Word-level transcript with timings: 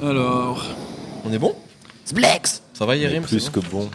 Alors. 0.00 0.64
On 1.24 1.32
est 1.32 1.38
bon? 1.38 1.54
Splex 2.04 2.62
Ça 2.72 2.86
va 2.86 2.94
Yerim? 2.94 3.24
Plus 3.24 3.50
que 3.50 3.58
bon. 3.58 3.90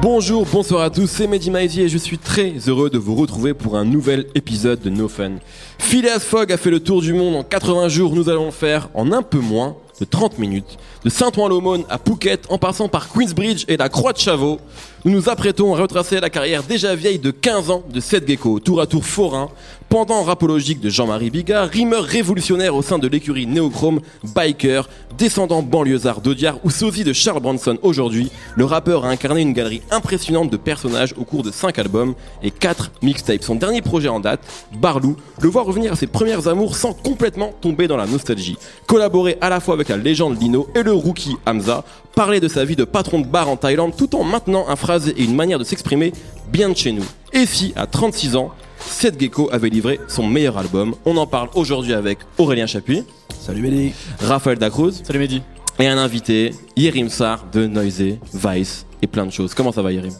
Bonjour, 0.00 0.46
bonsoir 0.46 0.82
à 0.82 0.90
tous, 0.90 1.06
c'est 1.06 1.26
Mehdi 1.26 1.50
Maizy 1.50 1.82
et 1.82 1.88
je 1.88 1.98
suis 1.98 2.18
très 2.18 2.54
heureux 2.66 2.88
de 2.88 2.98
vous 2.98 3.14
retrouver 3.14 3.52
pour 3.52 3.76
un 3.76 3.84
nouvel 3.84 4.26
épisode 4.34 4.80
de 4.80 4.88
No 4.88 5.08
Fun. 5.08 5.32
Phileas 5.78 6.20
Fogg 6.20 6.50
a 6.50 6.56
fait 6.56 6.70
le 6.70 6.80
tour 6.80 7.02
du 7.02 7.12
monde 7.12 7.34
en 7.34 7.42
80 7.42 7.88
jours, 7.88 8.14
nous 8.14 8.30
allons 8.30 8.46
le 8.46 8.50
faire 8.52 8.88
en 8.94 9.12
un 9.12 9.22
peu 9.22 9.38
moins 9.38 9.76
de 10.00 10.04
30 10.04 10.38
minutes. 10.38 10.78
De 11.04 11.10
Saint-Ouen-l'Aumône 11.10 11.84
à 11.88 11.98
Phuket, 11.98 12.46
en 12.48 12.58
passant 12.58 12.88
par 12.88 13.08
Queensbridge 13.08 13.64
et 13.68 13.76
la 13.76 13.88
Croix 13.88 14.12
de 14.12 14.18
Chavaux, 14.18 14.58
nous 15.04 15.12
nous 15.12 15.28
apprêtons 15.28 15.74
à 15.74 15.78
retracer 15.78 16.20
la 16.20 16.28
carrière 16.28 16.62
déjà 16.64 16.94
vieille 16.94 17.18
de 17.18 17.30
15 17.30 17.70
ans 17.70 17.82
de 17.88 18.00
Seth 18.00 18.26
Gecko, 18.26 18.58
tour 18.58 18.80
à 18.80 18.86
tour 18.86 19.04
forain, 19.04 19.48
pendant 19.88 20.22
rapologique 20.22 20.80
de 20.80 20.90
Jean-Marie 20.90 21.30
Bigard, 21.30 21.68
rimeur 21.68 22.04
révolutionnaire 22.04 22.74
au 22.74 22.82
sein 22.82 22.98
de 22.98 23.08
l'écurie 23.08 23.46
Néochrome, 23.46 24.00
biker, 24.34 24.88
descendant 25.16 25.62
banlieusard 25.62 26.20
d'Audiard 26.20 26.58
ou 26.64 26.70
sosie 26.70 27.04
de 27.04 27.12
Charles 27.12 27.40
Bronson 27.40 27.78
aujourd'hui, 27.82 28.30
le 28.54 28.64
rappeur 28.64 29.04
a 29.04 29.08
incarné 29.08 29.40
une 29.40 29.52
galerie 29.52 29.82
impressionnante 29.90 30.50
de 30.50 30.56
personnages 30.56 31.14
au 31.16 31.24
cours 31.24 31.42
de 31.42 31.50
5 31.50 31.78
albums 31.78 32.14
et 32.42 32.50
4 32.50 32.90
mixtapes. 33.02 33.42
Son 33.42 33.54
dernier 33.54 33.82
projet 33.82 34.08
en 34.08 34.20
date, 34.20 34.40
Barlou, 34.78 35.16
le 35.40 35.48
voit 35.48 35.62
revenir 35.62 35.92
à 35.92 35.96
ses 35.96 36.06
premières 36.06 36.48
amours 36.48 36.76
sans 36.76 36.92
complètement 36.92 37.52
tomber 37.60 37.88
dans 37.88 37.96
la 37.96 38.06
nostalgie. 38.06 38.58
Collaborer 38.86 39.38
à 39.40 39.48
la 39.48 39.60
fois 39.60 39.74
avec 39.74 39.87
la 39.88 39.96
légende 39.96 40.40
Lino 40.40 40.68
et 40.74 40.82
le 40.82 40.92
rookie 40.92 41.36
Hamza, 41.46 41.84
parler 42.14 42.40
de 42.40 42.48
sa 42.48 42.64
vie 42.64 42.76
de 42.76 42.84
patron 42.84 43.20
de 43.20 43.26
bar 43.26 43.48
en 43.48 43.56
Thaïlande 43.56 43.94
tout 43.96 44.14
en 44.16 44.24
maintenant 44.24 44.66
un 44.68 44.76
phrase 44.76 45.08
et 45.08 45.22
une 45.22 45.34
manière 45.34 45.58
de 45.58 45.64
s'exprimer 45.64 46.12
bien 46.52 46.68
de 46.68 46.76
chez 46.76 46.92
nous. 46.92 47.04
Et 47.32 47.46
si, 47.46 47.72
à 47.76 47.86
36 47.86 48.36
ans, 48.36 48.50
Seth 48.78 49.20
Gecko 49.20 49.48
avait 49.52 49.68
livré 49.68 49.98
son 50.08 50.26
meilleur 50.26 50.56
album 50.56 50.94
On 51.04 51.16
en 51.16 51.26
parle 51.26 51.48
aujourd'hui 51.54 51.92
avec 51.94 52.18
Aurélien 52.38 52.66
Chapuis, 52.66 53.04
Salut 53.40 53.62
Mehdi. 53.62 53.92
Raphaël 54.20 54.58
Dacruz 54.58 54.92
Salut 55.04 55.18
Mehdi. 55.18 55.42
et 55.78 55.86
un 55.88 55.98
invité, 55.98 56.52
Yerim 56.76 57.08
Sar 57.08 57.44
de 57.52 57.66
Noisy, 57.66 58.18
Vice 58.32 58.86
et 59.02 59.06
plein 59.06 59.26
de 59.26 59.32
choses. 59.32 59.54
Comment 59.54 59.72
ça 59.72 59.82
va 59.82 59.92
Yerim? 59.92 60.12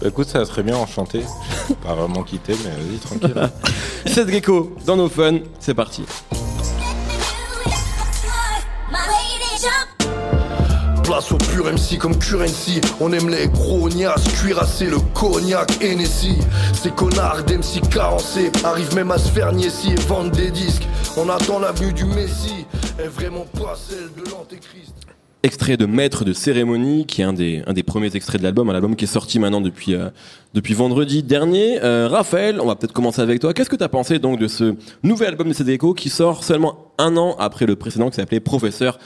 Bah, 0.00 0.08
écoute, 0.08 0.28
ça 0.28 0.40
va 0.40 0.46
très 0.46 0.62
bien, 0.62 0.76
enchanté. 0.76 1.20
Pas 1.84 1.94
vraiment 1.94 2.22
quitté, 2.22 2.54
mais 2.64 2.70
vas-y, 2.70 2.98
tranquille. 2.98 3.50
Seth 4.06 4.28
Gecko 4.28 4.74
dans 4.84 4.96
nos 4.96 5.08
fun, 5.08 5.38
c'est 5.60 5.74
parti. 5.74 6.02
Place 11.16 11.32
au 11.32 11.38
pur 11.38 11.64
MC 11.64 11.96
comme 11.98 12.18
currency. 12.18 12.78
On 13.00 13.10
aime 13.10 13.30
les 13.30 13.48
gros 13.48 13.88
nias, 13.88 14.16
cuirassés, 14.38 14.90
le 14.90 14.98
cognac, 15.14 15.82
Hennessy. 15.82 16.36
Ces 16.74 16.90
connards 16.90 17.42
d'MC 17.44 17.88
carencés 17.90 18.52
Arrivent 18.64 18.94
même 18.94 19.10
à 19.10 19.16
se 19.16 19.30
faire 19.30 19.50
niaiser 19.54 19.92
et 19.92 20.00
vendre 20.08 20.30
des 20.30 20.50
disques. 20.50 20.86
On 21.16 21.30
attend 21.30 21.58
l'avenue 21.58 21.94
du 21.94 22.04
Messie 22.04 22.66
Est 22.98 23.08
vraiment 23.08 23.46
pas 23.54 23.74
celle 23.76 24.10
de 24.22 24.30
l'Antéchrist. 24.30 24.92
Extrait 25.42 25.78
de 25.78 25.86
Maître 25.86 26.26
de 26.26 26.34
cérémonie, 26.34 27.06
qui 27.06 27.22
est 27.22 27.24
un 27.24 27.32
des, 27.32 27.62
un 27.66 27.72
des 27.72 27.82
premiers 27.82 28.14
extraits 28.14 28.38
de 28.38 28.44
l'album, 28.44 28.68
un 28.68 28.74
album 28.74 28.94
qui 28.94 29.04
est 29.04 29.08
sorti 29.08 29.38
maintenant 29.38 29.62
depuis, 29.62 29.94
euh, 29.94 30.10
depuis 30.52 30.74
vendredi 30.74 31.22
dernier. 31.22 31.82
Euh, 31.82 32.08
Raphaël, 32.08 32.60
on 32.60 32.66
va 32.66 32.76
peut-être 32.76 32.92
commencer 32.92 33.22
avec 33.22 33.40
toi. 33.40 33.54
Qu'est-ce 33.54 33.70
que 33.70 33.76
tu 33.76 33.84
as 33.84 33.88
pensé 33.88 34.18
donc 34.18 34.38
de 34.38 34.48
ce 34.48 34.74
nouvel 35.02 35.28
album 35.28 35.48
de 35.48 35.54
Gecko 35.54 35.94
qui 35.94 36.10
sort 36.10 36.44
seulement 36.44 36.92
un 36.98 37.16
an 37.16 37.36
après 37.38 37.64
le 37.64 37.74
précédent 37.74 38.10
qui 38.10 38.16
s'appelait 38.16 38.40
Professeur 38.40 38.98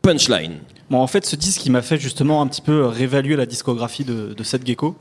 Punchline? 0.00 0.60
Bon, 0.90 1.00
en 1.00 1.06
fait, 1.06 1.26
ce 1.26 1.36
disque, 1.36 1.66
il 1.66 1.72
m'a 1.72 1.82
fait 1.82 1.98
justement 1.98 2.40
un 2.40 2.46
petit 2.46 2.62
peu 2.62 2.86
réévaluer 2.86 3.36
la 3.36 3.46
discographie 3.46 4.04
de, 4.04 4.34
de 4.34 4.42
Seth 4.42 4.66
Gecko. 4.66 4.96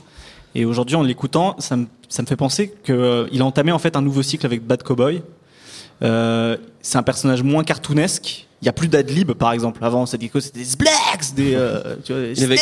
Et 0.54 0.66
aujourd'hui, 0.66 0.96
en 0.96 1.04
l'écoutant, 1.04 1.56
ça 1.60 1.78
me, 1.78 1.88
ça 2.10 2.22
me 2.22 2.28
fait 2.28 2.36
penser 2.36 2.74
qu'il 2.84 3.42
a 3.42 3.46
entamé 3.46 3.72
en 3.72 3.80
fait 3.80 3.96
un 3.96 4.02
nouveau 4.02 4.24
cycle 4.24 4.46
avec 4.46 4.66
Bad 4.66 4.84
Cowboy. 4.84 5.22
Euh, 6.04 6.58
c'est 6.82 6.98
un 6.98 7.04
personnage 7.04 7.44
moins 7.44 7.64
cartoonesque. 7.64 8.48
Il 8.62 8.66
y 8.66 8.70
a 8.70 8.74
plus 8.74 8.88
d'adlib, 8.88 9.32
par 9.34 9.52
exemple. 9.52 9.84
Avant, 9.84 10.06
Seth 10.06 10.22
Gecko, 10.22 10.40
c'était 10.40 10.60
des 10.60 10.72
des. 11.38 11.56
euh, 11.56 11.96
tu 12.04 12.12
vois, 12.14 12.22
Il 12.36 12.44
avait- 12.44 12.58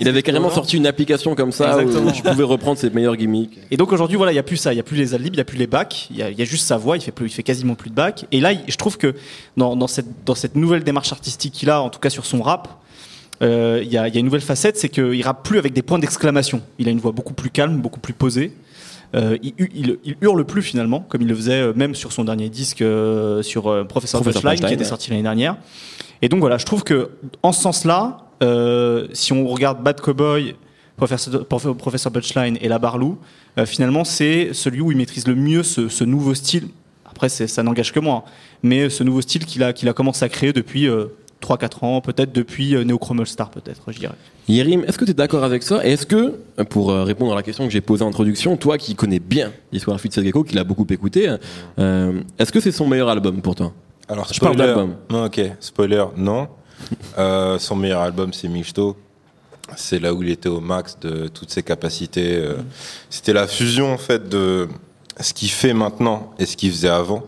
Il 0.00 0.08
avait 0.08 0.22
carrément 0.22 0.48
sorti 0.48 0.76
une 0.78 0.86
application 0.86 1.34
comme 1.34 1.52
ça 1.52 1.80
Exactement. 1.82 2.08
où 2.10 2.12
tu 2.12 2.22
pouvais 2.22 2.42
reprendre 2.44 2.78
ses 2.78 2.88
meilleurs 2.88 3.16
gimmicks. 3.16 3.58
Et 3.70 3.76
donc 3.76 3.92
aujourd'hui, 3.92 4.16
voilà, 4.16 4.32
il 4.32 4.36
y 4.36 4.38
a 4.38 4.42
plus 4.42 4.56
ça, 4.56 4.72
il 4.72 4.76
y 4.76 4.80
a 4.80 4.82
plus 4.82 4.96
les 4.96 5.12
adlibs, 5.14 5.34
il 5.34 5.38
y 5.38 5.40
a 5.40 5.44
plus 5.44 5.58
les 5.58 5.66
bacs, 5.66 6.06
il 6.10 6.16
y 6.16 6.22
a, 6.22 6.30
il 6.30 6.38
y 6.38 6.42
a 6.42 6.44
juste 6.46 6.66
sa 6.66 6.78
voix, 6.78 6.96
il 6.96 7.02
fait 7.02 7.12
plus, 7.12 7.26
il 7.26 7.32
fait 7.32 7.42
quasiment 7.42 7.74
plus 7.74 7.90
de 7.90 7.94
bacs. 7.94 8.24
Et 8.32 8.40
là, 8.40 8.52
il- 8.52 8.60
je 8.66 8.76
trouve 8.76 8.96
que 8.96 9.14
dans, 9.58 9.76
dans 9.76 9.86
cette 9.88 10.24
dans 10.24 10.34
cette 10.34 10.56
nouvelle 10.56 10.84
démarche 10.84 11.12
artistique 11.12 11.52
qu'il 11.52 11.68
a, 11.68 11.82
en 11.82 11.90
tout 11.90 12.00
cas 12.00 12.08
sur 12.10 12.24
son 12.24 12.40
rap, 12.42 12.68
euh, 13.42 13.80
il 13.82 13.92
y, 13.92 13.98
a, 13.98 14.06
il 14.08 14.14
y 14.14 14.16
a 14.16 14.20
une 14.20 14.26
nouvelle 14.26 14.40
facette, 14.40 14.78
c'est 14.78 14.88
qu'il 14.88 15.20
rappe 15.22 15.42
plus 15.42 15.58
avec 15.58 15.72
des 15.72 15.82
points 15.82 15.98
d'exclamation. 15.98 16.62
Il 16.78 16.86
a 16.88 16.90
une 16.92 17.00
voix 17.00 17.12
beaucoup 17.12 17.34
plus 17.34 17.50
calme, 17.50 17.80
beaucoup 17.80 17.98
plus 18.00 18.14
posée. 18.14 18.52
Euh, 19.14 19.36
il, 19.42 19.52
hu- 19.58 19.70
il, 19.74 19.98
il 20.04 20.16
hurle 20.22 20.42
plus 20.46 20.62
finalement, 20.62 21.00
comme 21.00 21.20
il 21.22 21.28
le 21.28 21.34
faisait 21.34 21.60
euh, 21.60 21.72
même 21.76 21.94
sur 21.94 22.12
son 22.12 22.24
dernier 22.24 22.48
disque, 22.48 22.80
euh, 22.80 23.42
sur 23.42 23.66
euh, 23.68 23.84
Punchline, 23.84 24.22
Punchline, 24.24 24.54
qui 24.58 24.64
était 24.72 24.76
ouais. 24.84 24.88
sorti 24.88 25.10
l'année 25.10 25.22
dernière. 25.22 25.56
Et 26.22 26.28
donc 26.28 26.40
voilà, 26.40 26.56
je 26.56 26.64
trouve 26.64 26.84
que 26.84 27.10
en 27.42 27.52
ce 27.52 27.60
sens-là, 27.60 28.18
euh, 28.42 29.08
si 29.12 29.32
on 29.32 29.46
regarde 29.48 29.82
Bad 29.82 30.00
Cowboy, 30.00 30.54
Professor, 30.96 31.44
Prof- 31.46 31.76
Professor 31.76 32.12
Punchline 32.12 32.56
et 32.60 32.68
La 32.68 32.78
Barlou, 32.78 33.18
euh, 33.58 33.66
finalement 33.66 34.04
c'est 34.04 34.50
celui 34.52 34.80
où 34.80 34.92
il 34.92 34.96
maîtrise 34.96 35.26
le 35.26 35.34
mieux 35.34 35.64
ce, 35.64 36.04
nouveau 36.04 36.34
style. 36.34 36.68
Après, 37.04 37.28
ça 37.28 37.62
n'engage 37.62 37.92
que 37.92 38.00
moi, 38.00 38.24
hein. 38.26 38.30
mais 38.62 38.88
ce 38.88 39.04
nouveau 39.04 39.20
style 39.20 39.44
qu'il 39.44 39.62
a, 39.62 39.92
commencé 39.92 40.24
à 40.24 40.28
créer 40.28 40.52
depuis 40.52 40.88
euh, 40.88 41.06
3-4 41.42 41.84
ans, 41.84 42.00
peut-être 42.00 42.32
depuis 42.32 42.74
euh, 42.74 42.84
Neochrome 42.84 43.26
Star, 43.26 43.50
peut-être, 43.50 43.92
je 43.92 43.98
dirais. 43.98 44.14
Yerim, 44.48 44.84
est-ce 44.86 44.96
que 44.96 45.04
tu 45.04 45.10
es 45.10 45.14
d'accord 45.14 45.44
avec 45.44 45.62
ça? 45.62 45.86
Et 45.86 45.92
est-ce 45.92 46.06
que, 46.06 46.38
pour 46.70 46.92
répondre 46.92 47.32
à 47.32 47.36
la 47.36 47.42
question 47.42 47.66
que 47.66 47.72
j'ai 47.72 47.80
posée 47.80 48.04
en 48.04 48.08
introduction, 48.08 48.56
toi 48.56 48.78
qui 48.78 48.94
connais 48.94 49.20
bien 49.20 49.52
l'histoire 49.72 49.98
de 49.98 50.22
Gecko, 50.22 50.42
qui 50.42 50.54
l'a 50.54 50.64
beaucoup 50.64 50.86
écouté, 50.88 51.30
est-ce 51.78 52.50
que 52.50 52.60
c'est 52.60 52.72
son 52.72 52.88
meilleur 52.88 53.08
album 53.08 53.40
pour 53.40 53.54
toi? 53.54 53.72
Alors, 54.08 54.26
Je 54.32 54.40
parle 54.40 54.54
spoiler. 54.54 54.74
d'album. 54.74 54.96
Non, 55.10 55.24
ok, 55.26 55.40
spoiler, 55.60 56.04
non. 56.16 56.48
Euh, 57.16 57.58
son 57.60 57.76
meilleur 57.76 58.00
album, 58.02 58.32
c'est 58.32 58.48
Michto. 58.48 58.96
C'est 59.76 60.00
là 60.00 60.12
où 60.12 60.22
il 60.22 60.30
était 60.30 60.48
au 60.48 60.58
max 60.60 60.98
de 61.00 61.28
toutes 61.28 61.50
ses 61.50 61.62
capacités. 61.62 62.34
euh. 62.36 62.56
C'était 63.08 63.32
la 63.32 63.46
fusion, 63.46 63.92
en 63.92 63.98
fait, 63.98 64.28
de 64.28 64.68
ce 65.20 65.32
qu'il 65.32 65.50
fait 65.50 65.74
maintenant 65.74 66.34
et 66.40 66.44
ce 66.46 66.56
qu'il 66.56 66.72
faisait 66.72 66.88
avant. 66.88 67.22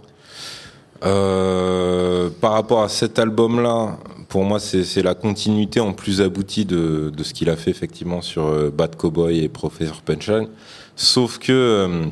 Euh, 1.04 2.30
par 2.40 2.52
rapport 2.52 2.82
à 2.82 2.88
cet 2.88 3.18
album-là, 3.18 3.98
pour 4.28 4.42
moi, 4.44 4.58
c'est 4.58 5.02
la 5.02 5.14
continuité 5.14 5.78
en 5.80 5.92
plus 5.92 6.20
aboutie 6.20 6.64
de, 6.64 7.12
de 7.14 7.22
ce 7.22 7.32
qu'il 7.34 7.48
a 7.50 7.56
fait 7.56 7.70
effectivement 7.70 8.22
sur 8.22 8.72
Bad 8.72 8.96
Cowboy 8.96 9.38
et 9.44 9.48
Professor 9.48 10.00
Punchline. 10.02 10.48
Sauf 10.96 11.38
que 11.38 12.02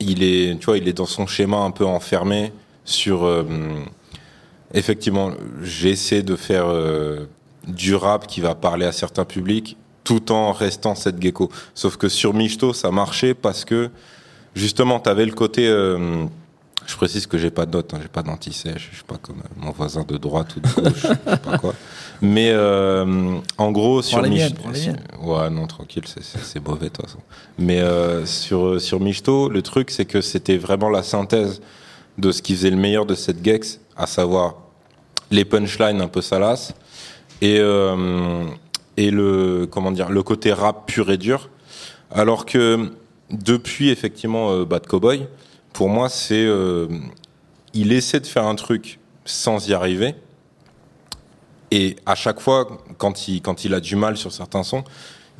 il 0.00 0.22
est, 0.22 0.58
tu 0.58 0.66
vois, 0.66 0.76
il 0.78 0.88
est 0.88 0.92
dans 0.92 1.06
son 1.06 1.26
schéma 1.26 1.58
un 1.58 1.70
peu 1.70 1.86
enfermé 1.86 2.52
sur. 2.90 3.24
euh, 3.24 3.44
effectivement, 4.74 5.30
j'ai 5.62 5.90
essayé 5.90 6.22
de 6.22 6.36
faire 6.36 6.66
euh, 6.68 7.26
du 7.66 7.94
rap 7.94 8.26
qui 8.26 8.40
va 8.40 8.54
parler 8.54 8.86
à 8.86 8.92
certains 8.92 9.24
publics, 9.24 9.76
tout 10.04 10.32
en 10.32 10.52
restant 10.52 10.94
cette 10.94 11.20
gecko. 11.20 11.50
Sauf 11.74 11.96
que 11.96 12.08
sur 12.08 12.34
Michto, 12.34 12.72
ça 12.72 12.90
marchait 12.90 13.34
parce 13.34 13.64
que 13.64 13.90
justement, 14.54 15.00
t'avais 15.00 15.26
le 15.26 15.32
côté. 15.32 15.66
euh, 15.68 16.24
je 16.86 16.96
précise 16.96 17.26
que 17.26 17.38
j'ai 17.38 17.50
pas 17.50 17.66
de 17.66 17.72
notes, 17.76 17.94
hein, 17.94 17.98
j'ai 18.02 18.08
pas 18.08 18.22
d'anti-sèche, 18.22 18.88
je 18.90 18.96
suis 18.96 19.04
pas 19.04 19.18
comme 19.20 19.38
euh, 19.38 19.48
mon 19.64 19.70
voisin 19.70 20.02
de 20.02 20.16
droite 20.16 20.56
ou 20.56 20.60
de 20.60 20.66
gauche, 20.68 20.92
je 21.02 21.06
sais 21.08 21.16
pas 21.16 21.58
quoi. 21.58 21.74
Mais 22.22 22.50
euh, 22.52 23.36
en 23.58 23.70
gros, 23.70 24.02
sur 24.02 24.20
les 24.22 24.28
Mich- 24.30 24.38
miennes, 24.38 24.54
prends 24.54 24.70
les 24.70 24.80
miennes. 24.80 25.00
Ouais, 25.22 25.50
non, 25.50 25.66
tranquille, 25.66 26.02
c'est- 26.06 26.66
mauvais 26.66 26.86
de 26.86 26.92
toute 26.94 27.06
façon. 27.06 27.18
Mais 27.58 27.80
euh, 27.80 28.26
sur, 28.26 28.80
sur 28.80 28.98
Michto, 28.98 29.48
le 29.50 29.62
truc, 29.62 29.90
c'est 29.90 30.04
que 30.06 30.20
c'était 30.20 30.56
vraiment 30.56 30.88
la 30.88 31.02
synthèse 31.04 31.60
de 32.20 32.32
ce 32.32 32.42
qui 32.42 32.54
faisait 32.54 32.70
le 32.70 32.76
meilleur 32.76 33.06
de 33.06 33.14
cette 33.14 33.44
Gex, 33.44 33.80
à 33.96 34.06
savoir 34.06 34.56
les 35.30 35.44
punchlines 35.44 36.00
un 36.00 36.08
peu 36.08 36.22
salaces 36.22 36.74
et, 37.40 37.58
euh, 37.58 38.44
et 38.96 39.10
le, 39.10 39.66
comment 39.70 39.92
dire, 39.92 40.10
le 40.10 40.22
côté 40.22 40.52
rap 40.52 40.86
pur 40.86 41.10
et 41.10 41.16
dur. 41.16 41.50
Alors 42.10 42.44
que 42.46 42.90
depuis 43.30 43.90
effectivement 43.90 44.50
euh, 44.50 44.64
Bad 44.64 44.86
Cowboy, 44.86 45.26
pour 45.72 45.88
moi, 45.88 46.08
c'est. 46.08 46.44
euh, 46.44 46.88
il 47.72 47.92
essaie 47.92 48.18
de 48.18 48.26
faire 48.26 48.46
un 48.46 48.56
truc 48.56 48.98
sans 49.24 49.68
y 49.68 49.74
arriver. 49.74 50.16
Et 51.70 51.94
à 52.04 52.16
chaque 52.16 52.40
fois, 52.40 52.66
quand 52.98 53.28
il, 53.28 53.40
quand 53.40 53.64
il 53.64 53.74
a 53.74 53.80
du 53.80 53.94
mal 53.94 54.16
sur 54.16 54.32
certains 54.32 54.64
sons, 54.64 54.82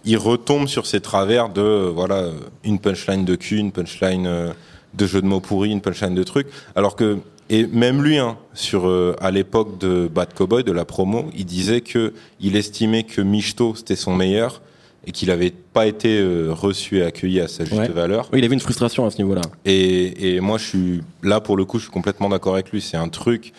il 0.04 0.16
retombe 0.16 0.68
sur 0.68 0.86
ses 0.86 1.00
travers 1.00 1.48
de 1.48 1.60
euh, 1.60 1.90
voilà 1.92 2.26
une 2.62 2.78
punchline 2.78 3.24
de 3.24 3.34
cul, 3.34 3.58
une 3.58 3.72
punchline 3.72 4.54
de 4.94 5.06
jeu 5.06 5.20
de 5.22 5.26
mots 5.26 5.40
pourris, 5.40 5.70
une 5.70 5.80
punchline 5.80 6.14
de 6.14 6.22
trucs. 6.22 6.48
Alors 6.74 6.96
que 6.96 7.18
et 7.52 7.66
même 7.66 8.02
lui, 8.02 8.16
hein, 8.18 8.36
sur 8.54 8.86
euh, 8.88 9.16
à 9.20 9.30
l'époque 9.32 9.78
de 9.78 10.08
Bad 10.12 10.34
Cowboy, 10.34 10.62
de 10.62 10.70
la 10.72 10.84
promo, 10.84 11.30
il 11.36 11.44
disait 11.46 11.80
que 11.80 12.12
il 12.40 12.54
estimait 12.56 13.02
que 13.02 13.20
Michto 13.20 13.74
c'était 13.74 13.96
son 13.96 14.14
meilleur 14.14 14.62
et 15.06 15.10
qu'il 15.12 15.30
avait 15.32 15.50
pas 15.72 15.86
été 15.86 16.20
euh, 16.20 16.50
reçu 16.52 16.98
et 16.98 17.02
accueilli 17.02 17.40
à 17.40 17.48
sa 17.48 17.64
juste 17.64 17.76
Ouais. 17.76 17.88
valeur. 17.88 18.28
Oui, 18.32 18.38
il 18.38 18.44
avait 18.44 18.54
une 18.54 18.60
frustration 18.60 19.04
à 19.06 19.10
ce 19.10 19.18
niveau-là. 19.18 19.40
Et, 19.64 20.36
et 20.36 20.40
moi, 20.40 20.58
je 20.58 20.64
suis 20.64 21.00
là 21.22 21.40
pour 21.40 21.56
le 21.56 21.64
coup, 21.64 21.78
je 21.78 21.84
suis 21.84 21.92
complètement 21.92 22.28
d'accord 22.28 22.54
avec 22.54 22.70
lui. 22.70 22.80
C'est 22.80 22.96
un 22.98 23.08
truc. 23.08 23.52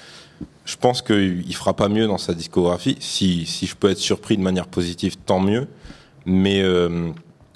Je 0.64 0.78
pense 0.78 1.02
qu'il 1.02 1.54
fera 1.56 1.74
pas 1.76 1.90
mieux 1.90 2.06
dans 2.08 2.20
sa 2.20 2.34
discographie. 2.34 2.96
Si, 3.00 3.46
si 3.46 3.66
je 3.66 3.76
peux 3.76 3.90
être 3.90 3.98
surpris 3.98 4.38
de 4.38 4.44
manière 4.44 4.68
positive, 4.68 5.16
tant 5.26 5.40
mieux. 5.40 5.68
Mais, 6.26 6.62
euh, 6.62 7.10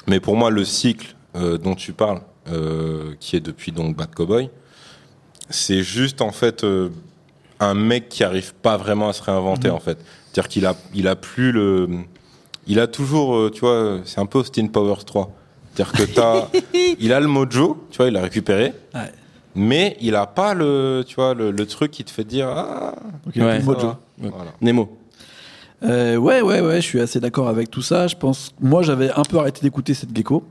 mais 0.07 0.19
pour 0.19 0.35
moi, 0.35 0.49
le 0.49 0.65
cycle 0.65 1.15
euh, 1.35 1.57
dont 1.59 1.75
tu 1.75 1.93
parles, 1.93 2.21
qui 3.19 3.35
est 3.35 3.39
depuis 3.39 3.71
donc 3.71 3.95
Bad 3.95 4.13
Cowboy, 4.13 4.49
c'est 5.49 5.83
juste 5.83 6.21
en 6.21 6.31
fait 6.31 6.63
euh, 6.63 6.89
un 7.59 7.73
mec 7.73 8.09
qui 8.09 8.23
arrive 8.23 8.53
pas 8.55 8.77
vraiment 8.77 9.09
à 9.09 9.13
se 9.13 9.21
réinventer 9.23 9.69
en 9.69 9.79
fait. 9.79 9.97
C'est-à-dire 10.31 10.49
qu'il 10.49 10.65
a, 10.65 10.75
il 10.93 11.07
a 11.07 11.15
plus 11.15 11.51
le, 11.51 11.87
il 12.67 12.79
a 12.79 12.87
toujours, 12.87 13.35
euh, 13.35 13.51
tu 13.51 13.61
vois, 13.61 13.99
c'est 14.05 14.19
un 14.19 14.25
peu 14.25 14.39
Austin 14.39 14.67
Powers 14.67 15.03
3. 15.05 15.31
C'est-à-dire 15.73 15.93
que 15.93 16.03
t'as, 16.13 16.47
il 16.99 17.13
a 17.13 17.19
le 17.19 17.27
mojo, 17.27 17.85
tu 17.91 17.97
vois, 17.97 18.07
il 18.07 18.13
l'a 18.13 18.21
récupéré, 18.21 18.73
Ouais. 18.93 19.11
mais 19.55 19.97
il 20.01 20.15
a 20.15 20.25
pas 20.25 20.53
le, 20.53 21.03
tu 21.07 21.15
vois, 21.15 21.33
le, 21.33 21.51
le 21.51 21.65
truc 21.65 21.91
qui 21.91 22.03
te 22.03 22.11
fait 22.11 22.23
dire 22.23 22.47
ah, 22.49 22.95
Ok, 23.27 23.35
Ouais. 23.37 23.61
mojo. 23.61 23.93
Voilà. 24.17 24.51
Nemo. 24.61 24.97
Euh, 25.83 26.15
ouais, 26.15 26.41
ouais, 26.41 26.61
ouais, 26.61 26.77
je 26.77 26.85
suis 26.87 27.01
assez 27.01 27.19
d'accord 27.19 27.47
avec 27.49 27.69
tout 27.69 27.81
ça. 27.81 28.07
Je 28.07 28.15
pense, 28.15 28.51
moi, 28.59 28.81
j'avais 28.81 29.11
un 29.11 29.23
peu 29.23 29.37
arrêté 29.37 29.61
d'écouter 29.61 29.93
cette 29.93 30.15
gecko, 30.15 30.43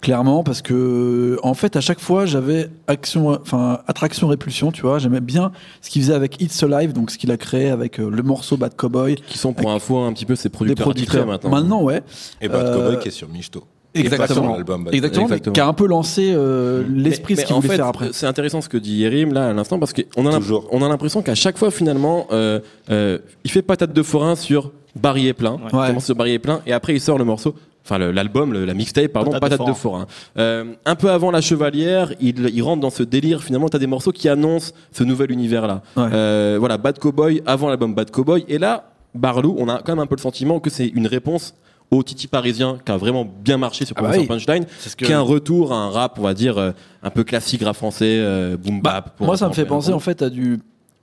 clairement, 0.00 0.42
parce 0.44 0.62
que, 0.62 1.38
en 1.42 1.54
fait, 1.54 1.76
à 1.76 1.80
chaque 1.80 2.00
fois, 2.00 2.26
j'avais 2.26 2.70
action, 2.86 3.28
enfin, 3.40 3.80
attraction, 3.86 4.28
répulsion, 4.28 4.70
tu 4.72 4.82
vois. 4.82 4.98
J'aimais 4.98 5.20
bien 5.20 5.52
ce 5.80 5.90
qu'il 5.90 6.02
faisait 6.02 6.14
avec 6.14 6.40
It's 6.40 6.62
Alive, 6.62 6.92
donc 6.92 7.10
ce 7.10 7.18
qu'il 7.18 7.30
a 7.30 7.36
créé 7.36 7.70
avec 7.70 7.98
euh, 7.98 8.08
le 8.10 8.22
morceau 8.22 8.56
Bad 8.56 8.76
Cowboy, 8.76 9.16
Qui 9.16 9.38
sont 9.38 9.52
pour 9.52 9.70
info 9.70 9.98
un 9.98 10.12
petit 10.12 10.26
peu 10.26 10.36
ses 10.36 10.48
producteurs 10.48 10.84
producteurs. 10.86 11.26
maintenant. 11.26 11.82
ouais. 11.82 12.02
Et 12.40 12.48
Bad 12.48 12.66
Euh, 12.66 12.74
Cowboy 12.76 12.98
qui 13.02 13.08
est 13.08 13.12
sur 13.12 13.28
Michto. 13.28 13.64
Qui 13.94 14.02
est 14.02 14.10
pas 14.10 14.16
Exactement. 14.16 14.48
sur 14.48 14.52
l'album 14.56 14.84
Bad 14.84 14.94
Exactement, 14.94 15.24
mais 15.26 15.36
Exactement. 15.36 15.54
qui 15.54 15.60
a 15.60 15.66
un 15.66 15.72
peu 15.72 15.86
lancé 15.86 16.30
euh, 16.34 16.84
l'esprit 16.88 17.32
Mais- 17.32 17.36
de 17.36 17.40
ce 17.40 17.46
qu'il 17.46 17.56
voulait 17.56 17.68
fait, 17.68 17.76
faire 17.76 17.86
après. 17.86 18.10
C'est 18.12 18.26
intéressant 18.26 18.60
ce 18.60 18.68
que 18.68 18.76
dit 18.76 18.96
Yerim 18.96 19.32
là 19.32 19.48
à 19.48 19.52
l'instant 19.54 19.78
parce 19.78 19.94
qu'on 19.94 20.26
a 20.26 20.38
on 20.70 20.82
a 20.82 20.88
l'impression 20.88 21.22
qu'à 21.22 21.34
chaque 21.34 21.56
fois 21.56 21.70
finalement 21.70 22.26
euh, 22.30 22.60
euh, 22.90 23.18
il 23.44 23.50
fait 23.50 23.62
patate 23.62 23.94
de 23.94 24.02
forain 24.02 24.36
sur 24.36 24.70
Barry 24.96 25.28
est 25.28 25.32
plein, 25.32 25.52
Ouais. 25.54 25.60
il 25.72 25.86
commence 25.88 26.04
sur 26.04 26.14
Barry 26.14 26.32
est 26.32 26.38
plein 26.38 26.60
et 26.66 26.72
après 26.74 26.94
il 26.94 27.00
sort 27.00 27.16
le 27.16 27.24
morceau, 27.24 27.54
enfin 27.86 27.98
l'album, 27.98 28.52
la 28.52 28.74
mixtape 28.74 29.12
pardon, 29.12 29.30
Patate 29.30 29.50
patate, 29.58 29.66
de 29.68 29.72
forain. 29.72 30.06
Euh, 30.38 30.74
un 30.84 30.94
peu 30.96 31.10
avant 31.10 31.30
la 31.30 31.40
Chevalière, 31.40 32.12
il, 32.20 32.50
il 32.52 32.62
rentre 32.62 32.80
dans 32.80 32.90
ce 32.90 33.02
délire 33.02 33.42
finalement. 33.44 33.68
T'as 33.68 33.78
des 33.78 33.86
morceaux 33.86 34.12
qui 34.12 34.28
annoncent 34.28 34.72
ce 34.92 35.04
nouvel 35.04 35.30
univers 35.30 35.66
là. 35.66 35.82
Ouais. 35.96 36.08
Euh, 36.12 36.56
voilà 36.58 36.78
Bad 36.78 36.98
Cowboy 36.98 37.42
avant 37.46 37.68
l'album 37.68 37.94
Bad 37.94 38.10
Cowboy 38.10 38.44
et 38.48 38.58
là 38.58 38.90
Barlou, 39.14 39.54
on 39.58 39.68
a 39.68 39.78
quand 39.78 39.92
même 39.92 40.00
un 40.02 40.06
peu 40.06 40.16
le 40.16 40.20
sentiment 40.20 40.60
que 40.60 40.68
c'est 40.68 40.88
une 40.88 41.06
réponse 41.06 41.54
au 41.90 42.02
Titi 42.02 42.26
parisien 42.26 42.78
qui 42.84 42.90
a 42.92 42.96
vraiment 42.96 43.24
bien 43.24 43.56
marché 43.58 43.84
sur 43.86 43.94
Ah 43.98 44.02
bah 44.02 44.10
oui. 44.12 44.26
Punchline, 44.26 44.64
que- 44.64 45.04
qui 45.04 45.10
est 45.12 45.14
un 45.14 45.20
retour 45.20 45.72
à 45.72 45.76
un 45.76 45.90
rap, 45.90 46.18
on 46.18 46.22
va 46.22 46.34
dire, 46.34 46.58
euh, 46.58 46.72
un 47.02 47.10
peu 47.10 47.22
classique 47.22 47.62
rap 47.62 47.76
français, 47.76 48.20
boom 48.58 48.80
Bah, 48.82 48.92
bap. 49.00 49.16
pour 49.16 49.26
moi, 49.26 49.36
ça 49.36 49.48
me 49.48 49.54
fait 49.54 49.64
penser 49.64 49.92
en 49.92 50.00
fait 50.00 50.20
à 50.22 50.28
du. 50.28 50.58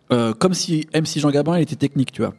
comme 0.10 0.54
si 0.54 0.86
MC 0.94 1.20
Jean 1.20 1.32
Gabin 1.32 1.58
il 1.58 1.62
était 1.64 1.76
technique, 1.78 2.12
tu 2.12 2.22
vois. 2.22 2.34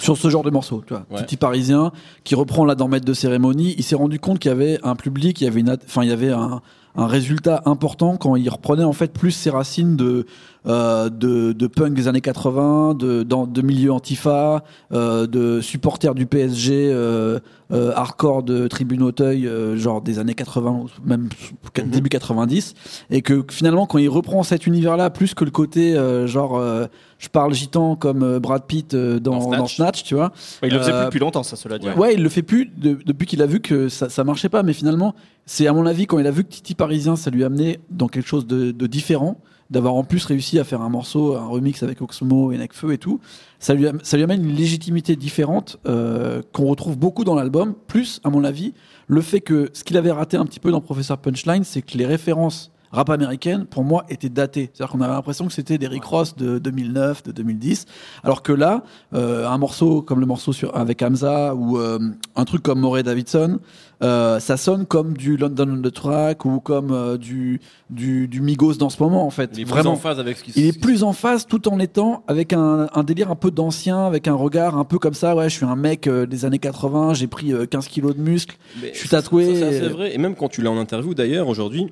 Sur 0.00 0.16
ce 0.16 0.28
genre 0.30 0.42
de 0.42 0.50
morceau, 0.50 0.82
tu 0.86 0.94
vois. 0.94 1.04
Ouais. 1.10 1.36
Parisien 1.38 1.92
qui 2.24 2.34
reprend 2.34 2.64
la 2.64 2.74
dans 2.74 2.88
Maître 2.88 3.06
de 3.06 3.14
cérémonie, 3.14 3.74
il 3.78 3.84
s'est 3.84 3.94
rendu 3.94 4.18
compte 4.18 4.38
qu'il 4.38 4.50
y 4.50 4.52
avait 4.52 4.78
un 4.82 4.96
public, 4.96 5.40
il 5.40 5.44
y 5.44 5.46
avait, 5.46 5.60
une, 5.60 5.76
enfin, 5.86 6.02
il 6.02 6.08
y 6.08 6.12
avait 6.12 6.30
un, 6.30 6.60
un 6.96 7.06
résultat 7.06 7.62
important 7.66 8.16
quand 8.16 8.36
il 8.36 8.48
reprenait 8.48 8.84
en 8.84 8.92
fait 8.92 9.12
plus 9.12 9.30
ses 9.30 9.50
racines 9.50 9.96
de, 9.96 10.26
euh, 10.66 11.08
de, 11.08 11.52
de 11.52 11.66
punk 11.66 11.94
des 11.94 12.06
années 12.08 12.20
80, 12.20 12.94
de, 12.94 13.22
dans, 13.22 13.46
de 13.46 13.62
milieu 13.62 13.92
antifa, 13.92 14.62
euh, 14.92 15.26
de 15.26 15.60
supporters 15.60 16.14
du 16.14 16.26
PSG, 16.26 16.90
euh, 16.92 17.38
euh, 17.72 17.92
hardcore 17.94 18.42
de 18.42 18.66
Tribune 18.68 19.02
Auteuil, 19.02 19.46
euh, 19.46 19.76
genre 19.76 20.02
des 20.02 20.18
années 20.18 20.34
80, 20.34 20.70
ou 20.70 20.88
même 21.08 21.28
Mhm. 21.78 21.90
début 21.90 22.08
90, 22.10 22.74
et 23.10 23.22
que 23.22 23.44
finalement 23.50 23.86
quand 23.86 23.98
il 23.98 24.08
reprend 24.08 24.42
cet 24.42 24.66
univers-là, 24.66 25.08
plus 25.10 25.34
que 25.34 25.44
le 25.44 25.50
côté 25.50 25.94
euh, 25.96 26.26
genre 26.26 26.58
euh, 26.58 26.86
je 27.18 27.28
parle 27.28 27.54
gitan 27.54 27.96
comme 27.96 28.22
euh, 28.22 28.40
Brad 28.40 28.64
Pitt 28.66 28.92
euh, 28.94 29.20
dans, 29.20 29.32
Dans 29.36 29.40
Snatch. 29.40 29.58
dans 29.58 29.66
Snatch, 29.66 30.02
tu 30.04 30.14
vois. 30.14 30.32
Il 30.62 30.70
le 30.72 30.78
faisait 30.78 30.92
Euh, 30.92 30.96
plus 30.98 31.04
depuis 31.06 31.18
longtemps, 31.20 31.42
ça, 31.42 31.54
cela 31.56 31.78
dit. 31.78 31.86
Ouais. 31.96 32.14
il 32.14 32.22
le 32.22 32.28
fait 32.28 32.42
plus 32.42 32.66
de- 32.66 32.98
depuis 33.06 33.26
qu'il 33.26 33.40
a 33.42 33.46
vu 33.46 33.60
que 33.60 33.88
ça, 33.88 34.08
ça 34.08 34.24
marchait 34.24 34.48
pas. 34.48 34.62
Mais 34.62 34.72
finalement, 34.72 35.14
c'est 35.46 35.66
à 35.66 35.72
mon 35.72 35.86
avis 35.86 36.06
quand 36.06 36.18
il 36.18 36.26
a 36.26 36.30
vu 36.30 36.44
que 36.44 36.48
Titi 36.50 36.74
Parisien, 36.74 37.16
ça 37.16 37.30
lui 37.30 37.42
a 37.44 37.46
amené 37.46 37.78
dans 37.90 38.08
quelque 38.08 38.26
chose 38.26 38.46
de, 38.46 38.70
de 38.72 38.86
différent, 38.86 39.36
d'avoir 39.70 39.94
en 39.94 40.04
plus 40.04 40.24
réussi 40.24 40.58
à 40.58 40.64
faire 40.64 40.82
un 40.82 40.88
morceau, 40.88 41.36
un 41.36 41.46
remix 41.46 41.82
avec 41.82 42.02
Oxmo 42.02 42.52
et 42.52 42.58
Necfeu 42.58 42.92
et 42.92 42.98
tout. 42.98 43.20
Ça 43.58 43.74
lui, 43.74 43.86
ça 44.02 44.16
lui 44.16 44.24
amène 44.24 44.44
une 44.44 44.54
légitimité 44.54 45.16
différente 45.16 45.78
euh, 45.86 46.42
qu'on 46.52 46.66
retrouve 46.66 46.98
beaucoup 46.98 47.24
dans 47.24 47.34
l'album. 47.34 47.74
Plus, 47.86 48.20
à 48.24 48.30
mon 48.30 48.44
avis, 48.44 48.74
le 49.06 49.20
fait 49.20 49.40
que 49.40 49.70
ce 49.72 49.84
qu'il 49.84 49.96
avait 49.96 50.10
raté 50.10 50.36
un 50.36 50.44
petit 50.44 50.60
peu 50.60 50.70
dans 50.70 50.80
Professeur 50.80 51.18
Punchline, 51.18 51.64
c'est 51.64 51.82
que 51.82 51.96
les 51.96 52.06
références 52.06 52.72
rap 52.92 53.10
américaines, 53.10 53.66
pour 53.66 53.84
moi, 53.84 54.04
étaient 54.08 54.28
datées. 54.28 54.70
C'est-à-dire 54.72 54.92
qu'on 54.92 55.00
avait 55.00 55.12
l'impression 55.12 55.46
que 55.46 55.52
c'était 55.52 55.78
des 55.78 55.86
Rick 55.86 56.04
Ross 56.04 56.36
de 56.36 56.58
2009, 56.58 57.22
de 57.22 57.32
2010. 57.32 57.86
Alors 58.24 58.42
que 58.42 58.52
là, 58.52 58.82
euh, 59.14 59.46
un 59.46 59.58
morceau 59.58 60.02
comme 60.02 60.20
le 60.20 60.26
morceau 60.26 60.52
sur, 60.52 60.76
avec 60.76 61.02
Hamza 61.02 61.54
ou 61.54 61.78
euh, 61.78 61.98
un 62.36 62.44
truc 62.44 62.62
comme 62.62 62.80
Moray 62.80 63.02
Davidson, 63.02 63.60
euh, 64.02 64.40
ça 64.40 64.56
sonne 64.56 64.86
comme 64.86 65.16
du 65.16 65.36
London 65.36 65.78
on 65.78 65.82
the 65.82 65.92
Track 65.92 66.44
ou 66.44 66.60
comme 66.60 66.90
euh, 66.90 67.18
du, 67.18 67.60
du, 67.90 68.28
du 68.28 68.40
Migos 68.40 68.74
dans 68.74 68.88
ce 68.90 69.02
moment, 69.02 69.26
en 69.26 69.30
fait. 69.30 69.50
Il 69.54 69.60
est 69.60 69.64
Vraiment. 69.64 69.82
vraiment 69.82 69.92
en 69.96 69.96
phase 70.00 70.18
avec 70.18 70.38
ce 70.38 70.44
qui 70.44 70.52
Il 70.56 70.66
est 70.66 70.80
plus 70.80 71.02
en 71.02 71.12
phase 71.12 71.46
tout 71.46 71.68
en 71.68 71.78
étant 71.78 72.22
avec 72.26 72.52
un, 72.52 72.88
un 72.94 73.02
délire 73.04 73.30
un 73.30 73.36
peu 73.36 73.50
d'ancien, 73.50 74.06
avec 74.06 74.26
un 74.28 74.34
regard 74.34 74.78
un 74.78 74.84
peu 74.84 74.98
comme 74.98 75.14
ça. 75.14 75.36
Ouais, 75.36 75.48
je 75.48 75.54
suis 75.56 75.66
un 75.66 75.76
mec 75.76 76.06
euh, 76.06 76.26
des 76.26 76.44
années 76.44 76.58
80, 76.58 77.14
j'ai 77.14 77.26
pris 77.26 77.52
euh, 77.52 77.66
15 77.66 77.88
kilos 77.88 78.16
de 78.16 78.20
muscles. 78.22 78.56
Je 78.82 78.96
suis 78.98 79.08
tatoué 79.08 79.54
C'est 79.60 79.88
vrai. 79.88 80.14
Et 80.14 80.18
même 80.18 80.34
quand 80.34 80.48
tu 80.48 80.62
l'as 80.62 80.70
en 80.70 80.78
interview 80.78 81.12
d'ailleurs 81.14 81.48
aujourd'hui, 81.48 81.86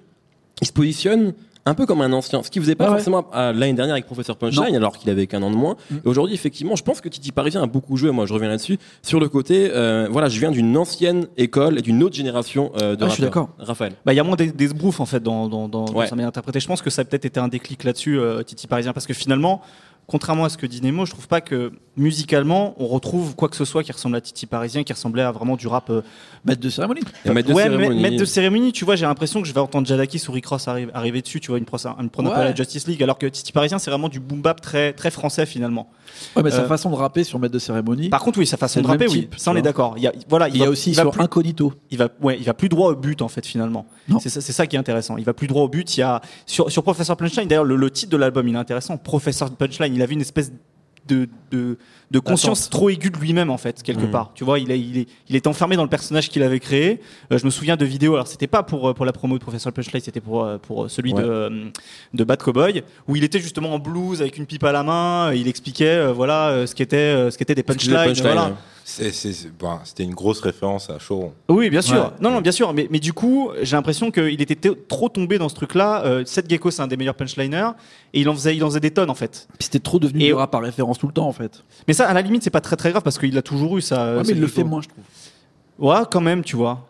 il 0.61 0.67
se 0.67 0.73
positionne 0.73 1.35
un 1.69 1.75
peu 1.75 1.87
comme 1.87 2.01
un 2.01 2.13
ancien, 2.13 2.43
ce 2.43 2.51
qui 2.51 2.61
faisait 2.61 2.75
pas 2.75 2.85
Ah 2.87 2.91
ouais. 2.91 2.97
forcément 2.97 3.27
à 3.33 3.53
l'année 3.53 3.73
dernière 3.75 3.95
avec 3.95 4.07
Professeur 4.07 4.37
Punchline, 4.37 4.75
alors 4.77 4.97
qu'il 4.99 5.11
avait 5.11 5.27
qu'un 5.27 5.43
an 5.43 5.51
de 5.51 5.57
moins. 5.57 5.77
Mm. 5.91 5.97
Et 6.05 6.09
aujourd'hui, 6.09 6.35
effectivement, 6.35 6.77
je 6.77 6.83
pense 6.83 7.01
que 7.01 7.09
Titi 7.09 7.33
Parisien 7.33 7.63
a 7.63 7.67
beaucoup 7.67 7.97
joué. 7.97 8.11
Moi, 8.11 8.27
je 8.27 8.33
reviens 8.35 8.49
là-dessus 8.49 8.79
sur 9.03 9.21
le 9.21 9.29
côté. 9.29 9.71
euh, 9.73 10.09
voilà, 10.11 10.29
je 10.29 10.39
viens 10.39 10.51
d'une 10.51 10.77
ancienne 10.77 11.27
école 11.37 11.79
et 11.79 11.83
d'une 11.83 12.03
autre 12.03 12.15
génération 12.17 12.73
euh, 12.81 12.97
de 12.97 13.05
Ah, 13.05 13.09
je 13.09 13.15
suis 13.15 13.23
d'accord. 13.23 13.51
Raphaël. 13.59 13.93
Bah, 14.05 14.13
il 14.13 14.17
y 14.17 14.21
a 14.21 14.25
moins 14.25 14.37
des, 14.37 14.51
des 14.53 14.69
en 14.99 15.07
fait 15.07 15.23
dans, 15.23 15.49
dans, 15.49 15.69
dans, 15.69 15.85
dans 15.85 15.93
Ouais. 15.95 16.07
sa 16.07 16.15
manière 16.15 16.29
d'interpréter. 16.29 16.61
Je 16.61 16.67
pense 16.69 16.83
que 16.83 16.91
ça 16.91 17.03
a 17.03 17.05
peut-être 17.05 17.25
été 17.25 17.41
un 17.41 17.49
déclic 17.49 17.85
là-dessus, 17.85 18.19
euh, 18.19 18.43
Titi 18.43 18.67
Parisien, 18.67 18.93
parce 18.93 19.07
que 19.07 19.15
finalement, 19.15 19.61
contrairement 20.09 20.45
à 20.45 20.49
ce 20.49 20.57
que 20.57 20.67
dit 20.67 20.81
Nemo, 20.83 21.07
je 21.07 21.13
trouve 21.13 21.29
pas 21.29 21.41
que 21.41 21.71
musicalement 21.97 22.75
on 22.79 22.87
retrouve 22.87 23.35
quoi 23.37 23.49
que 23.49 23.57
ce 23.57 23.65
soit 23.65 23.83
qui 23.83 23.93
ressemble 23.93 24.17
à 24.17 24.21
Titi 24.21 24.47
Parisien, 24.47 24.83
qui 24.85 24.93
ressemblait 24.93 25.23
à 25.23 25.31
vraiment 25.31 25.57
du 25.57 25.67
rap. 25.69 25.91
euh, 25.91 26.01
Maître 26.45 26.61
de 26.61 26.71
cérémonie. 26.71 27.01
Et 27.25 27.31
maître 27.31 27.49
de 27.49 27.55
ouais, 27.55 27.65
cérémonie. 27.65 28.01
maître 28.01 28.17
de 28.17 28.25
cérémonie, 28.25 28.73
tu 28.73 28.85
vois, 28.85 28.97
j'ai 28.97 29.05
l'impression 29.05 29.43
que 29.43 29.49
je 29.49 29.53
vais 29.53 29.61
entendre 29.61 29.87
Jadakis 29.87 30.23
ou 30.29 30.33
Rick 30.33 30.47
Ross 30.47 30.67
arriver, 30.69 30.91
arriver 30.95 31.21
dessus, 31.23 31.41
tu 31.41 31.49
vois, 31.51 31.59
une, 31.59 31.65
pro- 31.65 31.77
une 32.01 32.09
prendre 32.11 32.31
un 32.31 32.35
peu 32.35 32.41
à 32.41 32.45
la. 32.47 32.55
Justice 32.55 32.87
League, 32.87 33.03
alors 33.03 33.19
que 33.19 33.27
Titi 33.27 33.53
Parisien 33.53 33.79
c'est 33.79 33.91
vraiment 33.91 34.09
du 34.09 34.19
boom 34.21 34.41
bap 34.41 34.61
très, 34.61 34.93
très 34.93 35.11
français 35.11 35.47
finalement. 35.47 35.91
Ouais, 36.35 36.43
mais 36.43 36.51
sa 36.51 36.63
Euh, 36.63 36.69
façon 36.69 36.91
de 36.91 36.95
rapper 36.97 37.23
sur 37.23 37.39
Maître 37.39 37.53
de 37.55 37.59
cérémonie. 37.59 38.09
Par 38.09 38.23
contre, 38.23 38.39
oui, 38.39 38.47
sa 38.47 38.57
façon 38.57 38.81
de 38.81 38.87
rapper, 38.87 39.07
oui, 39.09 39.21
type, 39.21 39.35
ça 39.37 39.51
on 39.53 39.57
est 39.57 39.63
d'accord. 39.63 39.95
Il 39.99 40.03
y 40.03 40.07
a, 40.07 40.13
voilà, 40.29 40.49
il 40.49 40.57
y 40.57 40.65
a 40.65 40.71
aussi 40.71 40.93
va 40.93 41.03
sur 41.03 41.11
plus- 41.11 41.23
Incognito. 41.23 41.73
il 41.91 41.99
va, 41.99 42.09
ouais, 42.23 42.37
il 42.39 42.45
va 42.45 42.55
plus 42.55 42.69
droit 42.69 42.91
au 42.91 42.97
but 42.97 43.21
en 43.23 43.29
fait 43.29 43.45
finalement. 43.47 43.87
Non. 44.09 44.19
C'est 44.21 44.31
ça, 44.41 44.67
qui 44.67 44.77
est 44.77 44.79
intéressant. 44.79 45.17
Il 45.19 45.25
va 45.25 45.35
plus 45.35 45.47
droit 45.49 45.63
au 45.65 45.69
but. 45.69 45.97
Il 45.97 46.01
y 46.01 46.03
a 46.03 46.21
sur, 46.47 46.71
sur 46.73 46.83
Professor 46.83 47.17
Punchline. 47.17 47.47
D'ailleurs, 47.49 47.65
le, 47.65 47.77
le 47.77 47.91
titre 47.91 48.11
de 48.11 48.17
l'album 48.17 48.47
il 48.49 48.55
est 48.55 48.59
intéressant. 48.59 48.97
Professor 48.97 49.51
Punchline. 49.51 49.98
Il 49.99 50.03
avait 50.03 50.15
une 50.15 50.21
espèce 50.21 50.53
de, 51.07 51.27
de, 51.51 51.79
de 52.11 52.19
conscience 52.19 52.69
trop 52.69 52.91
aiguë 52.91 53.11
de 53.11 53.17
lui-même 53.17 53.49
en 53.51 53.57
fait 53.57 53.83
quelque 53.83 54.03
Mhm. 54.05 54.11
part. 54.11 54.31
Tu 54.35 54.45
vois, 54.45 54.59
il 54.59 54.71
est, 54.71 54.79
il 54.79 54.99
est, 54.99 55.09
il 55.31 55.37
est 55.37 55.47
enfermé 55.47 55.75
dans 55.75 55.83
le 55.83 55.89
personnage 55.89 56.29
qu'il 56.29 56.43
avait 56.43 56.61
créé. 56.61 57.01
Euh, 57.33 57.39
je 57.39 57.47
me 57.47 57.51
souviens 57.51 57.77
de 57.77 57.85
vidéos. 57.87 58.15
Alors 58.15 58.27
c'était 58.27 58.47
pas 58.47 58.63
pour 58.63 58.89
euh, 58.91 58.93
pour 58.95 59.07
la 59.07 59.13
promo 59.13 59.39
de 59.39 59.43
Professor 59.43 59.73
Punchline, 59.73 60.03
c'était 60.03 60.21
pour 60.21 60.45
euh, 60.45 60.59
pour 60.59 60.91
celui 60.91 61.15
Ouais. 61.15 61.23
de 61.23 61.71
de 62.13 62.25
Bad 62.25 62.43
Cowboy 62.43 62.83
où 63.07 63.17
il 63.17 63.25
était 63.25 63.41
justement 63.41 63.73
en 63.73 63.79
blues 63.79 64.21
avec 64.21 64.37
une 64.37 64.45
pipe 64.47 64.65
à 64.65 64.73
la 64.73 64.83
main. 64.83 65.33
Il 65.33 65.49
expliquait 65.49 65.87
euh, 65.87 66.13
voilà 66.13 66.67
ce 66.67 66.75
qu'était 66.75 67.31
ce 67.31 67.39
qu'étaient 67.39 67.55
des 67.55 67.63
punchlines. 67.63 67.95
punchline, 67.95 68.23
voilà. 68.27 68.45
ouais. 68.49 68.53
C'est- 68.91 69.13
c'est- 69.13 69.35
c'est- 69.35 69.51
bon, 69.51 69.79
C'était 69.85 70.03
une 70.03 70.15
grosse 70.15 70.41
référence 70.41 70.89
à 70.89 70.97
Choron. 70.99 71.35
Oui, 71.51 71.69
bien 71.69 71.83
sûr. 71.83 71.97
Ouais. 72.05 72.11
Non, 72.23 72.31
non, 72.31 72.41
bien 72.41 72.53
sûr. 72.53 72.73
Mais, 72.73 72.89
mais 72.91 73.01
du 73.01 73.13
coup, 73.13 73.51
j'ai 73.61 73.77
l'impression 73.77 74.11
qu'il 74.11 74.41
était 74.41 74.55
t- 74.55 74.73
trop 74.89 75.11
tombé 75.11 75.37
dans 75.37 75.51
ce 75.51 75.55
truc-là. 75.57 76.03
Euh, 76.07 76.25
Seth 76.25 76.49
Gecko, 76.49 76.71
c'est 76.71 76.81
un 76.81 76.87
des 76.87 76.97
meilleurs 76.97 77.15
punchliners. 77.15 77.73
Et 78.15 78.23
il 78.23 78.29
en 78.31 78.35
faisait, 78.35 78.57
il 78.57 78.65
en 78.65 78.69
faisait 78.69 78.81
des 78.81 78.91
tonnes, 78.91 79.11
en 79.11 79.15
fait. 79.15 79.47
Puis 79.59 79.65
c'était 79.67 79.79
trop 79.79 79.99
devenu 79.99 80.23
Et- 80.25 80.35
par 80.51 80.63
référence 80.63 80.97
tout 80.99 81.07
le 81.07 81.13
temps, 81.13 81.29
en 81.29 81.33
fait. 81.35 81.63
Mais 81.87 81.93
ça, 81.93 82.09
à 82.09 82.15
la 82.15 82.23
limite, 82.23 82.43
c'est 82.43 82.49
pas 82.49 82.63
très 82.63 82.77
très 82.77 82.91
grave 82.91 83.03
parce 83.03 83.19
qu'il 83.19 83.35
l'a 83.35 83.43
toujours 83.43 83.77
eu, 83.77 83.83
ça. 83.83 84.17
Ouais, 84.17 84.23
mais 84.27 84.33
il 84.33 84.41
le 84.41 84.47
fait 84.47 84.65
moins, 84.65 84.81
je 84.81 84.89
trouve. 84.89 85.05
Ouais, 85.79 86.01
quand 86.11 86.23
même, 86.23 86.43
tu 86.43 86.57
vois. 86.57 86.87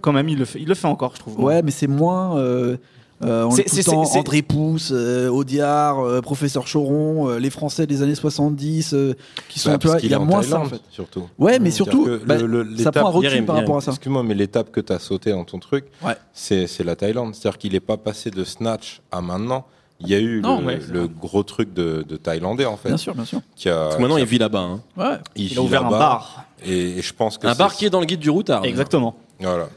Quand 0.00 0.12
même, 0.12 0.28
il 0.28 0.38
le 0.38 0.44
fait, 0.44 0.60
il 0.60 0.68
le 0.68 0.74
fait 0.74 0.86
encore, 0.86 1.12
je 1.16 1.20
trouve. 1.20 1.40
Ouais, 1.40 1.60
mais 1.62 1.72
c'est 1.72 1.88
moins. 1.88 2.38
Euh, 2.38 2.76
euh, 3.24 3.44
on 3.44 3.50
C'est- 3.50 3.62
est 3.62 3.64
tout 3.64 3.70
c'est- 3.76 3.80
le 3.82 3.84
temps 3.96 4.04
c'est- 4.04 4.18
André 4.18 4.42
Pousse, 4.42 4.90
euh, 4.92 5.28
Audiard, 5.28 6.00
euh, 6.00 6.20
Professeur 6.20 6.64
Choron, 6.70 7.28
euh, 7.28 7.38
les 7.38 7.50
Français 7.50 7.86
des 7.86 8.02
années 8.02 8.14
70, 8.14 8.94
euh, 8.94 9.14
qui 9.48 9.58
sont. 9.58 9.70
Bah, 9.70 9.78
tu 9.78 9.86
vois, 9.88 9.98
il 10.02 10.10
y 10.10 10.14
a 10.14 10.18
moins 10.18 10.42
ça, 10.42 10.60
en 10.60 10.64
fait. 10.66 10.80
Surtout. 10.90 11.28
Ouais, 11.38 11.58
mais 11.58 11.70
surtout, 11.70 12.08
bah, 12.26 12.36
le- 12.38 12.46
le- 12.62 12.76
ça 12.78 12.92
prend 12.92 13.08
un 13.08 13.10
recul 13.10 13.44
par 13.44 13.56
rapport 13.56 13.76
à 13.76 13.80
ça. 13.80 13.90
Excuse-moi, 13.92 14.22
mais 14.22 14.34
l'étape 14.34 14.70
que 14.72 14.80
tu 14.80 14.92
as 14.92 14.98
sauté 14.98 15.30
dans 15.32 15.44
ton 15.44 15.58
truc, 15.58 15.84
Ouais. 16.04 16.16
c'est 16.32 16.66
la 16.84 16.96
Thaïlande. 16.96 17.34
C'est-à-dire 17.34 17.58
qu'il 17.58 17.72
n'est 17.72 17.80
pas 17.80 17.96
passé 17.96 18.30
de 18.30 18.44
Snatch 18.44 19.00
à 19.10 19.20
maintenant. 19.20 19.64
Il 20.04 20.08
y 20.08 20.14
a 20.16 20.18
eu 20.18 20.40
Non, 20.40 20.58
le, 20.60 20.66
ouais, 20.66 20.78
c'est 20.84 20.92
le 20.92 21.06
gros 21.06 21.44
truc 21.44 21.72
de, 21.74 22.04
de 22.08 22.16
Thaïlandais, 22.16 22.64
en 22.66 22.76
fait. 22.76 22.88
Bien 22.88 22.96
sûr, 22.96 23.14
bien 23.14 23.24
sûr. 23.24 23.40
Qui 23.54 23.68
a, 23.68 23.84
Parce 23.84 23.96
que 23.96 24.00
maintenant, 24.00 24.16
qui 24.16 24.22
il 24.22 24.26
vit 24.26 24.38
là-bas. 24.38 24.58
hein. 24.58 24.80
Ouais. 24.96 25.16
Il 25.36 25.56
a 25.56 25.62
ouvert 25.62 25.86
un 25.86 25.90
bar. 25.90 26.44
Et, 26.66 26.98
et 26.98 27.02
je 27.02 27.14
pense 27.14 27.38
que 27.38 27.46
Un 27.46 27.54
bar 27.54 27.72
qui 27.72 27.86
est 27.86 27.90
dans 27.90 28.00
le 28.00 28.06
guide 28.06 28.18
du 28.18 28.28
routard. 28.30 28.64
Exactement. 28.64 29.14
Voilà. 29.40 29.68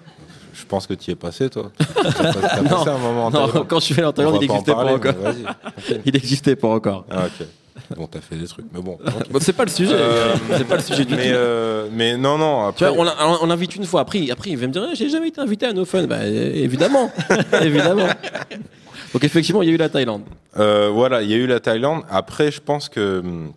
Je 0.57 0.65
pense 0.65 0.87
que 0.87 0.93
tu 0.93 1.09
y 1.11 1.13
es 1.13 1.15
passé, 1.17 1.49
toi. 1.49 1.71
T'as 1.77 1.85
t'as 2.31 2.61
Non. 2.61 2.69
passé 2.69 2.89
un 2.89 2.97
moment 2.97 3.25
en 3.25 3.31
Non, 3.31 3.65
quand 3.67 3.79
je 3.79 3.85
suis 3.85 3.93
allé 3.95 4.05
en 4.05 4.13
Thaïlande, 4.13 4.37
il 4.41 4.47
n'existait 4.47 4.71
pas 4.73 4.85
encore. 4.93 5.13
Il 6.05 6.13
n'existait 6.13 6.55
pas 6.55 6.67
encore. 6.69 7.05
Ah, 7.11 7.25
ok. 7.25 7.47
Bon, 7.97 8.07
t'as 8.07 8.21
fait 8.21 8.37
des 8.37 8.47
trucs, 8.47 8.65
mais 8.73 8.81
bon. 8.81 8.97
Bon, 9.29 9.39
c'est 9.41 9.51
pas 9.53 9.65
le 9.65 9.69
sujet. 9.69 9.93
Euh, 9.93 10.33
c'est 10.57 10.63
pas 10.67 10.77
le 10.77 10.81
sujet 10.81 11.03
du 11.03 11.13
mais, 11.13 11.27
tout. 11.27 11.35
euh, 11.35 11.89
mais 11.91 12.15
non, 12.17 12.37
non. 12.37 12.71
Tu 12.71 12.85
Après, 12.85 12.95
vois, 12.97 13.13
on 13.41 13.45
l'invite 13.47 13.75
une 13.75 13.83
fois. 13.85 14.01
Après, 14.01 14.31
après, 14.31 14.51
il 14.51 14.57
va 14.57 14.67
me 14.67 14.71
dire, 14.71 14.87
Eh, 14.91 14.95
j'ai 14.95 15.09
jamais 15.09 15.27
été 15.27 15.41
invité 15.41 15.65
à 15.65 15.73
No 15.73 15.83
Fun. 15.83 16.03
Bah, 16.07 16.25
évidemment, 16.25 17.11
évidemment. 17.61 18.07
Donc 19.13 19.23
effectivement, 19.23 19.61
il 19.61 19.67
y 19.67 19.71
a 19.71 19.73
eu 19.73 19.77
la 19.77 19.89
Thaïlande. 19.89 20.23
Euh, 20.57 20.89
voilà, 20.91 21.21
il 21.21 21.29
y 21.29 21.33
a 21.33 21.37
eu 21.37 21.47
la 21.47 21.59
Thaïlande. 21.59 22.03
Après, 22.09 22.49
je 22.49 22.61
pense 22.61 22.87
que 22.89 23.19
hum, 23.19 23.51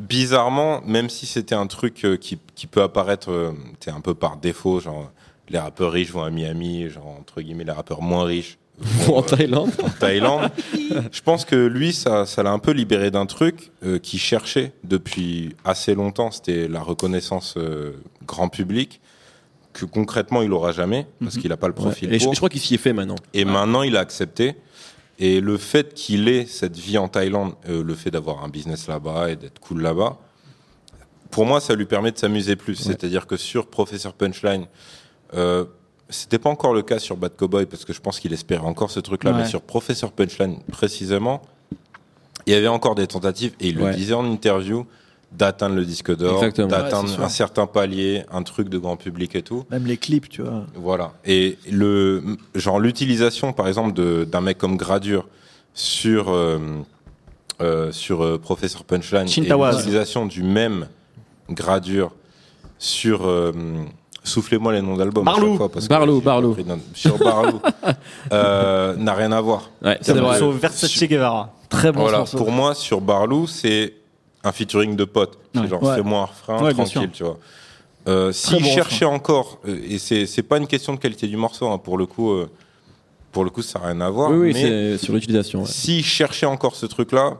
bizarrement, 0.00 0.80
même 0.84 1.08
si 1.08 1.26
c'était 1.26 1.54
un 1.54 1.66
truc 1.68 1.94
qui, 2.20 2.38
qui 2.54 2.66
peut 2.66 2.82
apparaître 2.82 3.52
un 3.86 4.00
peu 4.00 4.14
par 4.14 4.36
défaut, 4.36 4.80
genre 4.80 5.10
les 5.48 5.58
rappeurs 5.58 5.92
riches 5.92 6.10
vont 6.10 6.22
à 6.22 6.30
Miami, 6.30 6.88
genre 6.88 7.06
entre 7.18 7.40
guillemets 7.40 7.64
les 7.64 7.72
rappeurs 7.72 8.02
moins 8.02 8.24
riches 8.24 8.58
vont, 8.78 9.18
en 9.18 9.22
euh, 9.22 9.26
Thaïlande. 9.26 9.70
en 9.82 9.90
Thaïlande. 9.90 10.50
je 11.12 11.20
pense 11.20 11.44
que 11.44 11.56
lui, 11.56 11.92
ça, 11.92 12.26
ça 12.26 12.42
l'a 12.42 12.50
un 12.50 12.58
peu 12.58 12.72
libéré 12.72 13.10
d'un 13.10 13.26
truc 13.26 13.70
euh, 13.84 13.98
qu'il 13.98 14.18
cherchait 14.18 14.72
depuis 14.84 15.54
assez 15.64 15.94
longtemps. 15.94 16.30
C'était 16.30 16.68
la 16.68 16.80
reconnaissance 16.80 17.54
euh, 17.56 17.92
grand 18.26 18.48
public 18.48 19.00
que 19.72 19.84
concrètement 19.86 20.42
il 20.42 20.52
aura 20.52 20.72
jamais 20.72 21.06
parce 21.20 21.38
qu'il 21.38 21.48
n'a 21.48 21.56
pas 21.56 21.68
le 21.68 21.74
profil 21.74 22.08
Mhm. 22.08 22.14
Et 22.14 22.18
je, 22.18 22.24
pour. 22.24 22.34
je 22.34 22.38
crois 22.38 22.48
qu'il 22.50 22.60
s'y 22.60 22.74
est 22.74 22.78
fait 22.78 22.92
maintenant. 22.92 23.16
Et 23.32 23.44
maintenant, 23.44 23.82
il 23.82 23.96
a 23.96 24.00
accepté. 24.00 24.56
Et 25.18 25.40
le 25.40 25.56
fait 25.56 25.94
qu'il 25.94 26.28
ait 26.28 26.46
cette 26.46 26.76
vie 26.76 26.98
en 26.98 27.08
Thaïlande, 27.08 27.54
euh, 27.68 27.82
le 27.82 27.94
fait 27.94 28.10
d'avoir 28.10 28.44
un 28.44 28.48
business 28.48 28.88
là-bas 28.88 29.30
et 29.30 29.36
d'être 29.36 29.60
cool 29.60 29.80
là-bas, 29.82 30.18
pour 31.30 31.46
moi, 31.46 31.60
ça 31.60 31.74
lui 31.74 31.86
permet 31.86 32.12
de 32.12 32.18
s'amuser 32.18 32.56
plus. 32.56 32.74
C'est-à-dire 32.74 33.26
que 33.26 33.36
sur 33.36 33.68
Professeur 33.68 34.12
Punchline, 34.12 34.66
euh, 35.34 35.64
c'était 36.08 36.38
pas 36.38 36.50
encore 36.50 36.74
le 36.74 36.82
cas 36.82 36.98
sur 36.98 37.16
Bad 37.16 37.36
Cowboy 37.36 37.66
parce 37.66 37.84
que 37.84 37.92
je 37.92 38.00
pense 38.00 38.20
qu'il 38.20 38.32
espérait 38.32 38.66
encore 38.66 38.90
ce 38.90 39.00
truc-là, 39.00 39.32
Ouais. 39.32 39.38
mais 39.38 39.46
sur 39.46 39.62
Professeur 39.62 40.12
Punchline 40.12 40.58
précisément, 40.70 41.42
il 42.46 42.52
y 42.52 42.56
avait 42.56 42.68
encore 42.68 42.94
des 42.94 43.06
tentatives 43.06 43.52
et 43.60 43.68
il 43.68 43.78
Ouais. 43.80 43.90
le 43.90 43.96
disait 43.96 44.14
en 44.14 44.24
interview 44.24 44.84
d'atteindre 45.30 45.74
le 45.76 45.84
disque 45.86 46.14
d'or, 46.14 46.40
d'atteindre 46.42 47.16
Ouais, 47.18 47.24
un 47.24 47.28
certain 47.30 47.66
palier, 47.66 48.24
un 48.30 48.42
truc 48.42 48.68
de 48.68 48.76
grand 48.76 48.96
public 48.96 49.34
et 49.34 49.42
tout. 49.42 49.64
Même 49.70 49.86
les 49.86 49.96
clips, 49.96 50.28
tu 50.28 50.42
vois. 50.42 50.66
Voilà. 50.74 51.12
Et 51.24 51.56
le 51.70 52.36
genre 52.54 52.78
l'utilisation, 52.78 53.54
par 53.54 53.66
exemple, 53.66 53.94
de- 53.94 54.24
d'un 54.24 54.42
mec 54.42 54.58
comme 54.58 54.76
Gradure 54.76 55.26
sur 55.72 56.28
euh, 56.30 56.58
euh, 57.62 57.90
sur 57.92 58.22
euh, 58.22 58.36
Professeur 58.38 58.84
Punchline 58.84 59.26
Chintawaz. 59.28 59.74
et 59.74 59.78
l'utilisation 59.78 60.26
du 60.26 60.42
même 60.42 60.88
Gradure 61.48 62.12
sur 62.78 63.26
euh, 63.26 63.52
Soufflez-moi 64.24 64.72
les 64.72 64.82
noms 64.82 64.96
d'albums. 64.96 65.24
Barlou. 65.24 65.58
Barlou, 65.88 66.20
Barlou. 66.20 66.56
Sur 66.94 67.18
Barlou. 67.18 67.60
euh, 68.32 68.94
n'a 68.96 69.14
rien 69.14 69.32
à 69.32 69.40
voir. 69.40 69.70
Ouais, 69.84 69.98
C'est 70.00 70.12
vrai. 70.12 70.20
morceau 70.22 70.52
Versace 70.52 71.02
Guevara. 71.04 71.52
Très 71.68 71.90
bon 71.90 72.02
voilà. 72.02 72.18
morceau. 72.18 72.36
Pour 72.38 72.52
moi, 72.52 72.74
sur 72.74 73.00
Barlou, 73.00 73.46
c'est 73.48 73.94
un 74.44 74.52
featuring 74.52 74.94
de 74.94 75.04
potes. 75.04 75.38
C'est 75.54 75.60
Ouais. 75.62 75.68
genre, 75.68 75.82
Ouais. 75.82 75.96
fais-moi 75.96 76.20
un 76.20 76.24
refrain 76.26 76.72
tranquille, 76.72 77.10
tu 77.12 77.24
vois. 77.24 77.38
Euh, 78.08 78.26
Très 78.32 78.32
S'il 78.56 78.62
bon 78.64 78.68
cherchait 78.74 79.04
encore, 79.04 79.58
euh, 79.68 79.78
et 79.88 79.98
c'est 79.98 80.26
c'est 80.26 80.42
pas 80.42 80.58
une 80.58 80.66
question 80.66 80.92
de 80.92 80.98
qualité 80.98 81.28
du 81.28 81.36
morceau, 81.36 81.68
hein, 81.68 81.78
pour 81.78 81.96
le 81.98 82.06
coup, 82.06 82.32
euh, 82.32 82.50
pour 83.30 83.44
le 83.44 83.50
coup, 83.50 83.62
ça 83.62 83.78
n'a 83.78 83.86
rien 83.86 84.00
à 84.00 84.10
voir. 84.10 84.30
Oui, 84.30 84.38
oui, 84.38 84.52
mais 84.54 84.62
c'est 84.98 84.98
sur 85.04 85.14
l'utilisation. 85.14 85.60
ouais. 85.60 85.66
s'il 85.68 86.04
cherchait 86.04 86.46
encore 86.46 86.74
ce 86.74 86.86
truc-là, 86.86 87.36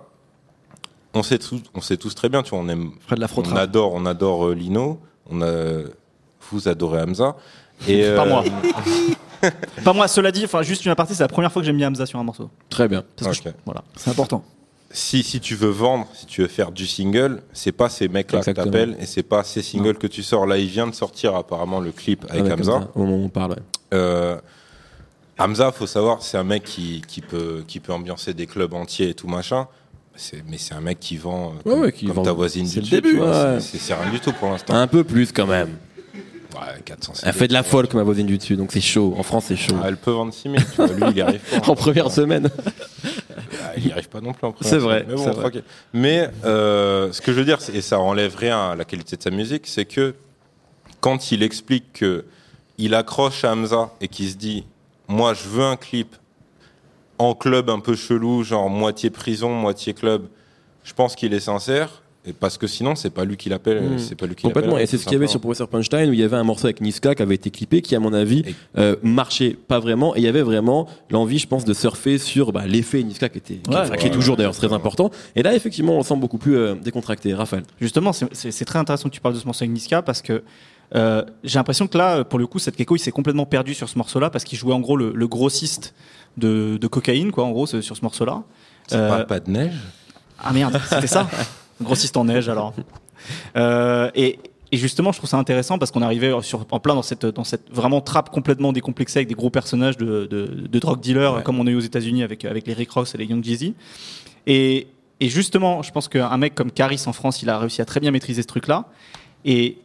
on 1.15 1.23
sait 1.25 1.39
tous, 1.39 1.61
on 1.75 1.81
sait 1.81 1.97
tous 1.97 2.15
très 2.15 2.29
bien, 2.29 2.43
tu 2.45 2.51
vois, 2.51 2.61
on 2.61 2.69
aime, 2.69 2.93
Fred 3.07 3.25
on 3.37 3.57
adore, 3.57 3.93
on 3.95 4.07
adore 4.07 4.47
euh, 4.47 4.55
Lino, 4.55 5.01
on 5.31 5.43
a, 5.43 5.83
vous 6.53 6.69
adorez 6.69 7.01
Hamza. 7.01 7.37
Et, 7.89 8.03
Pas 8.15 8.25
euh, 8.25 8.29
moi. 8.29 8.45
Pas 9.85 9.93
moi, 9.93 10.07
cela 10.09 10.31
dit, 10.31 10.45
enfin 10.45 10.63
juste 10.63 10.85
une 10.85 10.93
aparté, 10.93 11.15
c'est 11.15 11.23
la 11.25 11.29
première 11.29 11.51
fois 11.51 11.63
que 11.63 11.67
j'ai 11.67 11.73
mis 11.73 11.85
Hamza 11.85 12.07
sur 12.07 12.19
un 12.19 12.25
morceau. 12.25 12.49
Très 12.69 12.87
bien. 12.89 13.03
Parce 13.17 13.39
que 13.41 13.49
Ok. 13.49 13.55
je- 13.57 13.61
voilà. 13.65 13.83
C'est 13.97 14.11
important. 14.11 14.45
si, 14.95 15.23
si 15.23 15.41
tu 15.41 15.55
veux 15.57 15.71
vendre, 15.71 16.07
si 16.15 16.27
tu 16.27 16.43
veux 16.43 16.49
faire 16.49 16.71
du 16.71 16.87
single, 16.87 17.43
c'est 17.55 17.73
pas 17.73 17.89
ces 17.89 18.09
mecs-là 18.09 18.41
que 18.41 18.51
Exactement. 18.51 18.67
t'appelles 18.67 18.97
et 19.01 19.07
c'est 19.07 19.23
pas 19.23 19.43
ces 19.43 19.63
singles 19.63 19.97
que 19.97 20.07
tu 20.07 20.23
sors. 20.23 20.47
Là, 20.47 20.59
il 20.59 20.69
vient 20.69 20.87
de 20.87 20.95
sortir 20.95 21.35
apparemment 21.35 21.81
le 21.81 21.91
clip 21.93 22.25
avec 22.29 22.45
Ouais, 22.45 22.51
comme 22.51 22.61
Hamza. 22.61 22.73
ça, 22.83 22.89
Au 22.95 23.01
moment 23.05 23.17
où 23.17 23.25
on 23.25 23.29
parle. 23.31 23.53
ouais. 23.53 23.57
Euh, 23.95 24.37
Hamza, 25.39 25.73
faut 25.73 25.87
savoir, 25.87 26.23
c'est 26.23 26.37
un 26.37 26.45
mec 26.45 26.63
qui, 26.65 27.03
qui, 27.09 27.21
peut, 27.23 27.65
qui 27.67 27.81
peut 27.81 27.93
ambiancer 27.93 28.35
des 28.35 28.47
clubs 28.47 28.73
entiers 28.75 29.09
et 29.09 29.15
tout 29.15 29.29
machin. 29.29 29.67
C'est- 30.15 30.45
Mais 30.47 30.59
c'est 30.59 30.75
un 30.75 30.83
mec 30.83 31.01
qui 31.01 31.17
vend 31.17 31.47
euh, 31.47 31.49
Ouais, 31.55 31.63
comme, 31.73 31.81
ouais, 31.81 31.93
qui 31.93 32.07
comme 32.07 32.17
vend- 32.17 32.23
ta 32.23 32.33
voisine 32.33 32.67
c'est 32.67 32.81
du 32.81 32.81
le 32.81 32.83
dessus, 32.83 32.95
début, 32.97 33.11
tu 33.13 33.17
vois, 33.17 33.31
ouais. 33.55 33.61
c'est- 33.61 33.79
C'est 33.79 33.79
c'est 33.79 33.95
rien 33.95 34.11
du 34.13 34.21
tout 34.21 34.33
pour 34.35 34.51
l'instant. 34.51 34.75
Un 34.75 34.87
peu 34.87 35.05
plus 35.05 35.33
quand 35.33 35.47
même. 35.47 35.71
Ouais, 36.55 36.81
400 36.85 37.13
Elle 37.25 37.33
fait 37.33 37.49
de 37.49 37.53
la 37.53 37.63
folk, 37.63 37.95
ma 37.95 38.03
voisine 38.03 38.27
du 38.27 38.37
dessus, 38.39 38.57
donc 38.57 38.73
c'est 38.73 38.81
chaud. 38.81 39.15
En 39.19 39.23
France, 39.23 39.47
c'est 39.49 39.57
chaud. 39.57 39.77
Ah, 39.83 39.87
elle 39.89 39.97
peut 39.97 40.11
vendre 40.11 40.33
6 40.35 40.43
000, 40.51 40.55
tu 40.57 40.77
vois. 40.77 40.87
Lui, 40.89 41.03
il 41.11 41.17
y 41.17 41.21
arrive 41.23 41.41
pas. 41.41 41.67
En 41.71 41.75
première 41.75 42.11
semaine. 42.11 42.51
Ah, 43.65 43.73
il 43.77 43.87
n'y 43.87 43.93
arrive 43.93 44.09
pas 44.09 44.21
non 44.21 44.33
plus 44.33 44.47
en 44.47 44.53
première 44.53 44.71
C'est 44.71 44.79
vrai. 44.79 45.05
Mais, 45.09 45.15
bon, 45.15 45.31
vrai. 45.31 45.53
Mais 45.93 46.29
euh, 46.45 47.11
ce 47.13 47.21
que 47.21 47.33
je 47.33 47.39
veux 47.39 47.45
dire, 47.45 47.61
c'est- 47.61 47.75
et 47.75 47.81
ça 47.81 47.99
enlève 47.99 48.37
rien 48.37 48.71
à 48.71 48.77
la 48.77 48.85
qualité 48.85 49.17
de 49.17 49.23
sa 49.23 49.31
musique, 49.31 49.67
c'est 49.67 49.85
que 49.85 50.15
quand 51.01 51.33
il 51.33 51.43
explique 51.43 51.93
que 51.95 52.25
il 52.79 52.95
accroche 52.95 53.45
à 53.45 53.53
Hamza 53.53 53.91
et 54.01 54.09
qu'il 54.09 54.29
se 54.29 54.37
dit 54.37 54.65
Moi, 55.09 55.35
je 55.35 55.49
veux 55.49 55.65
un 55.65 55.77
clip 55.77 56.17
en 57.19 57.35
club 57.35 57.71
un 57.71 57.81
peu 57.81 57.95
chelou, 57.95 58.43
genre 58.43 58.69
moitié 58.69 59.11
prison, 59.11 59.51
moitié 59.51 59.95
club, 59.95 60.27
je 60.85 60.93
pense 60.93 61.15
qu'il 61.15 61.33
est 61.35 61.41
sincère. 61.41 62.02
Et 62.25 62.33
parce 62.33 62.57
que 62.57 62.69
sinon, 62.69 62.95
c'est 62.95 63.11
pas 63.11 63.25
lui 63.25 63.37
qui 63.37 63.49
l'appelle. 63.49 63.83
Mm. 63.83 63.99
C'est 63.99 64.15
pas 64.15 64.27
lui 64.27 64.37
qui 64.37 64.43
Complètement. 64.43 64.79
Et 64.79 64.87
c'est 64.87 64.97
ce 64.97 65.05
qu'il 65.05 65.15
y 65.15 65.17
avait 65.17 65.27
sur 65.27 65.33
simplement. 65.41 65.55
Professeur 65.55 65.69
Punchline 65.69 66.09
où 66.09 66.13
il 66.13 66.21
y 66.21 66.23
avait 66.23 66.37
un 66.37 66.45
morceau 66.45 66.67
avec 66.67 66.81
Niska 66.81 67.17
qui 67.17 67.23
avait 67.23 67.35
été 67.35 67.51
clippé 67.51 67.83
qui, 67.83 67.97
à 67.97 68.01
mon 68.01 68.13
avis, 68.13 68.45
Et- 68.47 68.55
euh, 68.79 68.95
marchait 69.03 69.57
pas 69.67 69.81
vraiment. 69.81 70.15
Et 70.15 70.21
il 70.21 70.25
y 70.25 70.29
avait 70.29 70.43
vraiment 70.43 70.89
l'envie, 71.11 71.39
je 71.39 71.49
pense, 71.49 71.65
de 71.65 71.75
surfer 71.75 72.19
sur 72.19 72.53
bah, 72.53 72.65
l'effet 72.67 73.03
Niska 73.03 73.29
qui 73.29 73.39
était, 73.39 73.55
qui, 73.57 73.71
Ouais, 73.71 73.97
qui 73.97 74.07
est 74.07 74.11
toujours 74.11 74.35
ouais, 74.35 74.39
d'ailleurs 74.39 74.55
très 74.57 74.73
important. 74.73 75.11
Et 75.35 75.43
là, 75.43 75.53
effectivement, 75.57 75.95
on 75.95 75.99
le 75.99 76.05
sent 76.05 76.15
beaucoup 76.17 76.39
plus 76.39 76.57
euh, 76.57 76.75
décontracté. 76.77 77.35
Raphaël. 77.35 77.65
Justement, 77.81 78.13
c'est- 78.13 78.65
très 78.65 78.79
intéressant 78.79 79.09
que 79.09 79.15
tu 79.15 79.21
parles 79.21 79.35
de 79.35 79.41
ce 79.41 79.47
morceau 79.47 79.65
avec 79.65 79.73
Niska 79.75 80.03
parce 80.03 80.23
que 80.23 80.45
euh, 80.95 81.25
j'ai 81.43 81.59
l'impression 81.59 81.89
que 81.89 81.99
là, 81.99 82.23
pour 82.23 82.39
le 82.39 82.47
coup, 82.47 82.61
cette 82.61 82.79
Gecko, 82.79 82.95
il 82.95 83.01
s'est 83.01 83.11
complètement 83.11 83.47
perdu 83.47 83.75
sur 83.75 83.89
ce 83.89 83.99
morceau-là 83.99 84.31
parce 84.31 84.45
qu'il 84.45 84.59
jouait 84.59 84.75
en 84.75 84.81
gros 84.81 84.97
le, 84.97 85.11
le 85.13 85.27
grossiste 85.27 85.93
de, 86.37 86.77
de 86.81 86.87
cocaïne, 86.87 87.33
quoi, 87.33 87.45
en 87.45 87.51
gros, 87.51 87.67
sur 87.67 87.83
ce 87.97 88.03
morceau-là. 88.03 88.43
C'est 88.87 88.97
Euh, 88.97 89.09
pas 89.09 89.25
pas 89.25 89.41
de 89.41 89.51
neige? 89.51 89.75
Ah 90.39 90.53
merde, 90.53 90.79
c'était 90.89 91.07
ça 91.09 91.29
Grossiste 91.83 92.17
en 92.17 92.25
neige 92.25 92.49
alors. 92.49 92.75
Euh, 93.57 94.11
et, 94.17 94.41
et 94.73 94.77
justement, 94.77 95.13
je 95.13 95.19
trouve 95.19 95.31
ça 95.31 95.37
intéressant 95.37 95.79
parce 95.79 95.93
qu'on 95.93 96.03
arrivait 96.03 96.33
sur, 96.43 96.67
en 96.73 96.81
plein 96.81 96.97
dans 96.97 97.03
cette, 97.03 97.25
dans 97.25 97.45
cette 97.45 97.71
vraiment 97.73 98.01
trappe 98.01 98.31
complètement 98.31 98.73
décomplexée 98.73 99.19
avec 99.21 99.29
des 99.29 99.37
gros 99.37 99.49
personnages 99.51 99.97
de, 99.97 100.27
de, 100.29 100.47
de 100.69 100.79
drug 100.81 100.99
dealers 101.01 101.35
Ouais. 101.35 101.43
comme 101.45 101.61
on 101.61 101.67
a 101.69 101.71
eu 101.71 101.77
aux 101.77 101.81
États-Unis 101.81 102.25
avec, 102.25 102.45
avec 102.45 102.67
les 102.67 102.73
Rick 102.73 102.91
Ross 102.91 103.15
et 103.15 103.19
les 103.19 103.27
Young 103.27 103.45
Jeezy. 103.45 103.75
Et, 104.49 104.89
et 105.21 105.29
justement, 105.29 105.83
je 105.83 105.93
pense 105.93 106.09
qu'un 106.09 106.37
mec 106.37 106.57
comme 106.57 106.73
Caris 106.73 107.03
en 107.07 107.13
France, 107.13 107.43
il 107.43 107.49
a 107.51 107.59
réussi 107.61 107.81
à 107.81 107.85
très 107.85 108.01
bien 108.01 108.11
maîtriser 108.11 108.43
ce 108.43 108.49
truc-là. 108.49 108.87
Et 109.45 109.79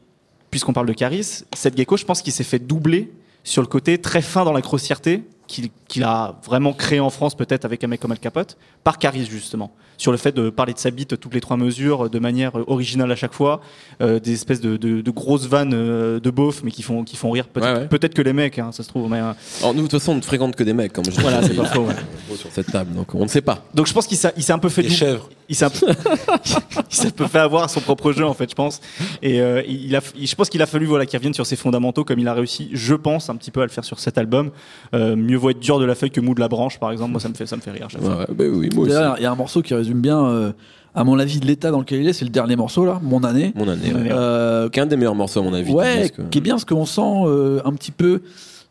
puisqu'on 0.50 0.74
parle 0.74 0.88
de 0.88 0.94
Caris, 0.94 1.44
cette 1.56 1.78
gecko, 1.78 1.96
je 1.98 2.06
pense 2.06 2.24
qu'il 2.24 2.34
s'est 2.34 2.44
fait 2.44 2.58
doubler 2.58 3.12
sur 3.44 3.62
le 3.62 3.68
côté 3.68 4.00
très 4.00 4.24
fin 4.24 4.46
dans 4.46 4.54
la 4.54 4.62
grossièreté 4.62 5.24
qu'il 5.48 6.04
a 6.04 6.36
vraiment 6.46 6.74
créé 6.74 7.00
en 7.00 7.10
France, 7.10 7.36
peut-être 7.36 7.66
avec 7.66 7.84
un 7.84 7.88
mec 7.88 8.00
comme 8.02 8.12
Al 8.12 8.20
Capote, 8.20 8.58
par 8.84 8.98
Caris 9.00 9.26
justement. 9.30 9.72
Sur 9.98 10.12
le 10.12 10.18
fait 10.20 10.32
de 10.32 10.50
parler 10.52 10.74
de 10.74 10.78
sa 10.80 10.92
bite 10.92 11.20
toutes 11.20 11.34
les 11.34 11.42
trois 11.42 11.58
mesures, 11.58 12.10
de 12.10 12.20
manière 12.20 12.52
originale 12.70 13.12
à 13.12 13.16
chaque 13.16 13.34
fois, 13.34 13.62
euh, 14.02 14.20
des 14.20 14.34
espèces 14.34 14.62
de, 14.62 14.78
de- 14.78 15.02
de 15.02 15.12
grosses 15.12 15.48
vannes 15.48 15.72
euh, 15.74 16.20
de 16.20 16.30
beauf, 16.30 16.62
mais 16.64 16.70
qui 16.72 16.84
font, 16.84 17.04
qui 17.04 17.16
font 17.16 17.32
rire 17.32 17.48
peut-être 17.48 17.74
Ouais, 17.74 17.80
ouais. 17.82 17.88
peut-être 17.88 18.14
que 18.14 18.22
les 18.22 18.34
mecs, 18.34 18.60
hein, 18.60 18.72
ça 18.72 18.84
se 18.84 18.90
trouve. 18.90 19.10
Mais, 19.10 19.20
euh, 19.20 19.32
Alors, 19.62 19.74
nous, 19.74 19.84
de 19.84 19.88
toute 19.88 20.00
façon, 20.00 20.12
on 20.12 20.16
ne 20.16 20.22
fréquente 20.22 20.56
que 20.56 20.64
des 20.64 20.74
mecs, 20.74 20.94
comme 20.94 21.06
je 21.06 21.20
voilà, 21.22 21.42
l'ai 21.42 21.48
c'est 21.48 21.54
dit 21.54 21.60
pas 21.60 21.66
faux. 21.66 21.86
ouais. 21.88 22.36
sur 22.36 22.52
cette 22.52 22.72
table. 22.72 22.94
Donc, 22.94 23.16
on 23.16 23.24
ne 23.24 23.28
sait 23.28 23.42
pas. 23.42 23.64
Donc 23.74 23.88
je 23.88 23.94
pense 23.94 24.06
qu'il 24.06 24.18
s'est 24.18 24.52
un 24.54 24.60
peu 24.60 24.70
fait 24.70 24.84
Des 24.84 24.90
chèvres. 24.90 25.30
Il 25.50 25.56
s'est 25.56 25.66
un 25.66 25.70
peu, 25.70 25.88
il 26.90 26.96
s'est 26.96 27.08
un 27.08 27.12
peu 27.12 27.28
fait 27.28 27.40
avoir 27.40 27.64
à 27.64 27.68
son 27.68 27.80
propre 27.82 28.12
jeu 28.12 28.26
en 28.26 28.34
fait 28.34 28.50
je 28.50 28.56
pense 28.56 28.82
et 29.22 29.40
euh, 29.42 29.62
il 29.68 29.96
a 29.96 30.00
je 30.20 30.36
pense 30.36 30.50
qu'il 30.50 30.62
a 30.62 30.66
fallu 30.66 30.86
voilà 30.86 31.06
qu'il 31.06 31.18
revienne 31.18 31.34
sur 31.34 31.46
ses 31.46 31.56
fondamentaux 31.56 32.04
comme 32.04 32.20
il 32.20 32.28
a 32.28 32.34
réussi 32.34 32.70
je 32.74 32.96
pense 32.96 33.30
un 33.30 33.36
petit 33.36 33.52
peu 33.52 33.62
à 33.62 33.66
le 33.66 33.72
faire 33.72 33.84
sur 33.86 34.00
cet 34.00 34.18
album 34.18 34.52
Euh, 34.94 35.16
mieux 35.16 35.38
vaut 35.38 35.50
être 35.50 35.60
dur 35.60 35.80
de 35.80 35.86
la 35.86 35.96
feuille 35.96 36.12
que 36.12 36.22
mou 36.22 36.34
de 36.34 36.40
la 36.40 36.48
branche 36.48 36.80
par 36.80 36.92
exemple 36.92 37.12
moi 37.12 37.20
ça 37.22 37.30
me 37.30 37.34
fait 37.34 37.46
ça 37.46 37.56
me 37.56 37.62
fait 37.62 37.72
rire 37.72 37.88
Ouais, 38.00 38.26
bah 38.30 38.44
oui, 38.52 38.70
moi 38.74 38.84
aussi. 38.86 38.94
D'ailleurs, 38.94 39.16
il 39.18 39.24
y 39.24 39.26
a 39.26 39.32
un 39.32 39.36
morceau 39.36 39.62
qui 39.62 39.74
résume 39.74 40.02
bien, 40.02 40.26
euh, 40.26 40.52
à 40.94 41.04
mon 41.04 41.18
avis, 41.20 41.40
l'état 41.40 41.72
dans 41.72 41.80
lequel 41.80 42.02
il 42.02 42.08
est. 42.08 42.14
C'est 42.14 42.26
le 42.26 42.32
dernier 42.32 42.56
morceau, 42.56 42.86
là, 42.86 43.00
Mon 43.02 43.24
année. 43.24 43.54
Mon 43.56 43.68
année. 43.68 43.94
ouais. 43.94 44.10
Euh, 44.12 44.70
Qu'un 44.70 44.86
des 44.86 44.96
meilleurs 44.98 45.16
morceaux, 45.16 45.40
à 45.40 45.44
mon 45.44 45.54
avis. 45.54 45.72
ouais, 45.72 46.12
qui 46.32 46.38
est 46.38 46.42
bien 46.42 46.56
parce 46.56 46.66
qu'on 46.66 46.86
sent 46.86 47.02
euh, 47.26 47.62
un 47.66 47.74
petit 47.74 47.92
peu 47.92 48.22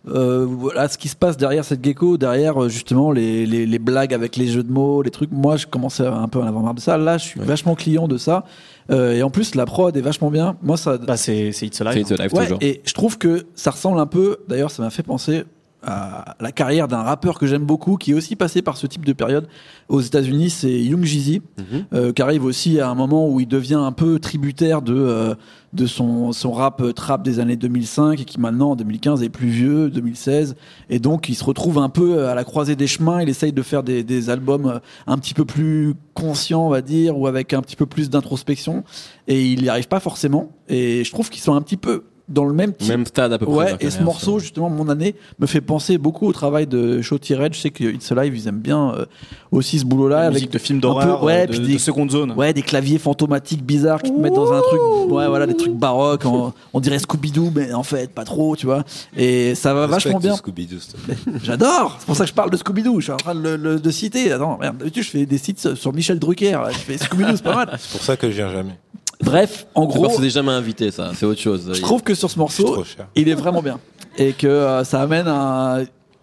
euh, 0.09 0.47
voilà 0.49 0.89
ce 0.89 0.99
qui 0.99 1.09
se 1.09 1.17
passe 1.17 1.37
derrière 1.37 1.65
cette 1.65 1.85
gecko, 1.85 2.17
derrière 2.17 2.63
euh, 2.65 2.69
justement 2.69 3.11
les, 3.13 3.45
les, 3.47 3.67
les 3.67 3.79
blagues 3.79 4.15
avec 4.15 4.37
les 4.37 4.47
jeux 4.47 4.63
de 4.63 4.71
mots, 4.71 5.03
les 5.03 5.11
trucs. 5.11 5.33
Moi, 5.33 5.57
je 5.57 5.67
commençais 5.67 6.07
un 6.07 6.29
peu 6.29 6.39
à 6.41 6.43
en 6.43 6.47
avoir 6.47 6.63
marre 6.63 6.75
de 6.75 6.81
ça. 6.81 6.97
Là, 6.97 7.19
je 7.19 7.25
suis 7.25 7.41
Ouais. 7.41 7.47
vachement 7.47 7.75
client 7.75 8.07
de 8.09 8.17
ça. 8.19 8.45
Euh, 8.91 9.15
et 9.15 9.23
en 9.23 9.31
plus, 9.31 9.55
la 9.57 9.67
prod 9.67 9.97
est 9.97 10.01
vachement 10.01 10.31
bien. 10.31 10.57
Moi, 10.63 10.77
ça. 10.77 10.97
bah 10.99 11.17
c'est 11.17 11.51
c'est 11.53 11.67
It's 11.67 11.79
C'est 11.79 11.87
Alive 11.87 12.03
It's 12.03 12.13
Alive, 12.13 12.35
Ouais, 12.35 12.43
toujours. 12.45 12.59
et 12.61 12.83
je 12.85 12.95
trouve 12.95 13.19
que 13.19 13.47
ça 13.57 13.73
ressemble 13.73 13.99
un 13.99 14.07
peu. 14.07 14.37
D'ailleurs, 14.49 14.71
ça 14.71 14.83
m'a 14.83 14.91
fait 14.91 15.03
penser 15.03 15.43
à 15.87 16.35
la 16.41 16.53
carrière 16.53 16.89
d'un 16.89 17.03
rappeur 17.03 17.39
que 17.39 17.47
j'aime 17.47 17.65
beaucoup, 17.65 17.97
qui 17.97 18.11
est 18.11 18.15
aussi 18.15 18.37
passé 18.37 18.61
par 18.61 18.77
ce 18.77 18.87
type 18.87 19.05
de 19.05 19.13
période 19.13 19.47
aux 19.89 20.01
États-Unis, 20.01 20.51
c'est 20.51 20.73
Young 20.83 21.05
Jeezy, 21.05 21.43
Mhm. 21.59 21.85
euh, 21.95 22.13
qui 22.13 22.21
arrive 22.23 22.45
aussi 22.45 22.81
à 22.81 22.89
un 22.91 22.95
moment 22.95 23.29
où 23.29 23.41
il 23.41 23.47
devient 23.49 23.75
un 23.75 23.93
peu 23.93 24.19
tributaire 24.19 24.83
de 24.83 24.95
euh, 24.95 25.35
de 25.73 25.85
son 25.87 26.33
son 26.33 26.53
rap 26.53 26.81
euh, 26.81 26.93
trap 26.93 27.23
des 27.23 27.39
années 27.39 27.57
2005 27.57 28.21
et 28.21 28.25
qui 28.25 28.41
maintenant 28.41 28.71
en 28.71 28.77
2015 28.77 29.23
est 29.23 29.29
plus 29.29 29.49
vieux, 29.49 29.91
2016, 29.91 30.57
et 30.91 30.99
donc 30.99 31.29
il 31.29 31.35
se 31.35 31.45
retrouve 31.45 31.79
un 31.79 31.89
peu 31.91 32.27
à 32.27 32.35
la 32.35 32.45
croisée 32.45 32.77
des 32.77 32.87
chemins. 32.87 33.21
Il 33.23 33.29
essaye 33.29 33.53
de 33.53 33.63
faire 33.63 33.83
des, 33.83 34.03
des 34.03 34.31
albums 34.31 34.67
euh, 34.67 34.79
un 35.07 35.19
petit 35.19 35.35
peu 35.35 35.45
plus 35.45 35.95
conscients, 36.15 36.67
on 36.67 36.71
va 36.71 36.81
dire, 36.83 37.19
ou 37.19 37.27
avec 37.27 37.53
un 37.53 37.61
petit 37.63 37.77
peu 37.77 37.87
plus 37.87 38.09
d'introspection, 38.11 38.85
et 39.29 39.45
il 39.53 39.63
n'y 39.63 39.69
arrive 39.69 39.89
pas 39.89 40.01
forcément. 40.01 40.51
Et 40.69 41.05
je 41.05 41.13
trouve 41.13 41.29
qu'ils 41.31 41.43
sont 41.43 41.55
un 41.55 41.63
petit 41.63 41.77
peu 41.77 42.05
dans 42.29 42.45
le 42.45 42.53
même 42.53 42.73
type 42.73 42.89
Même 42.89 43.07
stade 43.07 43.33
à 43.33 43.39
peu 43.39 43.47
près. 43.47 43.55
Ouais, 43.55 43.77
et 43.81 43.89
ce 43.91 44.03
morceau, 44.03 44.39
justement, 44.41 44.69
mon 44.69 44.89
année, 44.89 45.15
me 45.39 45.47
fait 45.47 45.61
penser 45.61 45.97
beaucoup 45.97 46.27
au 46.27 46.33
travail 46.33 46.67
de 46.67 47.01
Shotty 47.01 47.35
Red. 47.37 47.55
Je 47.55 47.61
sais 47.61 47.71
que 47.71 47.85
It's 47.85 48.11
Alive, 48.11 48.37
ils 48.37 48.49
aiment 48.49 48.59
bien 48.59 48.93
euh, 48.97 49.05
aussi 49.53 49.79
ce 49.79 49.85
boulot-là. 49.85 50.23
Avec 50.23 50.35
musique 50.35 50.53
de 50.53 50.59
films 50.59 50.79
un 50.79 50.81
d'horreur, 50.81 51.23
ouais, 51.23 51.43
euh, 51.43 51.47
de, 51.47 51.51
puis 51.53 51.61
de 51.61 51.67
des- 51.67 51.79
seconde 51.79 52.11
zone. 52.11 52.33
Ouais, 52.33 52.53
des 52.53 52.63
claviers 52.63 52.99
fantomatiques 52.99 53.63
bizarres 53.65 54.03
qui 54.03 54.11
te 54.13 54.19
mettent 54.19 54.35
dans 54.35 54.53
un 54.53 54.61
truc, 54.61 54.81
ouais, 55.13 55.29
voilà, 55.29 55.47
des 55.47 55.57
trucs 55.57 55.75
baroques. 55.75 56.27
en- 56.27 56.53
on 56.73 56.81
dirait 56.81 56.99
Scooby-Doo, 56.99 57.53
mais 57.55 57.73
en 57.73 57.83
fait, 57.85 58.11
pas 58.11 58.25
trop, 58.25 58.57
tu 58.57 58.67
vois. 58.67 58.85
Et 59.17 59.55
ça 59.55 59.73
va 59.73 59.87
vachement 59.87 60.19
bien. 60.19 60.35
Scooby-Doo, 60.35 60.81
s'il 60.81 60.93
te 60.95 60.99
plaît. 60.99 61.17
J'adore. 61.45 61.97
C'est 62.01 62.07
pour 62.07 62.17
ça 62.17 62.25
que 62.25 62.31
je 62.31 62.35
parle 62.35 62.51
de 62.51 62.57
Scooby-Doo. 62.57 62.97
Je 62.99 63.05
suis 63.05 63.13
en 63.13 63.17
train 63.19 63.35
de 63.37 63.41
le, 63.41 63.57
le- 63.57 63.79
de 63.79 63.91
citer. 63.93 64.33
Attends, 64.33 64.59
merde, 64.61 64.79
d'habitude, 64.79 65.05
je 65.05 65.11
fais 65.11 65.27
des 65.27 65.39
sites 65.39 65.75
sur 65.77 65.93
Michel 65.93 66.19
Drucker. 66.19 66.51
là. 66.53 66.71
Je 66.73 66.79
fais 66.79 66.97
Scooby-Doo, 66.97 67.37
c'est 67.37 67.43
pas 67.45 67.55
mal. 67.55 67.77
C'est 67.79 67.93
pour 67.93 68.03
ça 68.03 68.17
que 68.17 68.29
je 68.31 68.37
viens 68.37 68.51
jamais. 68.51 68.77
Bref, 69.23 69.67
en 69.75 69.89
C'est 69.91 69.99
gros, 69.99 70.09
c'est 70.11 70.31
jamais 70.31 70.53
invité, 70.53 70.91
ça. 70.91 71.13
C'est 71.15 71.27
autre 71.27 71.41
chose. 71.41 71.71
je 71.75 71.81
trouve 71.81 72.03
que 72.03 72.15
sur 72.15 72.31
ce 72.31 72.39
morceau, 72.39 72.85
il 73.15 73.29
est 73.29 73.35
vraiment 73.35 73.63
bien 73.63 73.79
et 74.19 74.33
que 74.33 74.47
euh, 74.47 74.85
ça 74.85 75.01
amène 75.03 75.27
à 75.29 75.81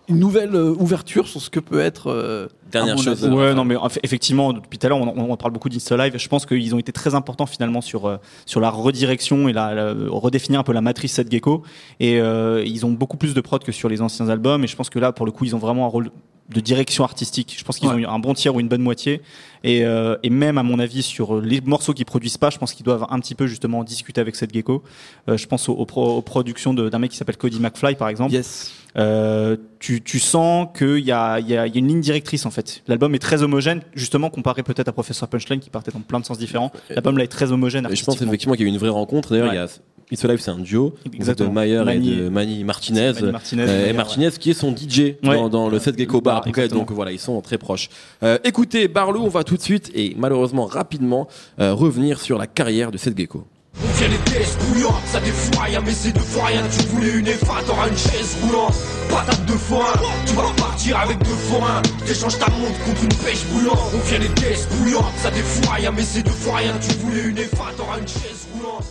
une 0.10 0.20
nouvelle 0.20 0.54
euh, 0.56 0.74
ouverture 0.80 1.28
sur 1.28 1.40
ce 1.42 1.50
que 1.50 1.60
peut 1.60 1.80
être 1.80 2.10
euh, 2.10 2.48
Dernière 2.72 2.98
chose, 2.98 3.24
avis. 3.24 3.34
Ouais, 3.34 3.54
non, 3.54 3.64
mais 3.66 3.76
eff- 3.76 4.00
effectivement, 4.04 4.52
depuis 4.52 4.78
tout 4.80 4.88
à 4.88 4.90
l'heure, 4.90 5.00
on, 5.00 5.38
parle 5.38 5.54
beaucoup 5.54 5.70
d'Insta 5.70 5.96
Live. 5.96 6.14
Je 6.18 6.28
pense 6.28 6.46
qu'ils 6.46 6.74
ont 6.74 6.80
été 6.80 6.92
très 6.92 7.14
importants 7.16 7.46
finalement 7.46 7.82
sur 7.82 8.20
sur 8.48 8.60
la 8.60 8.70
redirection 8.72 9.48
et 9.48 9.54
la, 9.54 9.74
la- 9.76 9.94
redéfinir 10.10 10.60
un 10.60 10.64
peu 10.64 10.74
la 10.74 10.82
matrice 10.82 11.14
Seth 11.14 11.32
Gecko. 11.32 11.62
Et 12.00 12.20
euh, 12.20 12.64
ils 12.66 12.86
ont 12.86 12.92
beaucoup 12.92 13.16
plus 13.18 13.34
de 13.36 13.42
prod 13.42 13.64
que 13.64 13.72
sur 13.72 13.90
les 13.90 14.02
anciens 14.02 14.28
albums. 14.30 14.64
Et 14.64 14.68
je 14.68 14.76
pense 14.76 14.90
que 14.90 14.98
là, 15.00 15.12
pour 15.12 15.26
le 15.28 15.32
coup, 15.32 15.46
ils 15.46 15.56
ont 15.56 15.60
vraiment 15.60 15.86
un 15.86 15.90
rôle 15.90 16.10
de 16.50 16.60
direction 16.60 17.04
artistique. 17.04 17.56
Je 17.58 17.64
pense 17.64 17.80
qu'ils 17.80 17.88
Ouais. 17.88 17.96
ont 17.96 18.00
eu 18.00 18.06
un 18.06 18.20
bon 18.20 18.34
tiers 18.34 18.54
ou 18.54 18.60
une 18.60 18.68
bonne 18.68 18.82
moitié. 18.82 19.22
Et, 19.64 19.86
euh, 19.86 20.18
et 20.24 20.30
même 20.30 20.58
à 20.58 20.64
mon 20.64 20.78
avis 20.78 21.02
sur 21.02 21.40
les 21.40 21.62
morceaux 21.62 21.94
qu'ils 21.94 22.06
produisent 22.06 22.38
pas, 22.38 22.50
je 22.50 22.58
pense 22.58 22.74
qu'ils 22.74 22.86
doivent 22.86 23.08
un 23.10 23.20
petit 23.20 23.34
peu 23.34 23.48
justement 23.48 23.80
en 23.80 23.84
discuter 23.86 24.20
avec 24.20 24.36
Seth 24.36 24.54
Gecko. 24.54 24.84
Euh, 25.30 25.38
je 25.38 25.48
pense 25.48 25.70
aux, 25.70 25.74
aux 25.74 25.86
pro- 25.86 26.18
aux 26.18 26.22
productions 26.22 26.74
de- 26.74 26.90
d'un 26.90 27.00
mec 27.00 27.12
qui 27.12 27.18
s'appelle 27.18 27.38
Cody 27.38 27.60
McFly 27.62 27.96
par 27.96 28.10
exemple. 28.10 28.34
Yes. 28.34 28.74
Euh, 28.98 29.56
tu, 29.80 30.02
tu 30.04 30.20
sens 30.20 30.68
qu'il 30.78 31.00
y 31.00 31.12
a, 31.14 31.40
il 31.40 31.48
y, 31.48 31.56
a, 31.58 31.66
il 31.66 31.74
y 31.74 31.78
a 31.78 31.80
une 31.80 31.88
ligne 31.88 32.02
directrice 32.02 32.46
en 32.46 32.52
fait. 32.52 32.84
L'album 32.88 33.16
est 33.16 33.20
très 33.20 33.42
homogène, 33.42 33.82
justement 33.96 34.30
comparé 34.30 34.64
peut-être 34.64 34.90
à 34.90 34.92
Professor 34.92 35.28
Punchline 35.30 35.60
qui 35.62 35.70
partait 35.70 35.92
dans 35.92 36.02
plein 36.02 36.20
de 36.20 36.26
sens 36.26 36.38
différents. 36.38 36.72
L'album 36.90 37.18
là 37.18 37.24
est 37.24 37.28
très 37.28 37.52
homogène. 37.54 37.88
Et 37.90 37.96
je 37.96 38.04
pense 38.04 38.22
effectivement 38.22 38.54
qu'il 38.56 38.66
y 38.66 38.66
a 38.66 38.70
eu 38.70 38.74
une 38.74 38.80
vraie 38.80 38.90
rencontre. 38.90 39.30
D'ailleurs, 39.32 39.48
Ouais. 39.48 39.54
il 39.54 39.58
y 39.58 39.60
a 39.60 39.68
It's 40.12 40.24
Alive, 40.26 40.40
c'est 40.42 40.52
un 40.52 40.60
duo 40.60 40.94
Exactement. 41.14 41.50
de 41.50 41.54
Mayer 41.56 41.84
Mani- 41.84 42.12
et 42.12 42.16
de 42.24 42.30
Manny 42.30 42.64
Martinez. 42.64 43.14
Mani 43.14 43.32
Martinez, 43.32 43.66
Euh, 43.68 43.90
et 43.90 43.94
Martinez 43.94 44.30
qui 44.40 44.52
est 44.52 44.54
son 44.54 44.72
DJ 44.76 45.16
dans, 45.24 45.30
Ouais. 45.44 45.50
dans 45.50 45.70
le 45.70 45.80
set 45.80 45.98
Gecko 45.98 46.22
Bar. 46.22 46.46
Exactement. 46.48 46.82
donc 46.82 46.92
voilà, 46.92 47.12
ils 47.12 47.20
sont 47.20 47.40
très 47.42 47.58
proches. 47.58 47.90
Euh, 48.22 48.38
écoutez, 48.44 48.88
Barlow, 48.88 49.22
on 49.24 49.30
va 49.30 49.44
tout 49.44 49.58
de 49.58 49.62
suite 49.62 49.92
et 49.96 50.14
malheureusement 50.18 50.66
rapidement 50.66 51.28
euh, 51.60 51.74
revenir 51.74 52.20
sur 52.22 52.38
la 52.38 52.48
carrière 52.48 52.92
de 52.92 52.98
Seth 52.98 53.18
Gecko. 53.18 53.46
On 53.84 53.92
vient 53.98 54.08
les 54.08 54.32
tests 54.32 54.60
bouillants, 54.70 54.94
ça 55.08 55.20
défoue 55.20 55.60
rien, 55.60 55.82
mais 55.84 55.94
c'est 55.94 56.12
de 56.14 56.20
fois 56.20 56.46
rien. 56.46 56.62
Tu 56.72 56.86
voulais 56.90 57.10
une 57.18 57.26
F1, 57.26 57.64
t'auras 57.66 57.90
une 57.90 57.98
chaise 57.98 58.38
roulante. 58.44 58.76
Patate 59.10 59.44
de 59.48 59.54
forain, 59.54 60.00
tu 60.28 60.34
vas 60.36 60.44
repartir 60.44 61.00
avec 61.00 61.18
deux 61.18 61.26
forains. 61.50 61.82
T'échanges 62.06 62.38
ta 62.38 62.52
montre 62.52 62.78
contre 62.86 63.02
une 63.04 63.10
pêche 63.26 63.44
bouillante. 63.52 63.80
On 63.96 64.08
vient 64.08 64.20
les 64.20 64.30
tests 64.30 64.72
bouillants, 64.76 65.06
ça 65.18 65.32
défoue 65.32 65.68
rien, 65.76 65.92
mais 65.92 66.04
c'est 66.04 66.22
de 66.22 66.30
fois 66.30 66.58
rien. 66.58 66.74
Tu 66.88 66.94
voulais 66.98 67.24
une 67.30 67.38
F1, 67.38 67.74
t'auras 67.76 67.98
une 68.00 68.08
chaise 68.08 68.48
roulante. 68.54 68.84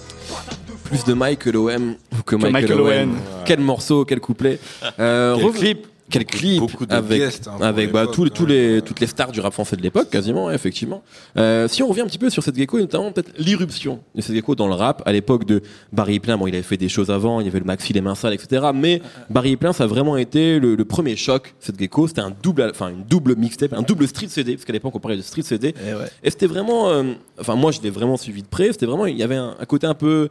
De. 0.92 0.96
Plus 0.96 1.04
de 1.12 1.14
Mike 1.14 1.38
que 1.40 1.50
l'OM 1.50 1.94
que 2.26 2.36
Michael, 2.36 2.52
Michael 2.52 2.80
Owen. 2.80 3.08
Owen. 3.10 3.18
Quel 3.44 3.60
morceau, 3.60 4.04
quel 4.04 4.20
couplet. 4.20 4.58
Euh, 4.98 5.36
Quel 5.40 5.52
clip. 5.52 5.86
Quel 6.10 6.26
clip 6.26 6.58
Beaucoup 6.58 6.84
de 6.84 6.92
avec, 6.92 7.22
guests, 7.22 7.48
hein, 7.48 7.56
avec 7.62 7.90
bah, 7.90 8.06
tous 8.06 8.28
tous 8.28 8.44
les, 8.44 8.82
toutes 8.82 9.00
les 9.00 9.06
stars 9.06 9.32
du 9.32 9.40
rap 9.40 9.54
français 9.54 9.76
de 9.76 9.82
l'époque, 9.82 10.10
quasiment, 10.10 10.46
ouais, 10.46 10.54
effectivement. 10.54 11.02
Euh, 11.38 11.68
si 11.68 11.82
on 11.82 11.86
revient 11.88 12.02
un 12.02 12.06
petit 12.06 12.18
peu 12.18 12.28
sur 12.28 12.42
cette 12.42 12.54
gecko, 12.54 12.76
et 12.76 12.82
notamment 12.82 13.12
peut-être 13.12 13.32
l'irruption 13.38 14.00
de 14.14 14.20
cette 14.20 14.34
gecko 14.34 14.54
dans 14.54 14.66
le 14.68 14.74
rap, 14.74 15.02
à 15.06 15.12
l'époque 15.12 15.46
de 15.46 15.62
Barry 15.90 16.20
Plein, 16.20 16.36
bon, 16.36 16.46
il 16.48 16.54
avait 16.54 16.62
fait 16.62 16.76
des 16.76 16.90
choses 16.90 17.10
avant, 17.10 17.40
il 17.40 17.46
y 17.46 17.48
avait 17.48 17.60
le 17.60 17.64
Maxi, 17.64 17.94
les 17.94 18.02
mains 18.02 18.14
sales, 18.14 18.34
etc. 18.34 18.66
Mais 18.74 19.00
Barry 19.30 19.56
Plein, 19.56 19.72
ça 19.72 19.84
a 19.84 19.86
vraiment 19.86 20.18
été 20.18 20.58
le, 20.58 20.74
le 20.74 20.84
premier 20.84 21.16
choc, 21.16 21.54
cette 21.60 21.78
gecko. 21.78 22.08
C'était 22.08 22.20
un 22.20 22.32
double, 22.42 22.68
enfin, 22.70 22.90
une 22.90 23.04
double 23.04 23.34
mixtape, 23.36 23.72
un 23.72 23.82
double 23.82 24.06
street 24.06 24.28
CD, 24.28 24.56
parce 24.56 24.66
qu'à 24.66 24.74
l'époque, 24.74 24.94
on 24.94 25.00
parlait 25.00 25.16
de 25.16 25.22
street 25.22 25.42
CD. 25.42 25.68
Et 25.68 25.94
ouais. 25.94 26.10
Et 26.22 26.28
c'était 26.28 26.46
vraiment, 26.46 26.90
euh, 26.90 27.04
enfin 27.40 27.54
moi 27.54 27.70
je 27.70 27.80
l'ai 27.80 27.90
vraiment 27.90 28.18
suivi 28.18 28.42
de 28.42 28.48
près. 28.48 28.66
C'était 28.72 28.86
vraiment, 28.86 29.06
il 29.06 29.16
y 29.16 29.22
avait 29.22 29.36
un, 29.36 29.56
un 29.58 29.64
côté 29.64 29.86
un 29.86 29.94
peu 29.94 30.28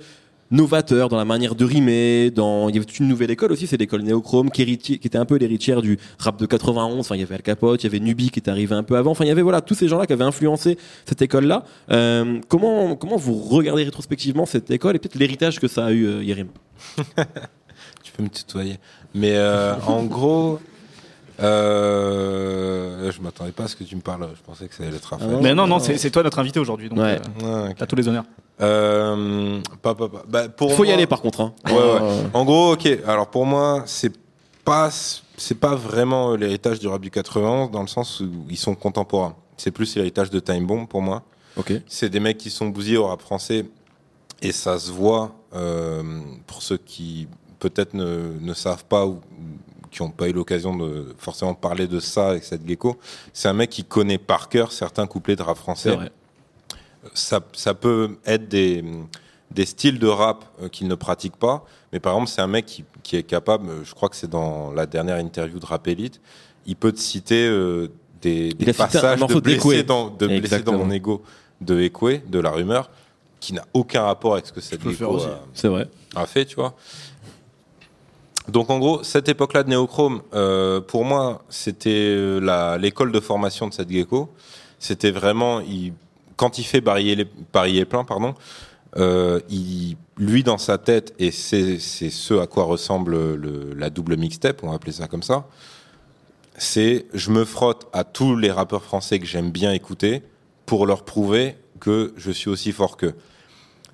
novateur 0.51 1.09
dans 1.09 1.17
la 1.17 1.25
manière 1.25 1.55
de 1.55 1.65
rimer. 1.65 2.31
Dans, 2.31 2.69
il 2.69 2.75
y 2.75 2.77
avait 2.77 2.87
une 2.99 3.07
nouvelle 3.07 3.31
école 3.31 3.51
aussi, 3.51 3.67
c'est 3.67 3.77
l'école 3.77 4.01
néochrome 4.01 4.51
qui, 4.51 4.61
était 4.61 5.17
un 5.17 5.25
peu 5.25 5.37
l'héritière 5.37 5.81
du 5.81 5.97
rap 6.19 6.37
de 6.37 6.45
91. 6.45 6.99
Enfin, 6.99 7.15
il 7.15 7.21
y 7.21 7.23
avait 7.23 7.35
Al 7.35 7.41
Capote, 7.41 7.83
il 7.83 7.87
y 7.87 7.89
avait 7.89 7.99
Nubi 7.99 8.29
qui 8.29 8.39
est 8.39 8.49
arrivé 8.49 8.75
un 8.75 8.83
peu 8.83 8.95
avant. 8.97 9.11
Enfin, 9.11 9.25
il 9.25 9.29
y 9.29 9.31
avait 9.31 9.41
voilà 9.41 9.61
tous 9.61 9.75
ces 9.75 9.87
gens-là 9.87 10.05
qui 10.05 10.13
avaient 10.13 10.23
influencé 10.23 10.77
cette 11.05 11.21
école-là. 11.21 11.63
Euh, 11.91 12.39
comment 12.47 12.95
comment 12.95 13.17
vous 13.17 13.35
regardez 13.35 13.83
rétrospectivement 13.83 14.45
cette 14.45 14.69
école 14.71 14.95
et 14.95 14.99
peut-être 14.99 15.15
l'héritage 15.15 15.59
que 15.59 15.67
ça 15.67 15.85
a 15.85 15.91
eu, 15.91 16.05
euh, 16.05 16.23
Yerim? 16.23 16.49
Tu 18.03 18.11
peux 18.11 18.23
me 18.23 18.29
tutoyer. 18.29 18.77
Mais 19.13 19.35
euh, 19.35 19.75
en 19.87 20.03
gros, 20.03 20.59
euh, 21.41 23.11
je 23.11 23.21
m'attendais 23.21 23.51
pas 23.51 23.63
à 23.63 23.67
ce 23.67 23.75
que 23.75 23.83
tu 23.83 23.95
me 23.95 24.01
parles. 24.01 24.27
Je 24.35 24.41
pensais 24.41 24.67
que 24.67 24.75
ça 24.75 24.83
allait 24.83 24.95
être 24.95 25.05
Raphaël. 25.05 25.39
Mais 25.41 25.53
non, 25.53 25.67
non, 25.67 25.79
c'est 25.79 26.09
toi 26.11 26.23
notre 26.23 26.39
invité 26.39 26.59
aujourd'hui. 26.59 26.89
Donc, 26.89 26.99
Ouais. 26.99 27.19
euh, 27.43 27.69
ok. 27.69 27.75
t'as 27.77 27.85
tous 27.85 27.95
les 27.95 28.07
honneurs. 28.07 28.25
Euh, 28.61 29.59
pas, 29.81 29.95
pas, 29.95 30.07
pas. 30.07 30.23
Bah, 30.27 30.49
pour 30.49 30.73
faut 30.73 30.85
y 30.85 30.91
aller 30.91 31.07
par 31.07 31.21
contre. 31.21 31.41
Hein. 31.41 31.53
Ouais, 31.67 31.73
ouais. 31.73 31.99
En 32.33 32.45
gros, 32.45 32.73
ok. 32.73 32.87
Alors 33.07 33.27
pour 33.27 33.45
moi, 33.45 33.83
c'est 33.85 34.13
pas 34.63 34.89
c'est 35.37 35.59
pas 35.59 35.73
vraiment 35.75 36.35
l'héritage 36.35 36.79
du 36.79 36.87
rap 36.87 37.01
du 37.01 37.09
91 37.09 37.71
dans 37.71 37.81
le 37.81 37.87
sens 37.87 38.19
où 38.19 38.29
ils 38.49 38.57
sont 38.57 38.75
contemporains. 38.75 39.35
C'est 39.57 39.71
plus 39.71 39.95
l'héritage 39.95 40.29
de 40.29 40.39
Time 40.39 40.65
Bomb 40.67 40.85
pour 40.87 41.01
moi. 41.01 41.23
Ok. 41.57 41.73
C'est 41.87 42.09
des 42.09 42.19
mecs 42.19 42.37
qui 42.37 42.49
sont 42.51 42.67
bousillés 42.67 42.97
au 42.97 43.07
rap 43.07 43.21
français 43.21 43.65
et 44.41 44.51
ça 44.51 44.77
se 44.79 44.91
voit 44.91 45.33
euh, 45.55 46.03
pour 46.47 46.61
ceux 46.61 46.77
qui 46.77 47.27
peut-être 47.59 47.93
ne, 47.95 48.33
ne 48.39 48.53
savent 48.53 48.85
pas 48.85 49.05
ou 49.07 49.19
qui 49.91 50.01
n'ont 50.01 50.09
pas 50.09 50.29
eu 50.29 50.33
l'occasion 50.33 50.75
de 50.75 51.13
forcément 51.17 51.53
parler 51.53 51.85
de 51.87 51.99
ça 51.99 52.29
avec 52.29 52.43
cette 52.43 52.65
gecko. 52.67 52.97
C'est 53.33 53.49
un 53.49 53.53
mec 53.53 53.69
qui 53.69 53.83
connaît 53.83 54.17
par 54.17 54.47
cœur 54.49 54.71
certains 54.71 55.05
couplets 55.05 55.35
de 55.35 55.43
rap 55.43 55.57
C'est 55.57 55.61
français 55.61 55.95
vrai. 55.95 56.11
ça, 57.13 57.41
ça 57.53 57.73
peut 57.73 58.17
être 58.25 58.47
des, 58.47 58.83
des 59.51 59.65
styles 59.65 59.99
de 59.99 60.07
rap 60.07 60.45
euh, 60.61 60.69
qu'il 60.69 60.87
ne 60.87 60.95
pratique 60.95 61.35
pas. 61.35 61.65
Mais 61.91 61.99
par 61.99 62.13
exemple, 62.13 62.31
c'est 62.31 62.41
un 62.41 62.47
mec 62.47 62.65
qui, 62.65 62.85
qui 63.03 63.17
est 63.17 63.23
capable, 63.23 63.69
euh, 63.69 63.83
je 63.83 63.93
crois 63.93 64.07
que 64.07 64.15
c'est 64.15 64.29
dans 64.29 64.71
la 64.71 64.85
dernière 64.85 65.17
interview 65.17 65.59
de 65.59 65.65
Rap 65.65 65.85
Elite, 65.87 66.21
il 66.65 66.75
peut 66.77 66.93
te 66.93 66.99
citer 66.99 67.45
euh, 67.47 67.89
des, 68.21 68.53
des 68.53 68.71
passages 68.73 69.19
de 69.19 69.39
blessés 69.39 69.83
dans, 69.83 70.09
de 70.09 70.71
mon 70.71 70.89
ego 70.89 71.21
de 71.59 71.79
Ekoué, 71.81 72.23
de 72.27 72.39
la 72.39 72.51
rumeur, 72.51 72.89
qui 73.39 73.53
n'a 73.53 73.65
aucun 73.73 74.03
rapport 74.03 74.33
avec 74.33 74.45
ce 74.47 74.53
que 74.53 74.61
cette 74.61 74.81
gecko 74.87 75.19
a, 75.21 76.21
a 76.21 76.25
fait, 76.25 76.45
tu 76.45 76.55
vois. 76.55 76.75
Donc 78.47 78.69
en 78.69 78.79
gros, 78.79 79.03
cette 79.03 79.29
époque-là 79.29 79.63
de 79.63 79.69
Néochrome, 79.69 80.21
euh, 80.33 80.81
pour 80.81 81.05
moi, 81.05 81.43
c'était 81.49 81.89
euh, 81.89 82.77
l'école 82.77 83.11
de 83.11 83.19
formation 83.19 83.67
de 83.67 83.73
cette 83.73 83.89
gecko. 83.89 84.29
C'était 84.79 85.11
vraiment, 85.11 85.61
quand 86.37 86.57
il 86.57 86.63
fait 86.63 86.83
est 86.85 87.85
plein, 87.85 88.03
pardon, 88.03 88.33
euh, 88.97 89.39
lui 90.17 90.43
dans 90.43 90.57
sa 90.57 90.77
tête, 90.77 91.13
et 91.19 91.31
c'est 91.31 91.77
ce 91.79 92.33
à 92.39 92.47
quoi 92.47 92.63
ressemble 92.63 93.35
le, 93.35 93.73
la 93.75 93.89
double 93.89 94.17
mixtape, 94.17 94.63
on 94.63 94.69
va 94.69 94.75
appeler 94.75 94.91
ça 94.91 95.07
comme 95.07 95.23
ça. 95.23 95.47
C'est 96.57 97.05
je 97.13 97.29
me 97.31 97.45
frotte 97.45 97.87
à 97.93 98.03
tous 98.03 98.35
les 98.35 98.51
rappeurs 98.51 98.83
français 98.83 99.19
que 99.19 99.25
j'aime 99.25 99.51
bien 99.51 99.71
écouter 99.71 100.23
pour 100.65 100.85
leur 100.85 101.03
prouver 101.03 101.55
que 101.79 102.13
je 102.17 102.31
suis 102.31 102.49
aussi 102.49 102.71
fort 102.71 102.97
qu'eux. 102.97 103.15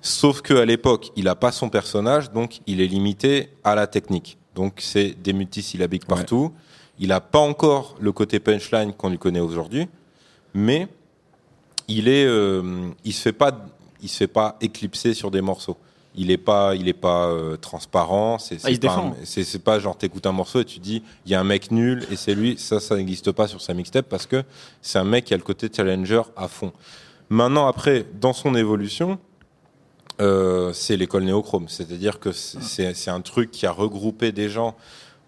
Sauf 0.00 0.42
que 0.42 0.54
à 0.54 0.64
l'époque, 0.64 1.10
il 1.16 1.28
a 1.28 1.34
pas 1.34 1.52
son 1.52 1.68
personnage, 1.68 2.30
donc 2.30 2.60
il 2.66 2.80
est 2.80 2.86
limité 2.86 3.50
à 3.64 3.74
la 3.74 3.86
technique. 3.86 4.38
Donc 4.54 4.74
c'est 4.78 5.10
des 5.22 5.32
multisyllabiques 5.32 6.02
Ouais. 6.08 6.16
partout. 6.16 6.52
Il 6.98 7.12
a 7.12 7.20
pas 7.20 7.38
encore 7.38 7.96
le 8.00 8.10
côté 8.12 8.40
punchline 8.40 8.92
qu'on 8.92 9.10
lui 9.10 9.18
connaît 9.18 9.40
aujourd'hui, 9.40 9.86
mais 10.54 10.88
il 11.86 12.08
est, 12.08 12.24
euh, 12.26 12.88
il 13.04 13.12
se 13.12 13.22
fait 13.22 13.32
pas, 13.32 13.52
il 14.02 14.08
se 14.08 14.16
fait 14.18 14.26
pas 14.26 14.56
éclipser 14.60 15.14
sur 15.14 15.30
des 15.30 15.40
morceaux. 15.40 15.76
Il 16.14 16.30
est 16.32 16.38
pas, 16.38 16.74
il 16.74 16.88
est 16.88 16.92
pas 16.94 17.28
euh, 17.28 17.56
transparent. 17.56 18.38
C'est 18.38 18.58
Ah, 18.64 18.70
pas, 18.80 19.14
c'est 19.24 19.62
pas 19.62 19.78
genre 19.78 19.96
t'écoutes 19.96 20.26
un 20.26 20.32
morceau 20.32 20.60
et 20.60 20.64
tu 20.64 20.80
dis 20.80 21.02
il 21.24 21.30
y 21.30 21.34
a 21.36 21.40
un 21.40 21.44
mec 21.44 21.70
nul 21.70 22.04
et 22.10 22.16
c'est 22.16 22.34
lui. 22.34 22.56
Ça, 22.58 22.80
ça 22.80 22.96
n'existe 22.96 23.30
pas 23.30 23.46
sur 23.46 23.60
sa 23.60 23.74
mixtape 23.74 24.08
parce 24.08 24.26
que 24.26 24.42
c'est 24.82 24.98
un 24.98 25.04
mec 25.04 25.26
qui 25.26 25.34
a 25.34 25.36
le 25.36 25.42
côté 25.44 25.68
challenger 25.74 26.22
à 26.36 26.48
fond. 26.48 26.72
Maintenant, 27.30 27.68
après, 27.68 28.06
dans 28.20 28.32
son 28.32 28.54
évolution, 28.56 29.18
euh, 30.20 30.72
c'est 30.72 30.96
l'école 30.96 31.24
néochrome. 31.24 31.68
C'est-à-dire 31.68 32.18
que 32.20 32.32
c'est- 32.32 32.94
c'est 32.94 33.10
un 33.10 33.20
truc 33.20 33.50
qui 33.50 33.66
a 33.66 33.72
regroupé 33.72 34.32
des 34.32 34.48
gens 34.48 34.76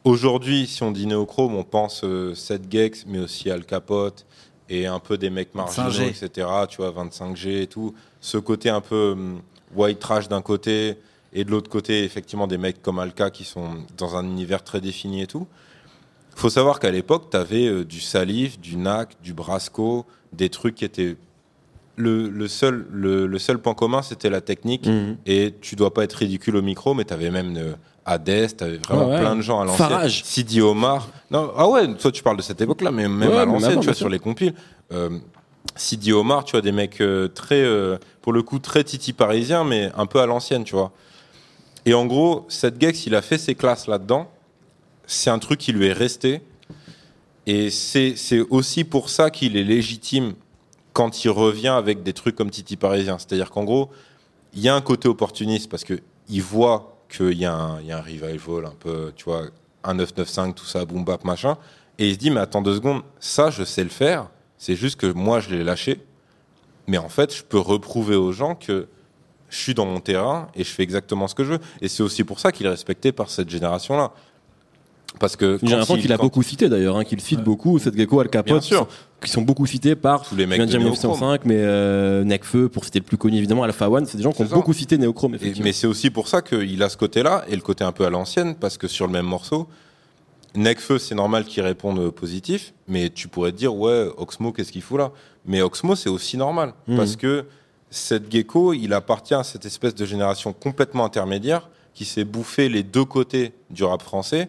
Aujourd'hui, 0.03 0.67
si 0.67 0.83
on 0.83 0.93
dit 0.93 1.07
néochrome, 1.07 1.55
on 1.55 1.63
pense 1.63 2.05
euh, 2.05 2.35
7 2.35 2.63
Gex, 2.73 3.05
mais 3.07 3.19
aussi 3.19 3.51
Al 3.51 3.67
Capote 3.67 4.25
et 4.71 4.87
un 4.87 4.99
peu 4.99 5.19
des 5.19 5.29
mecs 5.29 5.55
marginaux, 5.55 5.91
25G. 5.91 6.09
etc. 6.25 6.49
Tu 6.71 6.79
vois, 6.79 6.91
25G 6.91 7.61
et 7.61 7.67
tout. 7.67 7.95
Ce 8.23 8.39
côté 8.39 8.71
un 8.71 8.81
peu 8.81 9.11
hum, 9.13 9.43
white 9.75 9.99
trash 9.99 10.27
d'un 10.29 10.41
côté 10.41 10.97
et 11.35 11.45
de 11.45 11.51
l'autre 11.51 11.69
côté, 11.69 12.03
effectivement, 12.05 12.47
des 12.47 12.57
mecs 12.57 12.81
comme 12.81 12.99
Alka 12.99 13.29
qui 13.31 13.45
sont 13.45 13.85
dans 13.99 14.17
un 14.17 14.25
univers 14.25 14.65
très 14.65 14.81
défini 14.81 15.21
et 15.21 15.27
tout. 15.27 15.47
faut 16.35 16.49
savoir 16.49 16.81
qu'à 16.81 16.91
l'époque, 16.91 17.29
tu 17.31 17.37
avais 17.37 17.85
du 17.85 18.01
Salif, 18.01 18.59
du 18.59 18.77
NAC, 18.79 19.21
du 19.23 19.35
Brasco, 19.35 20.07
des 20.33 20.49
trucs 20.49 20.77
qui 20.77 20.87
étaient. 20.87 21.17
Le, 22.01 22.29
le 22.29 22.49
seul, 22.49 22.87
le, 22.91 23.27
le 23.27 23.39
seul 23.39 23.59
point 23.59 23.75
commun, 23.75 24.03
c'était 24.03 24.31
la 24.31 24.41
technique. 24.41 24.87
Mhm. 24.87 25.17
Et 25.27 25.55
tu 25.61 25.77
dois 25.77 25.93
pas 25.93 26.05
être 26.05 26.15
ridicule 26.15 26.57
au 26.57 26.63
micro, 26.63 26.95
mais 26.95 27.05
tu 27.05 27.13
avais 27.13 27.31
même 27.31 27.57
euh, 27.57 27.73
Hades, 28.05 28.57
tu 28.57 28.65
avais 28.65 28.79
vraiment 28.79 29.09
ouais. 29.09 29.21
plein 29.21 29.37
de 29.37 29.43
gens 29.43 29.61
à 29.61 29.65
l'ancienne. 29.65 30.09
Sidi 30.09 30.61
Omar. 30.61 31.09
Non, 31.31 31.53
ah 31.57 31.69
ouais, 31.69 31.95
toi 31.95 32.11
tu 32.11 32.23
parles 32.23 32.37
de 32.37 32.43
cette 32.43 32.61
époque-là, 32.61 32.91
mais 32.91 33.09
même 33.09 33.31
Ouais, 33.31 33.39
à 33.39 33.45
l'ancienne, 33.45 33.81
tu 33.81 33.87
vois, 33.87 33.95
sur 33.95 34.09
les 34.09 34.19
compiles. 34.19 34.55
Euh, 34.93 35.11
Sidi 35.77 36.13
Omar, 36.13 36.45
tu 36.45 36.53
vois, 36.53 36.63
des 36.63 36.73
mecs 36.73 37.01
euh, 37.01 37.29
très, 37.29 37.63
euh, 37.63 37.99
pour 38.23 38.33
le 38.33 38.43
coup, 38.43 38.59
très 38.59 38.83
titi 38.83 39.13
parisien, 39.13 39.65
mais 39.65 39.91
un 39.97 40.07
peu 40.07 40.21
à 40.21 40.27
l'ancienne, 40.27 40.65
tu 40.65 40.75
vois. 40.75 40.93
Et 41.87 41.95
en 41.95 42.07
gros, 42.07 42.47
cette 42.49 42.81
Gex, 42.81 43.07
il 43.07 43.15
a 43.15 43.23
fait 43.23 43.39
ses 43.39 43.55
classes 43.55 43.87
là-dedans. 43.87 44.31
C'est 45.07 45.31
un 45.31 45.39
truc 45.39 45.59
qui 45.59 45.73
lui 45.73 45.87
est 45.87 45.93
resté. 45.93 46.43
Et 47.47 47.71
c'est 47.71 48.15
aussi 48.51 48.85
pour 48.85 49.09
ça 49.09 49.31
qu'il 49.31 49.57
est 49.57 49.65
légitime 49.65 50.35
quand 51.01 51.25
il 51.25 51.31
revient 51.31 51.69
avec 51.69 52.03
des 52.03 52.13
trucs 52.13 52.37
comme 52.37 52.51
Titi 52.51 52.77
Parisien. 52.77 53.17
C'est-à-dire 53.17 53.51
qu'en 53.51 53.65
gros, 53.65 53.89
il 54.53 54.61
y 54.61 54.69
a 54.69 54.75
un 54.75 54.83
côté 54.83 55.09
opportuniste 55.09 55.71
parce 55.71 55.83
qu'il 55.83 56.43
voit 56.43 56.99
qu'il 57.09 57.39
y, 57.39 57.47
a 57.47 57.55
un- 57.55 57.81
y 57.81 57.91
a 57.91 57.97
un 57.97 58.03
revival 58.03 58.67
un 58.67 58.75
peu, 58.79 59.11
tu 59.17 59.25
vois, 59.25 59.45
un 59.83 59.95
995, 59.95 60.55
tout 60.55 60.67
ça, 60.67 60.85
boom 60.85 61.03
bap, 61.03 61.25
machin. 61.25 61.57
Et 61.99 62.09
il 62.09 62.13
se 62.15 62.19
dit, 62.19 62.31
mais 62.31 62.41
attends 62.41 62.61
deux 62.61 62.75
secondes, 62.75 63.01
ça, 63.19 63.49
je 63.49 63.65
sais 63.65 63.83
le 63.83 63.89
faire. 63.89 64.29
C'est 64.59 64.77
juste 64.77 65.01
que 65.01 65.07
moi, 65.07 65.41
je 65.41 65.49
l'ai 65.49 65.65
lâché. 65.65 66.05
Mais 66.87 66.99
en 66.99 67.09
fait, 67.09 67.35
je 67.35 67.43
peux 67.45 67.59
reprouver 67.59 68.17
aux 68.17 68.33
gens 68.33 68.55
que 68.55 68.87
je 69.49 69.57
suis 69.57 69.73
dans 69.73 69.87
mon 69.87 70.01
terrain 70.01 70.49
et 70.55 70.65
je 70.65 70.71
fais 70.71 70.83
exactement 70.83 71.29
ce 71.29 71.35
que 71.35 71.45
je 71.45 71.53
veux. 71.55 71.61
Et 71.81 71.89
c'est 71.89 72.03
aussi 72.03 72.25
pour 72.25 72.41
ça 72.41 72.53
qu'il 72.53 72.67
est 72.67 72.71
respecté 72.71 73.11
par 73.11 73.31
cette 73.31 73.49
génération-là. 73.49 74.13
Parce 75.21 75.37
que 75.37 75.59
J'ai 75.63 75.69
l'impression 75.69 75.97
il- 75.97 76.01
qu'il 76.03 76.13
a 76.13 76.17
quand- 76.17 76.23
beaucoup 76.25 76.43
cité 76.43 76.69
d'ailleurs, 76.71 76.97
hein, 76.97 77.05
qu'il 77.05 77.21
cite 77.21 77.43
beaucoup, 77.43 77.79
cette 77.79 77.95
gecko 77.97 78.21
Al 78.21 78.29
Capote, 78.31 78.53
Bien 78.53 78.61
sûr. 78.63 78.89
qui 79.23 79.31
sont 79.31 79.43
beaucoup 79.43 79.67
cités 79.67 79.95
par 79.95 80.23
Tous 80.27 80.35
les 80.35 80.47
mecs 80.47 80.57
je 80.59 80.65
viens 80.65 80.67
de 80.67 80.71
de 80.73 80.79
dire 80.79 80.81
Néochrome. 80.81 81.11
1905, 81.11 81.45
mais 81.45 81.57
euh, 81.59 82.25
Necfeu, 82.25 82.71
pour 82.71 82.87
citer 82.87 83.01
le 83.01 83.05
plus 83.05 83.19
connu 83.19 83.37
évidemment, 83.37 83.63
Alpha 83.63 83.91
One, 83.91 84.07
c'est 84.07 84.17
des 84.17 84.23
gens 84.23 84.33
qui 84.33 84.41
ont 84.43 84.49
ça. 84.49 84.55
beaucoup 84.55 84.73
cité 84.73 84.97
Et- 85.35 85.37
effectivement. 85.37 85.65
mais 85.67 85.73
c'est 85.73 85.87
aussi 85.87 86.09
pour 86.09 86.27
ça 86.27 86.41
qu'il 86.41 86.83
a 86.83 86.89
ce 86.89 86.97
côté-là 86.97 87.45
et 87.49 87.55
le 87.55 87.61
côté 87.61 87.85
un 87.85 87.93
peu 87.93 88.07
à 88.07 88.11
l'ancienne, 88.11 88.55
parce 88.55 88.79
que 88.79 88.89
sur 88.89 89.07
le 89.07 89.13
même 89.13 89.27
morceau, 89.27 89.69
Necfeu, 90.57 90.99
c'est 90.99 91.15
normal 91.15 91.45
qu'il 91.45 91.63
réponde 91.63 92.11
positif, 92.11 92.73
mais 92.89 93.11
tu 93.11 93.29
pourrais 93.29 93.53
te 93.53 93.59
dire, 93.59 93.75
ouais, 93.75 94.09
Oxmo, 94.17 94.53
qu'est-ce 94.53 94.73
qu'il 94.73 94.83
fout 94.83 94.99
là? 94.99 95.13
Mais 95.47 95.61
Oxmo, 95.61 95.95
c'est 95.97 96.09
aussi 96.09 96.39
normal, 96.39 96.73
Mhm. 96.89 96.97
parce 96.97 97.15
que 97.17 97.45
cette 97.91 98.33
gecko, 98.33 98.73
il 98.73 98.93
appartient 98.95 99.35
à 99.35 99.45
cette 99.45 99.67
espèce 99.67 99.95
de 99.95 100.05
génération 100.07 100.55
complètement 100.55 101.05
intermédiaire 101.05 101.69
qui 101.93 102.05
s'est 102.07 102.25
bouffé 102.25 102.71
les 102.71 102.83
deux 102.83 103.05
côtés 103.05 103.53
du 103.69 103.85
rap 103.85 104.01
français 104.03 104.49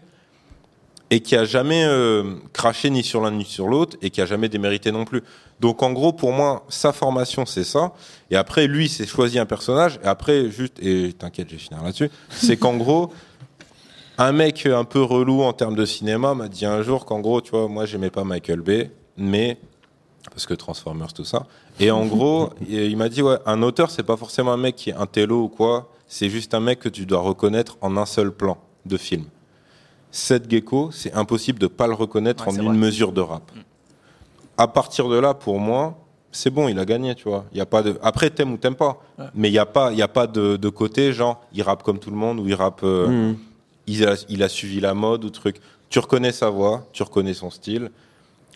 et 1.12 1.19
qui 1.19 1.36
a 1.36 1.43
jamais 1.43 1.84
euh, 1.84 2.24
craché 2.54 2.89
ni 2.89 3.04
sur 3.04 3.21
l'un 3.21 3.32
ni 3.32 3.43
sur 3.43 3.67
l'autre 3.67 3.97
et 4.02 4.10
qui 4.10 4.21
a 4.21 4.26
jamais 4.26 4.47
démérité 4.47 4.93
non 4.93 5.04
plus. 5.04 5.21
Donc 5.60 5.84
en 5.84 5.91
gros, 5.91 6.13
pour 6.13 6.32
moi, 6.32 6.65
sa 6.69 6.93
formation, 6.93 7.45
c'est 7.45 7.65
ça. 7.65 7.91
Et 8.32 8.38
après, 8.38 8.65
lui, 8.65 8.88
c'est 8.88 9.06
choisi 9.06 9.38
un 9.38 9.45
personnage. 9.45 10.00
Et 10.04 10.08
après, 10.08 10.50
juste, 10.50 10.80
et 10.82 11.12
t'inquiète, 11.12 11.50
je 11.50 11.56
vais 11.56 11.62
finir 11.62 11.84
là-dessus, 11.84 12.10
c'est 12.30 12.56
qu'en 12.56 12.78
gros, 12.78 13.12
un 14.17 14.32
mec 14.32 14.65
un 14.65 14.86
peu 14.86 15.02
relou 15.02 15.43
en 15.43 15.52
termes 15.52 15.76
de 15.76 15.86
cinéma 15.86 16.34
m'a 16.34 16.47
dit 16.47 16.65
un 16.65 16.82
jour 16.82 17.06
qu'en 17.06 17.19
gros, 17.19 17.41
tu 17.41 17.52
vois, 17.52 17.67
moi, 17.67 17.86
j'aimais 17.86 18.10
pas 18.10 18.24
Michael 18.24 18.62
Bay, 18.62 18.89
mais 19.17 19.58
parce 20.30 20.45
que 20.45 20.54
Transformers, 20.54 21.12
tout 21.12 21.26
ça. 21.26 21.45
Et 21.82 21.91
en 21.91 22.06
gros, 22.06 22.52
il 22.69 22.84
il 22.84 22.95
m'a 22.95 23.10
dit, 23.10 23.21
ouais, 23.21 23.38
un 23.45 23.62
auteur, 23.63 23.91
c'est 23.91 24.04
pas 24.04 24.15
forcément 24.15 24.54
un 24.54 24.58
mec 24.58 24.78
qui 24.78 24.91
est 24.91 24.95
un 24.95 25.08
télo 25.08 25.43
ou 25.43 25.50
quoi. 25.50 25.91
C'est 26.08 26.30
juste 26.30 26.54
un 26.54 26.62
mec 26.62 26.80
que 26.80 26.89
tu 26.89 27.06
dois 27.06 27.19
reconnaître 27.19 27.78
en 27.82 27.97
un 27.97 28.06
seul 28.06 28.32
plan 28.32 28.58
de 28.86 28.95
film. 28.95 29.26
Cette 30.12 30.50
gecko, 30.50 30.89
c'est 30.91 31.13
impossible 31.13 31.58
de 31.60 31.67
pas 31.67 31.88
le 31.88 31.93
reconnaître 31.93 32.45
Ouais, 32.47 32.54
en 32.54 32.56
une 32.56 32.67
vrai. 32.69 32.76
mesure 32.78 33.12
de 33.12 33.21
rap. 33.21 33.50
À 34.58 34.67
partir 34.67 35.08
de 35.10 35.17
là, 35.17 35.34
pour 35.34 35.60
moi, 35.60 35.97
c'est 36.32 36.50
bon, 36.50 36.67
il 36.67 36.78
a 36.80 36.86
gagné, 36.86 37.15
tu 37.15 37.28
vois. 37.30 37.45
Il 37.52 37.58
y 37.58 37.62
a 37.62 37.65
pas 37.65 37.82
de. 37.82 37.97
Après, 38.02 38.30
t'aimes 38.30 38.54
ou 38.54 38.58
t'aimes 38.58 38.76
pas, 38.76 39.02
mais 39.34 39.50
il 39.50 39.54
y 39.54 39.58
a 39.60 39.65
pas, 39.65 39.91
il 39.91 39.97
y 39.97 40.02
a 40.02 40.08
pas 40.08 40.28
de, 40.28 40.56
de 40.58 40.69
côté 40.69 41.13
genre 41.13 41.41
il 41.54 41.62
rappe 41.62 41.84
comme 41.84 42.00
tout 42.00 42.10
le 42.12 42.15
monde 42.17 42.39
ou 42.39 42.47
il 42.47 42.54
rappe. 42.56 42.82
euh, 42.84 43.08
Mhm. 43.08 43.38
il, 43.88 44.06
a, 44.08 44.15
il 44.30 44.43
a 44.43 44.50
suivi 44.50 44.80
la 44.80 44.93
mode 44.93 45.24
ou 45.26 45.30
truc. 45.30 45.58
Tu 45.89 46.00
reconnais 46.00 46.32
sa 46.32 46.50
voix, 46.50 46.88
tu 46.93 47.04
reconnais 47.04 47.34
son 47.34 47.50
style. 47.50 47.89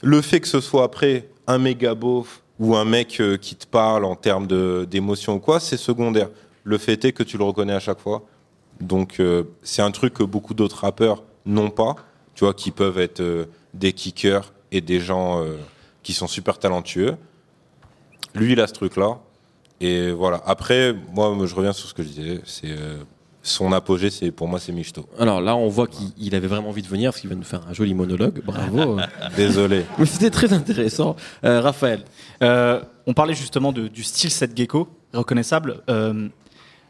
Le 0.02 0.22
fait 0.22 0.40
que 0.40 0.48
ce 0.48 0.62
soit 0.62 0.84
après 0.84 1.28
un 1.48 1.58
méga 1.58 1.96
beauf 1.96 2.42
ou 2.60 2.76
un 2.76 2.86
mec 2.86 3.20
euh, 3.20 3.36
qui 3.38 3.56
te 3.56 3.66
parle 3.68 4.06
en 4.06 4.16
termes 4.16 4.48
de- 4.48 4.86
d'émotion 4.90 5.36
ou 5.36 5.40
quoi, 5.40 5.60
c'est 5.60 5.78
secondaire. 5.78 6.30
Le 6.64 6.78
fait 6.78 7.04
est 7.04 7.12
que 7.12 7.24
tu 7.24 7.38
le 7.38 7.44
reconnais 7.44 7.74
à 7.74 7.80
chaque 7.80 8.00
fois. 8.00 8.24
Donc 8.80 9.20
euh, 9.20 9.44
c'est 9.64 9.82
un 9.82 9.92
truc 9.92 10.14
que 10.14 10.24
beaucoup 10.24 10.54
d'autres 10.54 10.80
rappeurs 10.82 11.24
n'ont 11.46 11.70
pas, 11.70 11.96
tu 12.34 12.44
vois, 12.44 12.54
qui 12.54 12.72
peuvent 12.72 13.00
être 13.00 13.22
euh, 13.22 13.46
des 13.74 13.94
kickers 13.94 14.54
et 14.72 14.82
des 14.82 15.00
gens 15.00 15.42
euh, 15.44 15.56
qui 16.04 16.14
sont 16.14 16.28
super 16.28 16.58
talentueux. 16.60 17.16
Lui, 18.34 18.54
il 18.54 18.60
a 18.60 18.68
ce 18.68 18.74
truc-là. 18.74 19.20
Et 19.82 20.12
voilà. 20.12 20.42
Après, 20.46 20.94
moi, 21.14 21.36
je 21.46 21.56
reviens 21.56 21.74
sur 21.74 21.88
ce 21.88 21.94
que 21.94 22.04
je 22.04 22.08
disais. 22.10 22.42
C'est 22.46 22.72
euh, 22.72 22.98
son 23.44 23.72
apogée, 23.72 24.10
c'est 24.10 24.32
pour 24.32 24.48
moi, 24.48 24.60
c'est 24.60 24.72
Michto. 24.72 25.06
Alors 25.20 25.40
là, 25.42 25.56
on 25.56 25.68
voit 25.70 25.88
qu'il 25.88 26.08
il 26.18 26.34
avait 26.36 26.48
vraiment 26.48 26.70
envie 26.70 26.82
de 26.82 26.88
venir 26.88 27.12
parce 27.12 27.22
qu'il 27.22 27.30
va 27.30 27.36
nous 27.36 27.44
faire 27.44 27.62
un 27.68 27.74
joli 27.74 27.94
monologue. 27.94 28.42
Bravo. 28.44 28.98
Désolé. 29.38 29.86
Mais 30.00 30.06
c'était 30.06 30.30
très 30.32 30.52
intéressant. 30.54 31.16
Euh, 31.44 31.62
Raphaël. 31.62 32.04
Euh, 32.42 32.82
on 33.06 33.14
parlait 33.14 33.36
justement 33.36 33.72
de- 33.72 33.88
du 33.88 34.04
style 34.04 34.32
Seth 34.32 34.56
Gecko, 34.58 34.88
reconnaissable. 35.14 35.82
Euh, 35.90 36.28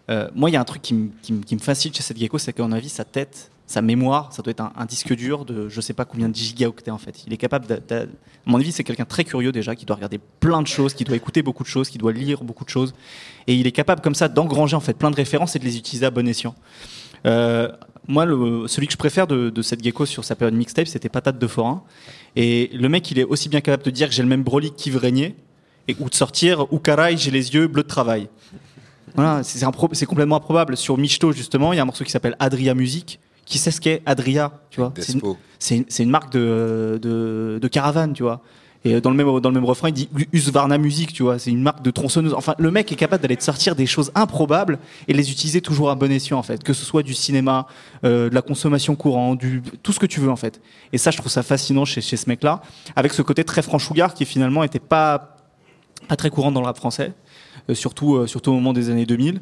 euh, 0.09 0.29
moi, 0.35 0.49
il 0.49 0.53
y 0.53 0.55
a 0.55 0.61
un 0.61 0.65
truc 0.65 0.81
qui, 0.81 0.93
me- 0.93 1.59
fascine 1.59 1.93
chez 1.93 2.03
Seth 2.03 2.17
Gecko, 2.17 2.37
c'est 2.37 2.53
qu'à 2.53 2.63
mon 2.63 2.71
avis, 2.71 2.89
sa 2.89 3.03
tête, 3.03 3.51
sa 3.67 3.81
mémoire, 3.81 4.31
ça 4.31 4.41
doit 4.41 4.51
être 4.51 4.61
un, 4.61 4.85
disque 4.85 5.15
dur 5.15 5.43
de 5.43 5.69
je 5.69 5.81
sais 5.81 5.93
pas 5.93 6.05
combien 6.05 6.29
de 6.29 6.35
gigaoctets 6.35 6.91
en 6.91 6.97
fait. 6.97 7.23
Il 7.25 7.33
est 7.33 7.37
capable, 7.37 7.81
à 7.91 8.05
mon 8.45 8.59
avis, 8.59 8.71
c'est 8.71 8.83
quelqu'un 8.83 9.05
très 9.05 9.23
curieux 9.23 9.51
déjà, 9.51 9.75
qui 9.75 9.85
doit 9.85 9.95
regarder 9.95 10.19
plein 10.39 10.61
de 10.61 10.67
choses, 10.67 10.93
qui 10.93 11.03
doit 11.03 11.15
écouter 11.15 11.41
beaucoup 11.41 11.63
de 11.63 11.67
choses, 11.67 11.89
qui 11.89 11.97
doit 11.97 12.13
lire 12.13 12.43
beaucoup 12.43 12.63
de 12.63 12.69
choses, 12.69 12.93
et 13.47 13.55
il 13.55 13.65
est 13.65 13.71
capable 13.71 14.01
comme 14.01 14.15
ça 14.15 14.27
d'engranger 14.27 14.75
en 14.75 14.81
fait 14.81 14.93
plein 14.93 15.09
de 15.09 15.15
références 15.15 15.55
et 15.55 15.59
de 15.59 15.65
les 15.65 15.77
utiliser 15.77 16.05
à 16.05 16.11
bon 16.11 16.27
escient. 16.27 16.55
Euh, 17.25 17.69
moi, 18.07 18.25
celui 18.67 18.85
que 18.85 18.93
je 18.93 18.97
préfère 18.97 19.25
de, 19.25 19.61
cette 19.61 19.83
gecko 19.83 20.05
sur 20.05 20.23
sa 20.23 20.35
période 20.35 20.53
mixtape, 20.53 20.87
c'était 20.87 21.09
Patate 21.09 21.39
de 21.39 21.47
Forain. 21.47 21.83
Et 22.35 22.69
le 22.73 22.87
mec, 22.87 23.09
il 23.09 23.17
est 23.17 23.23
aussi 23.23 23.49
bien 23.49 23.61
capable 23.61 23.83
de 23.83 23.89
dire 23.89 24.09
que 24.09 24.13
j'ai 24.13 24.21
le 24.21 24.29
même 24.29 24.43
Broly 24.43 24.71
qu'Yves 24.71 24.97
Régnier, 24.97 25.35
et, 25.87 25.95
ou 25.99 26.09
de 26.09 26.15
sortir 26.15 26.71
ou 26.71 26.79
Caray, 26.79 27.17
j'ai 27.17 27.31
les 27.31 27.53
yeux 27.53 27.67
bleus 27.67 27.83
de 27.83 27.87
travail. 27.87 28.29
Voilà, 29.15 29.43
c'est 29.43 30.05
complètement 30.05 30.35
improbable. 30.35 30.75
Sur 30.75 30.97
Michto, 30.97 31.31
justement, 31.31 31.73
il 31.73 31.77
y 31.77 31.79
a 31.79 31.83
un 31.83 31.85
morceau 31.85 32.03
qui 32.03 32.11
s'appelle 32.11 32.35
Adria 32.39 32.73
Music. 32.73 33.19
Qui 33.45 33.57
sait 33.59 33.71
ce 33.71 33.79
qu'est 33.79 34.01
Adria, 34.05 34.51
tu 34.71 34.79
vois? 34.79 34.91
C'est 35.59 36.03
une- 36.03 36.09
marque 36.09 36.31
de, 36.33 36.99
de, 37.01 37.59
de 37.61 37.67
caravane, 37.67 38.13
tu 38.13 38.23
vois. 38.23 38.41
Et 38.87 39.01
dans 39.01 39.09
le 39.09 39.15
même, 39.15 39.39
dans 39.39 39.49
le 39.49 39.55
même 39.55 39.65
refrain, 39.65 39.89
il 39.89 39.93
dit 39.93 40.09
Husqvarna 40.31 40.77
Music, 40.77 41.11
tu 41.11 41.23
vois. 41.23 41.39
C'est 41.39 41.49
une 41.49 41.61
marque 41.63 41.81
de 41.81 41.89
tronçonneuse. 41.89 42.35
Enfin, 42.35 42.53
le 42.59 42.69
mec 42.69 42.91
est 42.91 42.95
capable 42.95 43.21
d'aller 43.23 43.35
te 43.37 43.43
sortir 43.43 43.75
des 43.75 43.87
choses 43.87 44.11
improbables 44.13 44.77
et 45.07 45.13
les 45.13 45.31
utiliser 45.31 45.59
toujours 45.61 45.89
à 45.89 45.95
bon 45.95 46.11
escient, 46.11 46.37
en 46.37 46.43
fait. 46.43 46.61
Que 46.63 46.73
ce 46.73 46.85
soit 46.85 47.01
du 47.01 47.15
cinéma, 47.15 47.65
euh, 48.03 48.29
de 48.29 48.35
la 48.35 48.43
consommation 48.43 48.95
courante, 48.95 49.39
du, 49.39 49.63
tout 49.81 49.91
ce 49.91 49.97
que 49.99 50.05
tu 50.05 50.19
veux, 50.19 50.29
en 50.29 50.35
fait. 50.35 50.61
Et 50.93 50.99
ça, 50.99 51.09
je 51.09 51.17
trouve 51.17 51.31
ça 51.31 51.41
fascinant 51.41 51.83
chez, 51.85 51.99
chez 52.01 52.15
ce 52.17 52.29
mec-là. 52.29 52.61
Avec 52.95 53.13
ce 53.13 53.23
côté 53.23 53.43
très 53.43 53.63
franchouillard 53.63 54.13
qui 54.13 54.23
finalement 54.25 54.63
était 54.63 54.77
pas, 54.79 55.37
pas 56.07 56.15
très 56.15 56.29
courant 56.29 56.51
dans 56.51 56.61
le 56.61 56.67
rap 56.67 56.77
français. 56.77 57.13
euh, 57.71 57.73
surtout, 57.73 58.17
euh, 58.17 58.27
surtout 58.27 58.51
au 58.51 58.53
moment 58.55 58.73
des 58.73 58.91
années 58.91 59.07
2000. 59.07 59.41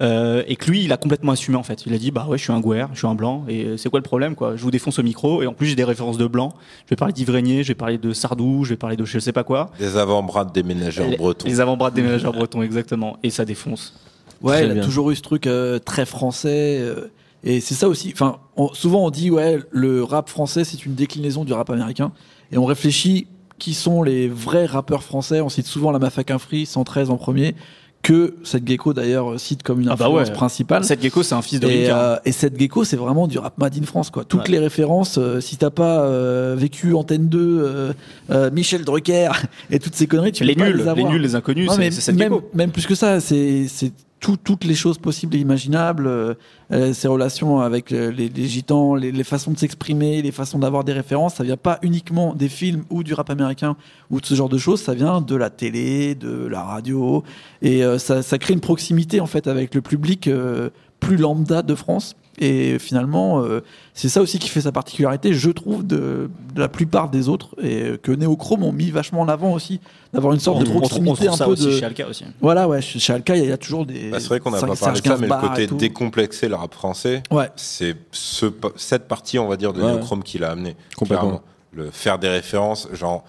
Euh, 0.00 0.42
et 0.46 0.56
que 0.56 0.70
lui, 0.70 0.82
il 0.84 0.92
a 0.92 0.96
complètement 0.96 1.32
assumé 1.32 1.56
en 1.56 1.62
fait. 1.62 1.84
Il 1.86 1.92
a 1.92 1.98
dit 1.98 2.10
bah 2.10 2.26
ouais, 2.28 2.38
je 2.38 2.42
suis 2.42 2.52
un 2.52 2.60
gouer, 2.60 2.86
je 2.92 2.98
suis 2.98 3.06
un 3.06 3.14
blanc, 3.14 3.44
et 3.48 3.76
c'est 3.76 3.90
quoi 3.90 3.98
le 3.98 4.04
problème 4.04 4.34
quoi? 4.34 4.56
Je 4.56 4.62
vous 4.62 4.70
défonce 4.70 4.98
au 4.98 5.02
micro, 5.02 5.42
et 5.42 5.46
en 5.46 5.52
plus 5.52 5.66
j'ai 5.66 5.76
des 5.76 5.84
références 5.84 6.16
de 6.18 6.26
blanc. 6.26 6.50
Je 6.86 6.90
vais 6.90 6.96
parler 6.96 7.12
Régnier, 7.30 7.62
je 7.62 7.68
vais 7.68 7.74
parler 7.74 7.98
de 7.98 8.12
Sardou, 8.12 8.64
je 8.64 8.70
vais 8.70 8.76
parler 8.76 8.96
de 8.96 9.04
je 9.04 9.18
sais 9.18 9.32
pas 9.32 9.44
quoi. 9.44 9.70
Des 9.78 9.96
avant-bras 9.96 10.44
de 10.44 10.52
déménageurs 10.52 11.08
les, 11.08 11.16
bretons. 11.16 11.46
les 11.46 11.60
avant-bras 11.60 11.90
de 11.90 11.96
déménageurs 11.96 12.32
bretons, 12.32 12.62
exactement. 12.62 13.16
Et 13.22 13.30
ça 13.30 13.44
défonce. 13.44 13.94
Ouais, 14.42 14.64
Très 14.64 14.74
il 14.74 14.78
a 14.78 14.82
toujours 14.84 15.10
eu 15.10 15.16
ce 15.16 15.22
truc 15.22 15.46
euh, 15.46 15.78
très 15.78 16.06
français. 16.06 16.78
euh, 16.80 17.10
et 17.44 17.60
c'est 17.60 17.74
ça 17.74 17.88
aussi. 17.88 18.10
Enfin, 18.12 18.38
on- 18.56 18.72
souvent 18.74 19.04
on 19.06 19.10
dit 19.10 19.30
ouais, 19.30 19.58
le 19.70 20.02
rap 20.02 20.28
français 20.28 20.64
c'est 20.64 20.84
une 20.84 20.94
déclinaison 20.94 21.44
du 21.44 21.52
rap 21.52 21.70
américain. 21.70 22.12
Et 22.52 22.58
on 22.58 22.64
réfléchit 22.64 23.26
qui 23.58 23.74
sont 23.74 24.02
les 24.02 24.28
vrais 24.28 24.66
rappeurs 24.66 25.02
français. 25.02 25.40
On 25.40 25.48
cite 25.48 25.66
souvent 25.66 25.90
la 25.90 25.98
Mafaka 25.98 26.38
Free, 26.38 26.66
113 26.66 27.10
en 27.10 27.16
premier, 27.16 27.54
que 28.02 28.34
cette 28.44 28.66
gecko 28.66 28.94
d'ailleurs 28.94 29.38
cite 29.38 29.62
comme 29.62 29.80
une 29.82 29.88
Ah 29.88 29.94
bah 29.96 30.06
influence 30.06 30.28
ouais. 30.28 30.34
principale. 30.34 30.84
Cette 30.84 31.02
gecko, 31.02 31.22
c'est 31.22 31.34
un 31.34 31.42
fils 31.42 31.60
de 31.60 31.68
Et, 31.68 31.90
euh, 31.90 32.16
et 32.24 32.32
cette 32.32 32.58
gecko, 32.58 32.82
c'est 32.84 32.96
vraiment 32.96 33.28
du 33.28 33.38
rap 33.38 33.58
made 33.58 33.76
in 33.78 33.84
France, 33.84 34.08
quoi. 34.10 34.24
Toutes 34.24 34.40
Ouais. 34.42 34.52
les 34.52 34.58
références, 34.58 35.18
euh, 35.18 35.40
si 35.40 35.58
t'as 35.58 35.68
pas 35.70 36.00
euh, 36.04 36.54
vécu 36.58 36.94
Antenne 36.94 37.28
2, 37.28 37.38
euh, 37.38 37.92
euh, 38.30 38.50
Michel 38.50 38.84
Drucker 38.84 39.30
et 39.70 39.78
toutes 39.78 39.94
ces 39.94 40.06
conneries, 40.06 40.32
tu 40.32 40.44
les 40.44 40.54
peux 40.54 40.60
pas 40.60 40.66
nuls, 40.68 40.76
les 40.78 40.82
les 40.84 40.88
avoir. 40.88 41.12
nuls, 41.12 41.20
les 41.20 41.34
inconnus, 41.34 41.70
c'est 41.76 41.90
cette 41.90 42.16
même, 42.16 42.32
gecko. 42.32 42.48
même 42.54 42.70
plus 42.70 42.86
que 42.86 42.94
ça, 42.94 43.20
c'est 43.20 43.66
c'est 43.68 43.92
tout- 44.20 44.36
toutes 44.36 44.64
les 44.64 44.74
choses 44.74 44.98
possibles 44.98 45.34
et 45.34 45.38
imaginables, 45.38 46.06
euh, 46.06 46.34
euh, 46.72 46.92
ses 46.92 47.08
relations 47.08 47.60
avec 47.60 47.90
euh, 47.90 48.10
les, 48.10 48.30
gitans, 48.48 48.94
les, 48.94 49.24
façons 49.24 49.50
de 49.50 49.58
s'exprimer, 49.58 50.22
les 50.22 50.30
façons 50.30 50.58
d'avoir 50.58 50.84
des 50.84 50.92
références, 50.92 51.34
ça 51.36 51.44
vient 51.44 51.56
pas 51.56 51.78
uniquement 51.82 52.34
des 52.34 52.48
films 52.48 52.84
ou 52.90 53.02
du 53.02 53.14
rap 53.14 53.30
américain 53.30 53.76
ou 54.10 54.20
de 54.20 54.26
ce 54.26 54.34
genre 54.34 54.48
de 54.50 54.58
choses, 54.58 54.82
ça 54.82 54.94
vient 54.94 55.20
de 55.20 55.34
la 55.34 55.50
télé, 55.50 56.14
de 56.14 56.46
la 56.46 56.62
radio, 56.62 57.24
et 57.62 57.82
euh, 57.84 57.98
ça, 57.98 58.38
crée 58.38 58.54
une 58.54 58.60
proximité 58.60 59.20
en 59.20 59.26
fait 59.26 59.46
avec 59.46 59.74
le 59.74 59.80
public 59.80 60.28
euh, 60.28 60.70
plus 61.00 61.16
lambda 61.16 61.62
de 61.62 61.74
France. 61.74 62.14
Et 62.42 62.78
finalement, 62.78 63.42
euh, 63.42 63.60
c'est 63.92 64.08
ça 64.08 64.22
aussi 64.22 64.38
qui 64.38 64.48
fait 64.48 64.62
sa 64.62 64.72
particularité, 64.72 65.34
je 65.34 65.50
trouve, 65.50 65.86
de, 65.86 66.30
de 66.54 66.60
la 66.60 66.68
plupart 66.68 67.10
des 67.10 67.28
autres, 67.28 67.48
et 67.62 67.98
que 68.02 68.12
Neochrome 68.12 68.62
ont 68.64 68.72
mis 68.72 68.90
vachement 68.90 69.20
en 69.20 69.28
avant 69.28 69.52
aussi, 69.52 69.78
d'avoir 70.14 70.32
une 70.32 70.40
sorte 70.40 70.56
On 70.56 70.62
de 70.64 70.68
on 70.70 70.76
on 70.76 70.78
proximité 70.80 71.26
trouve 71.26 71.28
un 71.28 71.36
ça 71.36 71.44
peu 71.44 71.50
aussi 71.50 71.66
de. 71.66 71.70
chez 71.72 71.84
Alka 71.84 72.08
aussi. 72.08 72.24
Voilà, 72.40 72.66
ouais, 72.66 72.80
chez 72.80 73.12
Alka, 73.12 73.36
il 73.36 73.44
y 73.44 73.52
a 73.52 73.58
toujours 73.58 73.84
des. 73.84 74.10
Bah, 74.10 74.20
c'est 74.20 74.28
vrai 74.28 74.40
qu'on 74.40 74.50
n'a 74.50 74.58
pas 74.60 74.74
parlé 74.74 75.00
de 75.00 75.06
ça, 75.06 75.16
mais 75.18 75.26
le 75.28 75.48
côté 75.48 75.66
décomplexé 75.66 76.48
le 76.48 76.54
rap 76.54 76.72
français, 76.72 77.22
Ouais. 77.30 77.50
c'est 77.56 77.94
ce, 78.10 78.46
cette 78.76 79.06
partie, 79.06 79.38
on 79.38 79.46
va 79.46 79.56
dire, 79.58 79.74
de 79.74 79.82
Ouais. 79.82 79.92
Neochrome 79.92 80.22
qui 80.22 80.38
l'a 80.38 80.52
amené. 80.52 80.76
Complètement. 80.96 81.26
Clairement. 81.28 81.42
Le 81.72 81.90
faire 81.90 82.18
des 82.18 82.28
références, 82.28 82.88
genre, 82.94 83.22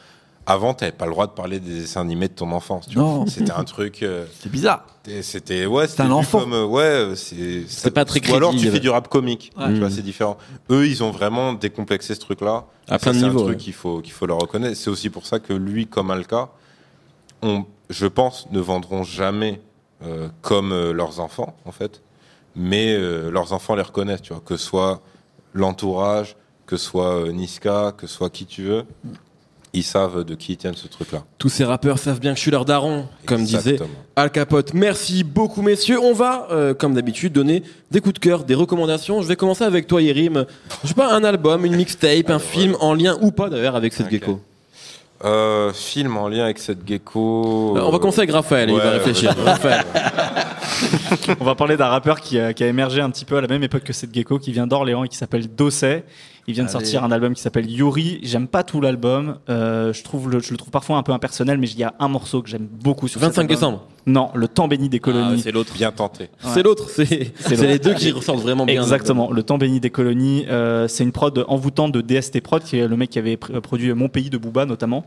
avant, 0.46 0.74
t'avais 0.74 0.92
pas 0.92 1.06
le 1.06 1.12
droit 1.12 1.28
de 1.28 1.32
parler 1.32 1.60
des 1.60 1.82
dessins 1.82 2.02
animés 2.02 2.28
de 2.28 2.34
ton 2.34 2.52
enfance. 2.52 2.88
Tu 2.88 2.98
Non. 2.98 3.26
C'était 3.28 3.52
un 3.52 3.64
truc. 3.76 4.02
euh, 4.04 4.26
C'est 4.40 4.52
bizarre. 4.52 4.86
C'était 5.22 5.66
ouais, 5.66 5.88
c'était 5.88 6.04
un 6.04 6.12
enfant. 6.12 6.40
Comme, 6.42 6.54
euh, 6.54 6.66
ouais, 6.66 6.82
euh, 6.84 7.16
c'est 7.16 7.64
C'est 7.68 7.92
pas 7.92 8.06
très 8.06 8.20
Ou 8.30 8.36
alors 8.36 8.52
tu 8.52 8.58
crédible. 8.58 8.74
fais 8.74 8.80
du 8.80 8.90
rap 8.90 9.08
comique, 9.08 9.52
Ouais. 9.58 9.68
tu 9.74 9.80
vois, 9.80 9.88
Mm. 9.90 9.92
c'est 9.92 10.02
différent. 10.02 10.38
Eux, 10.70 10.88
ils 10.88 11.04
ont 11.04 11.12
vraiment 11.12 11.54
décomplexé 11.54 12.14
ce 12.16 12.20
truc-là. 12.20 12.66
À 12.88 12.98
plein 13.00 13.14
c'est 13.14 13.24
un 13.24 13.30
truc 13.34 13.48
ouais. 13.48 13.56
qu'il 13.58 13.74
faut 13.74 14.02
qu'il 14.02 14.14
faut 14.14 14.26
leur 14.26 14.40
reconnaître. 14.40 14.76
C'est 14.78 14.90
aussi 14.90 15.10
pour 15.10 15.26
ça 15.26 15.40
que 15.40 15.54
lui, 15.54 15.88
comme 15.88 16.12
Alka, 16.12 16.50
on, 17.42 17.66
je 17.90 18.06
pense, 18.08 18.48
ne 18.52 18.60
vendront 18.60 19.04
jamais 19.04 19.62
euh, 20.04 20.28
comme 20.42 20.92
leurs 20.92 21.20
enfants, 21.20 21.56
en 21.66 21.72
fait. 21.72 22.02
Mais 22.56 22.98
leurs 23.30 23.54
enfants 23.54 23.76
les 23.76 23.82
reconnaissent, 23.84 24.22
tu 24.24 24.34
vois, 24.34 24.42
que 24.46 24.58
ce 24.58 24.66
soit 24.66 25.00
l'entourage, 25.54 26.36
que 26.66 26.76
ce 26.78 26.86
soit 26.86 27.32
Niska, 27.32 27.94
que 27.98 28.08
ce 28.08 28.14
soit 28.16 28.30
qui 28.30 28.46
tu 28.46 28.64
veux. 28.64 28.86
Ils 29.74 29.84
savent 29.84 30.26
de 30.26 30.36
qui 30.36 30.54
ils 30.54 30.58
tiennent 30.58 30.76
ce 30.76 30.88
truc-là. 30.88 31.24
Tous 31.38 31.48
ces 31.48 31.64
rappeurs 31.64 31.98
savent 31.98 32.20
bien 32.20 32.32
que 32.32 32.38
je 32.38 32.42
suis 32.42 32.52
leur 32.52 32.66
daron, 32.66 33.06
comme 33.26 33.44
disait. 33.46 33.80
Al 34.18 34.30
Capote. 34.30 34.74
Merci 34.74 35.24
beaucoup, 35.24 35.62
messieurs. 35.62 35.98
On 36.02 36.14
va, 36.14 36.48
euh, 36.52 36.74
comme 36.74 36.94
d'habitude, 36.94 37.32
donner 37.32 37.64
des 37.90 38.02
coups 38.02 38.16
de 38.16 38.20
cœur, 38.20 38.44
des 38.44 38.56
recommandations. 38.56 39.22
Je 39.22 39.28
vais 39.28 39.38
commencer 39.38 39.64
avec 39.64 39.88
toi, 39.88 40.02
Yerim. 40.02 40.46
Je 40.84 40.90
sais 40.90 40.94
pas, 40.94 41.14
un 41.14 41.24
album, 41.24 41.64
une 41.66 41.76
mixtape, 41.78 42.30
un 42.30 42.40
film 42.40 42.76
en 42.82 42.94
lien 42.94 43.18
ou 43.22 43.32
pas 43.32 43.50
d'ailleurs 43.50 43.78
avec 43.78 43.94
cette 43.94 44.10
gecko. 44.12 44.42
Euh, 45.24 45.72
film 45.72 46.18
en 46.18 46.28
lien 46.28 46.46
avec 46.46 46.58
cette 46.58 46.86
gecko. 46.86 47.76
Euh, 47.78 47.82
On 47.82 47.92
va 47.92 48.00
commencer 48.00 48.20
avec 48.20 48.32
Raphaël, 48.32 48.72
il 48.72 48.78
va 48.78 48.90
réfléchir. 48.90 49.34
Raphaël. 49.46 49.86
On 51.40 51.46
va 51.46 51.54
parler 51.54 51.78
d'un 51.78 51.88
rappeur 51.88 52.20
qui 52.20 52.40
a, 52.40 52.54
qui 52.54 52.64
a 52.64 52.68
émergé 52.68 53.02
un 53.02 53.10
petit 53.12 53.26
peu 53.26 53.38
à 53.38 53.42
la 53.42 53.48
même 53.48 53.64
époque 53.64 53.84
que 53.84 53.94
cette 53.94 54.14
gecko, 54.14 54.40
qui 54.40 54.52
vient 54.52 54.66
d'Orléans 54.66 55.04
et 55.04 55.08
qui 55.08 55.18
s'appelle 55.18 55.48
Dosset. 55.48 56.04
Il 56.48 56.56
vient 56.56 56.64
de 56.64 56.70
Allez. 56.70 56.80
sortir 56.80 57.04
un 57.04 57.12
album 57.12 57.34
qui 57.36 57.42
s'appelle 57.42 57.70
Yuri. 57.70 58.20
J'aime 58.24 58.48
pas 58.48 58.64
tout 58.64 58.82
l'album. 58.82 59.38
Euh, 59.50 59.94
je 59.94 60.04
trouve 60.04 60.30
le, 60.30 60.40
je 60.40 60.52
le 60.52 60.58
trouve 60.58 60.72
parfois 60.72 60.98
un 60.98 61.04
peu 61.04 61.12
impersonnel, 61.12 61.58
mais 61.60 61.70
il 61.70 61.78
y 61.78 61.84
a 61.84 61.94
un 62.00 62.08
morceau 62.08 62.42
que 62.42 62.50
j'aime 62.50 62.68
beaucoup 62.84 63.08
sur 63.08 63.20
cet 63.20 63.30
25 63.30 63.42
album. 63.42 63.56
décembre. 63.56 63.88
Non, 64.08 64.32
le 64.34 64.48
temps 64.48 64.68
béni 64.68 64.90
des 64.90 64.98
Ah, 64.98 65.06
colonies. 65.06 65.42
c'est 65.42 65.52
l'autre. 65.52 65.74
Bien 65.76 65.92
tenté. 65.92 66.30
C'est 66.40 66.64
l'autre. 66.64 66.90
C'est 66.90 67.06
les 67.62 67.78
deux 67.80 67.94
qui 67.94 68.12
ressortent 68.12 68.40
vraiment 68.42 68.66
bien. 68.66 68.82
Exactement, 68.82 69.32
le 69.32 69.44
temps 69.44 69.60
béni 69.60 69.80
des 69.80 69.92
colonies. 69.92 70.46
euh, 70.50 70.88
c'est 70.88 71.04
une 71.04 71.12
prod 71.12 71.46
envoûtante 71.48 71.92
de 71.92 72.02
DST 72.02 72.42
Prod, 72.42 72.64
qui 72.64 72.78
est 72.78 72.88
le 72.88 72.98
mec 72.98 73.12
qui 73.12 73.20
avait 73.20 73.36
pr- 73.36 73.60
produit 73.62 73.94
Mon 73.94 74.10
pays 74.10 74.32
de 74.32 74.38
Booba 74.40 74.66
notamment, 74.66 75.06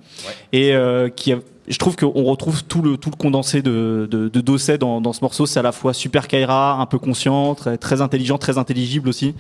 et 0.53 0.73
euh, 0.75 1.09
qui 1.09 1.33
a- 1.33 1.38
je 1.66 1.79
trouve 1.79 1.96
qu'on 1.96 2.24
retrouve 2.24 2.64
tout 2.64 2.83
le 2.83 2.96
tout 2.96 3.11
le 3.11 3.16
condensé 3.16 3.62
de 3.62 4.09
de, 4.11 4.29
de 4.29 4.40
Dosset 4.40 4.79
dans, 4.79 5.00
dans 5.00 5.12
ce 5.12 5.20
morceau. 5.22 5.46
C'est 5.46 5.61
à 5.61 5.62
la 5.62 5.72
fois 5.72 5.92
super 5.92 6.29
Kaira, 6.29 6.81
un 6.81 6.87
peu 6.87 6.98
conscient, 6.98 7.55
très, 7.55 7.79
très 7.79 8.00
intelligent, 8.00 8.38
très 8.38 8.59
intelligible 8.59 9.09
aussi. 9.09 9.35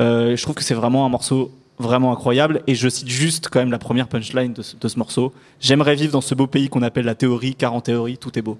Euh, 0.00 0.36
je 0.36 0.42
trouve 0.42 0.54
que 0.54 0.64
c'est 0.64 0.74
vraiment 0.74 1.06
un 1.06 1.08
morceau 1.08 1.50
vraiment 1.78 2.12
incroyable 2.12 2.62
et 2.66 2.74
je 2.74 2.88
cite 2.88 3.08
juste 3.08 3.48
quand 3.50 3.58
même 3.58 3.70
la 3.72 3.78
première 3.78 4.06
punchline 4.06 4.52
de 4.52 4.62
ce, 4.62 4.76
de 4.76 4.88
ce 4.88 4.98
morceau. 4.98 5.32
J'aimerais 5.60 5.94
vivre 5.94 6.12
dans 6.12 6.20
ce 6.20 6.34
beau 6.34 6.46
pays 6.46 6.68
qu'on 6.68 6.82
appelle 6.82 7.06
la 7.06 7.14
théorie, 7.14 7.54
car 7.54 7.72
en 7.74 7.80
théorie 7.80 8.18
tout 8.18 8.38
est 8.38 8.42
beau. 8.42 8.58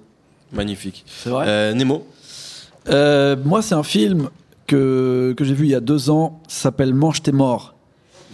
Magnifique. 0.52 1.04
C'est 1.06 1.30
vrai. 1.30 1.46
Euh, 1.48 1.74
Nemo. 1.74 2.06
Euh, 2.88 3.36
moi, 3.44 3.62
c'est 3.62 3.74
un 3.74 3.82
film 3.82 4.28
que, 4.66 5.34
que 5.36 5.44
j'ai 5.44 5.54
vu 5.54 5.66
il 5.66 5.70
y 5.70 5.74
a 5.74 5.80
deux 5.80 6.10
ans, 6.10 6.40
ça 6.48 6.62
s'appelle 6.62 6.94
Mange 6.94 7.22
tes 7.22 7.32
morts. 7.32 7.74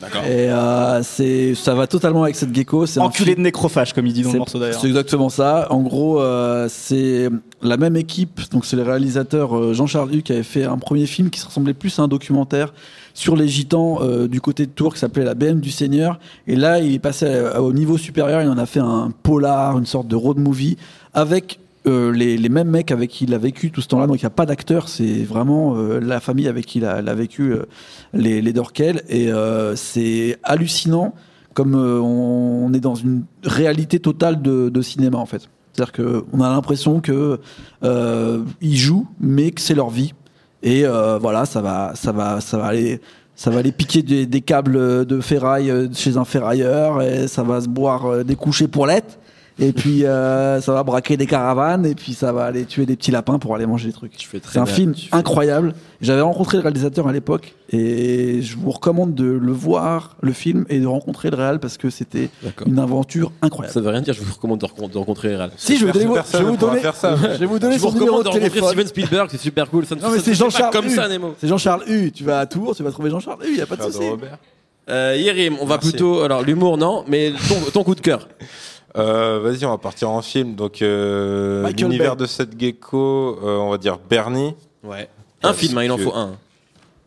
D'accord. 0.01 0.23
Et 0.25 0.49
euh, 0.51 1.03
c'est, 1.03 1.55
ça 1.55 1.75
va 1.75 1.87
totalement 1.87 2.23
avec 2.23 2.37
cette 2.37 2.55
gecko. 2.55 2.87
C'est 2.87 3.01
un 3.01 3.05
Enculé 3.05 3.35
de 3.35 3.41
nécrophage 3.41 3.93
comme 3.93 4.07
il 4.07 4.13
dit 4.13 4.23
dans 4.23 4.33
le 4.33 4.39
morceau 4.39 4.59
d'ailleurs. 4.61 4.81
C'est 4.81 4.87
exactement 4.87 5.29
ça. 5.29 5.67
En 5.71 5.81
gros, 5.83 6.21
euh, 6.21 6.69
c'est 6.71 7.29
la 7.63 7.77
même 7.77 7.97
équipe. 7.97 8.41
Donc, 8.53 8.65
c'est 8.65 8.77
le 8.77 8.83
réalisateur 8.85 9.57
euh, 9.57 9.75
Jean-Charles 9.75 10.15
Huck 10.15 10.23
qui 10.23 10.33
avait 10.33 10.43
fait 10.45 10.65
un 10.65 10.79
premier 10.79 11.07
film 11.07 11.31
qui 11.31 11.41
se 11.41 11.47
ressemblait 11.47 11.75
plus 11.75 11.99
à 11.99 12.03
un 12.03 12.09
documentaire 12.09 12.73
sur 13.15 13.35
les 13.35 13.49
gitans 13.49 13.99
euh, 14.01 14.29
du 14.29 14.41
côté 14.41 14.67
de 14.67 14.71
Tours 14.71 14.95
qui 14.95 15.01
s'appelait 15.01 15.25
La 15.25 15.35
BM 15.35 15.59
du 15.59 15.73
Seigneur. 15.73 16.21
Et 16.47 16.55
là, 16.55 16.79
il 16.79 16.95
est 16.95 16.99
passé 17.01 17.27
à- 17.27 17.61
au 17.61 17.73
niveau 17.73 17.99
supérieur. 17.99 18.41
Il 18.43 18.49
en 18.49 18.59
a 18.59 18.67
fait 18.67 18.79
un 18.81 19.13
polar, 19.25 19.79
une 19.79 19.87
sorte 19.87 20.07
de 20.07 20.15
road 20.15 20.39
movie 20.39 20.77
avec 21.15 21.59
euh, 21.89 22.11
les, 22.11 22.49
mêmes 22.49 22.69
mecs 22.69 22.91
avec 22.91 23.11
qui 23.11 23.25
il 23.25 23.35
a 23.35 23.39
vécu 23.39 23.71
tout 23.71 23.81
ce 23.81 23.89
temps-là. 23.89 24.07
Donc, 24.07 24.17
il 24.17 24.25
n'y 24.25 24.29
a 24.29 24.31
pas 24.31 24.47
d'acteur. 24.47 24.89
C'est 24.89 25.25
vraiment 25.25 25.77
euh, 25.77 26.01
la 26.01 26.21
famille 26.21 26.49
avec 26.49 26.67
qui 26.67 26.79
il 26.79 26.85
a, 26.85 27.01
vécu 27.15 27.53
euh, 27.53 27.67
les, 28.13 28.41
les 28.41 28.53
Dorkel. 28.53 29.03
Et 29.09 29.31
c'est 29.75 30.39
hallucinant 30.43 31.15
comme 31.55 31.75
on, 31.75 32.73
est 32.73 32.81
dans 32.81 32.95
une 32.95 33.25
réalité 33.43 33.99
totale 33.99 34.41
de, 34.41 34.83
cinéma 34.83 35.19
en 35.19 35.27
fait. 35.27 35.49
C'est-à-dire 35.73 35.93
que 35.93 36.25
on 36.33 36.41
a 36.41 36.49
l'impression 36.49 37.01
que 37.01 37.41
euh, 37.83 38.43
ils 38.61 38.77
jouent, 38.77 39.09
mais 39.21 39.51
que 39.51 39.61
c'est 39.61 39.75
leur 39.75 39.91
vie. 39.91 40.15
Et 40.63 40.85
voilà, 41.21 41.47
ça 41.47 41.61
va, 41.61 41.93
ça 41.95 42.13
va, 42.13 42.41
ça 42.41 42.59
va 42.59 42.67
aller, 42.67 43.01
ça 43.35 43.51
va 43.51 43.59
aller 43.59 43.73
piquer 43.73 44.03
des, 44.03 44.27
des 44.27 44.41
câbles 44.41 45.05
de 45.05 45.21
ferraille 45.21 45.73
chez 45.95 46.17
un 46.17 46.25
ferrailleur, 46.25 47.03
et 47.03 47.27
ça 47.27 47.43
va 47.43 47.61
se 47.61 47.69
boire 47.69 48.25
des 48.25 48.37
couchers 48.37 48.69
pour 48.69 48.87
l'être. 48.87 49.19
Et 49.61 49.73
puis 49.73 50.05
euh, 50.05 50.61
ça 50.61 50.73
va 50.73 50.85
braquer 50.85 51.17
des 51.17 51.27
caravanes, 51.27 51.85
et 51.85 51.95
puis 51.97 52.15
ça 52.15 52.33
va 52.33 52.45
aller 52.45 52.65
tuer 52.65 52.87
des 52.87 52.95
petits 52.95 53.11
lapins 53.11 53.39
pour 53.41 53.55
aller 53.57 53.67
manger 53.67 53.89
des 53.89 53.93
trucs. 53.93 54.13
C'est 54.19 54.59
un 54.59 54.65
bien. 54.65 54.73
film 54.73 54.95
Tu 54.95 55.09
fais- 55.09 55.17
incroyable. 55.17 55.75
J'avais 56.01 56.21
rencontré 56.21 56.59
le 56.59 56.63
réalisateur 56.63 57.09
à 57.09 57.13
l'époque 57.13 57.55
et 57.71 58.41
je 58.41 58.57
vous 58.57 58.71
recommande 58.71 59.15
de 59.17 59.25
le 59.25 59.51
voir, 59.51 60.17
le 60.21 60.33
film, 60.33 60.65
et 60.69 60.79
de 60.79 60.87
rencontrer 60.87 61.31
le 61.31 61.37
réal 61.37 61.59
parce 61.59 61.77
que 61.77 61.91
c'était 61.91 62.31
une 62.67 62.79
aventure 62.79 63.33
incroyable. 63.43 63.75
Ça 63.75 63.81
veut 63.81 63.89
rien 63.91 64.01
dire, 64.01 64.15
je 64.15 64.23
vous 64.23 64.33
recommande 64.33 64.61
de 64.61 64.67
rencontrer- 64.67 64.93
de 64.93 64.99
rencontrer 64.99 65.29
Réal. 65.35 65.51
Si, 65.57 65.77
je 65.79 65.87
vais 65.87 65.91
vous 65.93 65.99
donner, 65.99 66.05
je 66.33 66.37
vous 66.39 66.53
ne 66.53 66.57
donner, 66.57 66.81
je 66.81 67.39
vais 67.39 67.47
vous 67.47 67.59
donner 67.59 67.75
Je 67.75 67.81
vous 67.81 67.89
recommande 67.89 68.19
de 68.19 68.23
de 68.25 68.29
rencontrer. 68.29 68.61
Steven 68.69 68.87
Spielberg, 68.87 69.29
c'est 69.33 69.41
super 69.41 69.69
cool. 69.71 69.87
Ça 69.87 69.97
ne 69.97 70.01
Non, 70.01 70.11
mais 70.13 70.21
c'est 70.21 70.31
ne 70.31 70.37
Jean-Charles 70.37 70.73
comme 70.73 70.87
Hu. 70.87 70.91
ça, 70.95 71.09
Nemo. 71.09 71.35
C'est 71.41 71.49
Jean-Charles 71.49 71.83
U. 71.89 72.13
Tu 72.13 72.23
vas 72.23 72.39
à 72.39 72.47
Tours, 72.47 72.77
tu 72.77 72.85
vas 72.85 72.93
trouver 72.93 73.11
Jean-Charles 73.11 73.41
U. 73.45 73.49
Il 73.51 73.59
y 73.59 73.61
a 73.61 73.67
pas 73.67 73.75
de 73.77 73.83
souci. 73.83 73.99
Euh, 74.89 75.17
Yerim, 75.19 75.57
on 75.61 75.67
va 75.67 75.79
plutôt. 75.79 76.21
Alors, 76.21 76.43
l'humour, 76.43 76.79
non, 76.79 77.05
mais 77.09 77.33
ton, 77.49 77.71
ton 77.73 77.83
coup 77.85 77.95
de 77.97 78.01
cœur. 78.01 78.29
Euh, 78.99 79.41
Vas-y, 79.43 79.65
on 79.65 79.71
va 79.71 79.79
partir 79.79 80.11
en 80.11 80.23
film. 80.23 80.55
Donc, 80.55 80.83
euh, 80.83 81.69
l'univers 81.71 82.17
de 82.17 82.27
cette 82.27 82.59
gecko, 82.59 83.39
euh, 83.43 83.57
on 83.59 83.71
va 83.71 83.79
dire 83.79 83.99
Bernie. 84.11 84.55
Ouais. 84.83 85.09
Un 85.43 85.49
Parce 85.49 85.59
film, 85.59 85.79
hein, 85.79 85.85
il 85.85 85.91
en 85.93 85.97
que- 85.97 86.03
faut 86.03 86.15
un. 86.15 86.37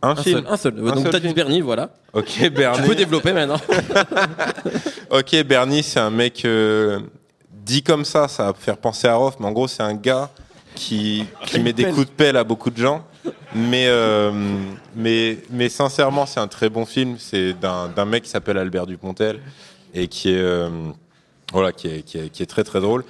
Un, 0.04 0.10
Un 0.12 0.16
film. 0.16 0.40
seul. 0.40 0.48
Un 0.50 0.58
seul. 0.58 0.74
Un 0.80 0.82
Donc, 0.94 1.04
seul 1.04 1.12
t'as 1.12 1.20
dit 1.20 1.26
film. 1.26 1.36
Bernie, 1.36 1.62
voilà. 1.62 1.90
Ok, 2.14 2.26
Tu 2.26 2.50
Bernie. 2.50 2.88
peux 2.88 2.96
développer 2.96 3.34
maintenant. 3.34 3.60
Ok, 5.10 5.44
Bernie, 5.44 5.84
c'est 5.84 6.00
un 6.00 6.10
mec 6.10 6.46
euh, 6.46 7.00
dit 7.66 7.84
comme 7.84 8.06
ça, 8.06 8.28
ça 8.28 8.46
va 8.46 8.54
faire 8.54 8.78
penser 8.78 9.08
à 9.08 9.16
Roth, 9.16 9.36
mais 9.40 9.46
en 9.48 9.52
gros, 9.52 9.68
c'est 9.68 9.84
un 9.84 9.94
gars 9.94 10.30
qui, 10.74 11.26
qui 11.46 11.60
met 11.60 11.74
des 11.74 11.86
coups 11.86 12.06
de 12.08 12.12
pelle 12.12 12.38
à 12.38 12.44
beaucoup 12.44 12.70
de 12.70 12.78
gens. 12.78 13.04
Mais, 13.54 13.86
euh, 13.88 14.32
mais, 14.96 15.38
mais 15.50 15.68
sincèrement, 15.70 16.26
c'est 16.26 16.40
un 16.40 16.48
très 16.48 16.70
bon 16.70 16.86
film. 16.86 17.18
C'est 17.20 17.54
d'un 17.54 17.90
d'un 17.90 18.06
mec 18.06 18.24
qui 18.24 18.30
s'appelle 18.30 18.58
Albert 18.58 18.88
Dupontel 18.88 19.40
et 19.94 20.08
qui 20.08 20.30
est, 20.32 20.38
euh, 20.40 20.70
voilà, 21.52 21.72
qui 21.72 21.88
est, 21.88 22.02
qui, 22.04 22.18
est, 22.18 22.30
qui 22.30 22.44
est 22.44 22.48
très 22.48 22.64
très 22.64 22.80
drôle. 22.82 23.04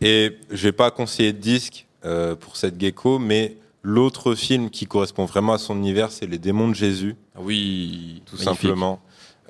Et 0.00 0.36
je 0.50 0.62
vais 0.64 0.72
pas 0.72 0.90
conseiller 0.90 1.32
de 1.32 1.38
disque 1.38 1.86
euh, 2.04 2.34
pour 2.36 2.56
cette 2.56 2.80
gecko, 2.80 3.18
mais 3.18 3.56
l'autre 3.82 4.34
film 4.34 4.70
qui 4.70 4.86
correspond 4.86 5.24
vraiment 5.24 5.52
à 5.54 5.58
son 5.58 5.76
univers, 5.76 6.10
c'est 6.12 6.26
Les 6.26 6.38
démons 6.38 6.68
de 6.68 6.74
Jésus, 6.74 7.16
Oui, 7.40 8.22
tout 8.26 8.36
magnifique. 8.36 8.54
simplement. 8.62 9.00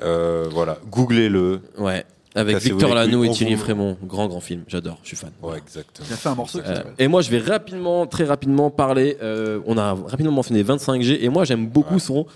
Euh, 0.03 0.47
voilà, 0.51 0.79
googlez-le. 0.91 1.61
Ouais. 1.77 2.05
Avec 2.35 2.59
Victor 2.59 2.95
Lanoux 2.95 3.25
et 3.25 3.31
Thierry 3.31 3.57
Frémont. 3.57 3.97
Grand, 4.05 4.29
grand 4.29 4.41
film. 4.41 4.63
J'adore, 4.69 4.99
je 5.03 5.09
suis 5.09 5.17
fan. 5.17 5.31
Ouais, 5.43 5.59
exactement. 5.59 6.07
Il 6.09 6.13
a 6.13 6.17
fait 6.17 6.29
un 6.29 6.35
morceau 6.37 6.61
qui 6.61 6.69
Euh, 6.71 6.83
et 6.99 7.09
moi, 7.09 7.21
je 7.21 7.31
vais 7.31 7.39
rapidement, 7.41 8.07
très 8.07 8.25
rapidement 8.25 8.71
parler. 8.71 9.17
euh, 9.23 9.61
on 9.67 9.77
a 9.77 9.95
rapidement 9.95 10.31
mentionné 10.33 10.63
25G, 10.63 11.19
et 11.21 11.29
moi, 11.31 11.45
j'aime 11.45 11.67
beaucoup 11.67 11.99
son 11.99 12.27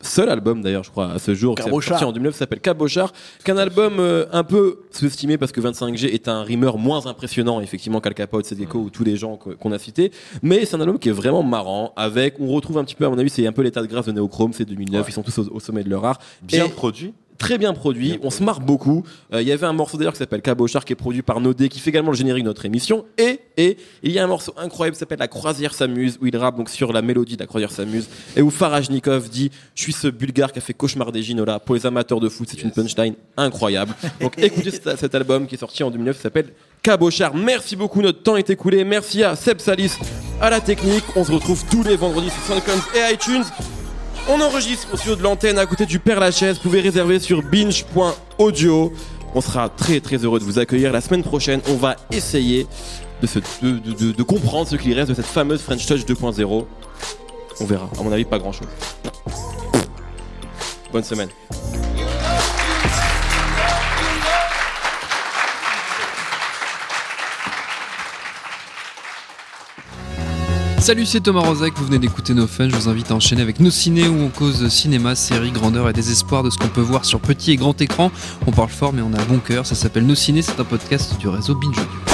seul 0.00 0.28
album 0.28 0.62
d'ailleurs, 0.62 0.84
je 0.84 0.90
crois, 0.90 1.12
à 1.12 1.18
ce 1.18 1.34
jour, 1.34 1.54
qui 1.54 1.62
est 1.68 1.70
sorti 1.70 2.04
en 2.04 2.12
2009, 2.12 2.34
s'appelle 2.34 2.60
Cabochard, 2.60 3.12
qu'un 3.44 3.56
album 3.56 3.98
euh, 3.98 4.26
un 4.32 4.44
peu 4.44 4.80
sous-estimé 4.90 5.38
parce 5.38 5.52
que 5.52 5.60
25G 5.60 6.06
est 6.06 6.28
un 6.28 6.42
rimeur 6.42 6.78
moins 6.78 7.06
impressionnant, 7.06 7.60
effectivement, 7.60 8.00
qu'Al 8.00 8.14
Capote, 8.14 8.46
Sedeco 8.46 8.78
ou 8.78 8.90
tous 8.90 9.04
les 9.04 9.16
gens 9.16 9.36
qu'on 9.36 9.72
a 9.72 9.78
cités. 9.78 10.10
Mais 10.42 10.64
c'est 10.64 10.76
un 10.76 10.80
album 10.80 10.98
qui 10.98 11.08
est 11.08 11.12
vraiment 11.12 11.42
marrant, 11.42 11.92
avec, 11.96 12.40
on 12.40 12.48
retrouve 12.48 12.78
un 12.78 12.84
petit 12.84 12.94
peu, 12.94 13.04
à 13.04 13.10
mon 13.10 13.18
avis, 13.18 13.30
c'est 13.30 13.46
un 13.46 13.52
peu 13.52 13.62
l'état 13.62 13.82
de 13.82 13.86
grâce 13.86 14.06
de 14.06 14.12
Néochrome, 14.12 14.52
c'est 14.52 14.64
2009, 14.64 15.06
ils 15.08 15.12
sont 15.12 15.22
tous 15.22 15.38
au, 15.38 15.48
au 15.52 15.60
sommet 15.60 15.84
de 15.84 15.90
leur 15.90 16.04
art. 16.04 16.18
Bien 16.42 16.66
Et- 16.66 16.68
produit. 16.68 17.12
Très 17.40 17.56
bien 17.58 17.72
produit, 17.72 18.20
on 18.22 18.30
se 18.30 18.44
marre 18.44 18.60
beaucoup. 18.60 19.02
Euh, 19.32 19.40
Il 19.42 19.48
y 19.48 19.52
avait 19.52 19.66
un 19.66 19.72
morceau 19.72 19.96
d'ailleurs 19.96 20.12
qui 20.12 20.18
s'appelle 20.18 20.42
Cabochard 20.42 20.84
qui 20.84 20.92
est 20.92 20.96
produit 20.96 21.22
par 21.22 21.40
Nodé, 21.40 21.68
qui 21.70 21.80
fait 21.80 21.90
également 21.90 22.10
le 22.10 22.16
générique 22.16 22.44
de 22.44 22.48
notre 22.48 22.66
émission. 22.66 23.06
Et, 23.18 23.40
et 23.56 23.78
il 24.02 24.12
y 24.12 24.18
a 24.18 24.24
un 24.24 24.26
morceau 24.28 24.52
incroyable 24.58 24.94
qui 24.94 25.00
s'appelle 25.00 25.18
La 25.18 25.26
Croisière 25.26 25.72
s'amuse, 25.74 26.18
où 26.20 26.26
il 26.26 26.36
rappe 26.36 26.56
donc 26.58 26.68
sur 26.68 26.92
la 26.92 27.00
mélodie 27.02 27.36
de 27.36 27.40
La 27.40 27.46
Croisière 27.46 27.72
s'amuse, 27.72 28.08
et 28.36 28.42
où 28.42 28.50
Farajnikov 28.50 29.30
dit 29.30 29.50
Je 29.74 29.82
suis 29.82 29.92
ce 29.94 30.08
bulgare 30.08 30.52
qui 30.52 30.58
a 30.58 30.62
fait 30.62 30.74
cauchemar 30.74 31.10
des 31.12 31.22
Ginola. 31.22 31.58
Pour 31.58 31.74
les 31.74 31.86
amateurs 31.86 32.20
de 32.20 32.28
foot, 32.28 32.46
c'est 32.50 32.62
une 32.62 32.70
punchline 32.72 33.14
incroyable. 33.38 33.94
Donc 34.20 34.38
écoutez 34.38 34.70
cet, 34.70 34.98
cet 34.98 35.14
album 35.14 35.46
qui 35.46 35.54
est 35.54 35.58
sorti 35.58 35.82
en 35.82 35.90
2009, 35.90 36.16
qui 36.16 36.22
s'appelle 36.22 36.52
Cabochard. 36.82 37.34
Merci 37.34 37.74
beaucoup, 37.74 38.02
notre 38.02 38.22
temps 38.22 38.36
est 38.36 38.50
écoulé. 38.50 38.84
Merci 38.84 39.24
à 39.24 39.34
Seb 39.34 39.60
Salis, 39.60 39.92
à 40.42 40.50
la 40.50 40.60
technique. 40.60 41.04
On 41.16 41.24
se 41.24 41.32
retrouve 41.32 41.64
tous 41.70 41.82
les 41.84 41.96
vendredis 41.96 42.28
sur 42.30 42.54
SoundCloud 42.54 42.80
et 42.94 43.14
iTunes. 43.14 43.44
On 44.28 44.40
enregistre 44.40 44.88
au 44.92 44.96
studio 44.96 45.16
de 45.16 45.22
l'antenne 45.22 45.58
à 45.58 45.66
côté 45.66 45.86
du 45.86 45.98
Père 45.98 46.20
Lachaise. 46.20 46.56
Vous 46.56 46.62
pouvez 46.62 46.80
réserver 46.80 47.18
sur 47.18 47.42
binge.audio. 47.42 48.92
On 49.34 49.40
sera 49.40 49.68
très 49.68 50.00
très 50.00 50.16
heureux 50.16 50.38
de 50.38 50.44
vous 50.44 50.58
accueillir. 50.58 50.92
La 50.92 51.00
semaine 51.00 51.22
prochaine, 51.22 51.60
on 51.68 51.74
va 51.74 51.96
essayer 52.10 52.66
de, 53.22 54.12
de 54.12 54.22
comprendre 54.22 54.68
ce 54.68 54.76
qu'il 54.76 54.92
reste 54.94 55.10
de 55.10 55.14
cette 55.14 55.26
fameuse 55.26 55.62
French 55.62 55.86
Touch 55.86 56.04
2.0. 56.04 56.64
On 57.60 57.64
verra. 57.64 57.88
À 57.98 58.02
mon 58.02 58.12
avis, 58.12 58.24
pas 58.24 58.38
grand 58.38 58.52
chose. 58.52 58.68
Bonne 60.92 61.04
semaine. 61.04 61.28
Salut, 70.80 71.04
c'est 71.04 71.20
Thomas 71.20 71.40
Rozek, 71.40 71.74
vous 71.76 71.84
venez 71.84 71.98
d'écouter 71.98 72.32
nos 72.32 72.46
fun. 72.46 72.70
Je 72.70 72.74
vous 72.74 72.88
invite 72.88 73.10
à 73.10 73.14
enchaîner 73.14 73.42
avec 73.42 73.60
nos 73.60 73.70
ciné 73.70 74.08
où 74.08 74.18
on 74.18 74.28
cause 74.28 74.66
cinéma, 74.68 75.14
série, 75.14 75.50
grandeur 75.50 75.90
et 75.90 75.92
désespoir 75.92 76.42
de 76.42 76.48
ce 76.48 76.56
qu'on 76.56 76.68
peut 76.68 76.80
voir 76.80 77.04
sur 77.04 77.20
petit 77.20 77.50
et 77.50 77.56
grand 77.56 77.78
écran. 77.82 78.10
On 78.46 78.50
parle 78.50 78.70
fort, 78.70 78.94
mais 78.94 79.02
on 79.02 79.12
a 79.12 79.22
bon 79.24 79.40
cœur. 79.40 79.66
Ça 79.66 79.74
s'appelle 79.74 80.06
Nos 80.06 80.14
ciné, 80.14 80.40
c'est 80.40 80.58
un 80.58 80.64
podcast 80.64 81.18
du 81.18 81.28
réseau 81.28 81.54
Binge 81.54 81.78
Audio. 81.78 82.09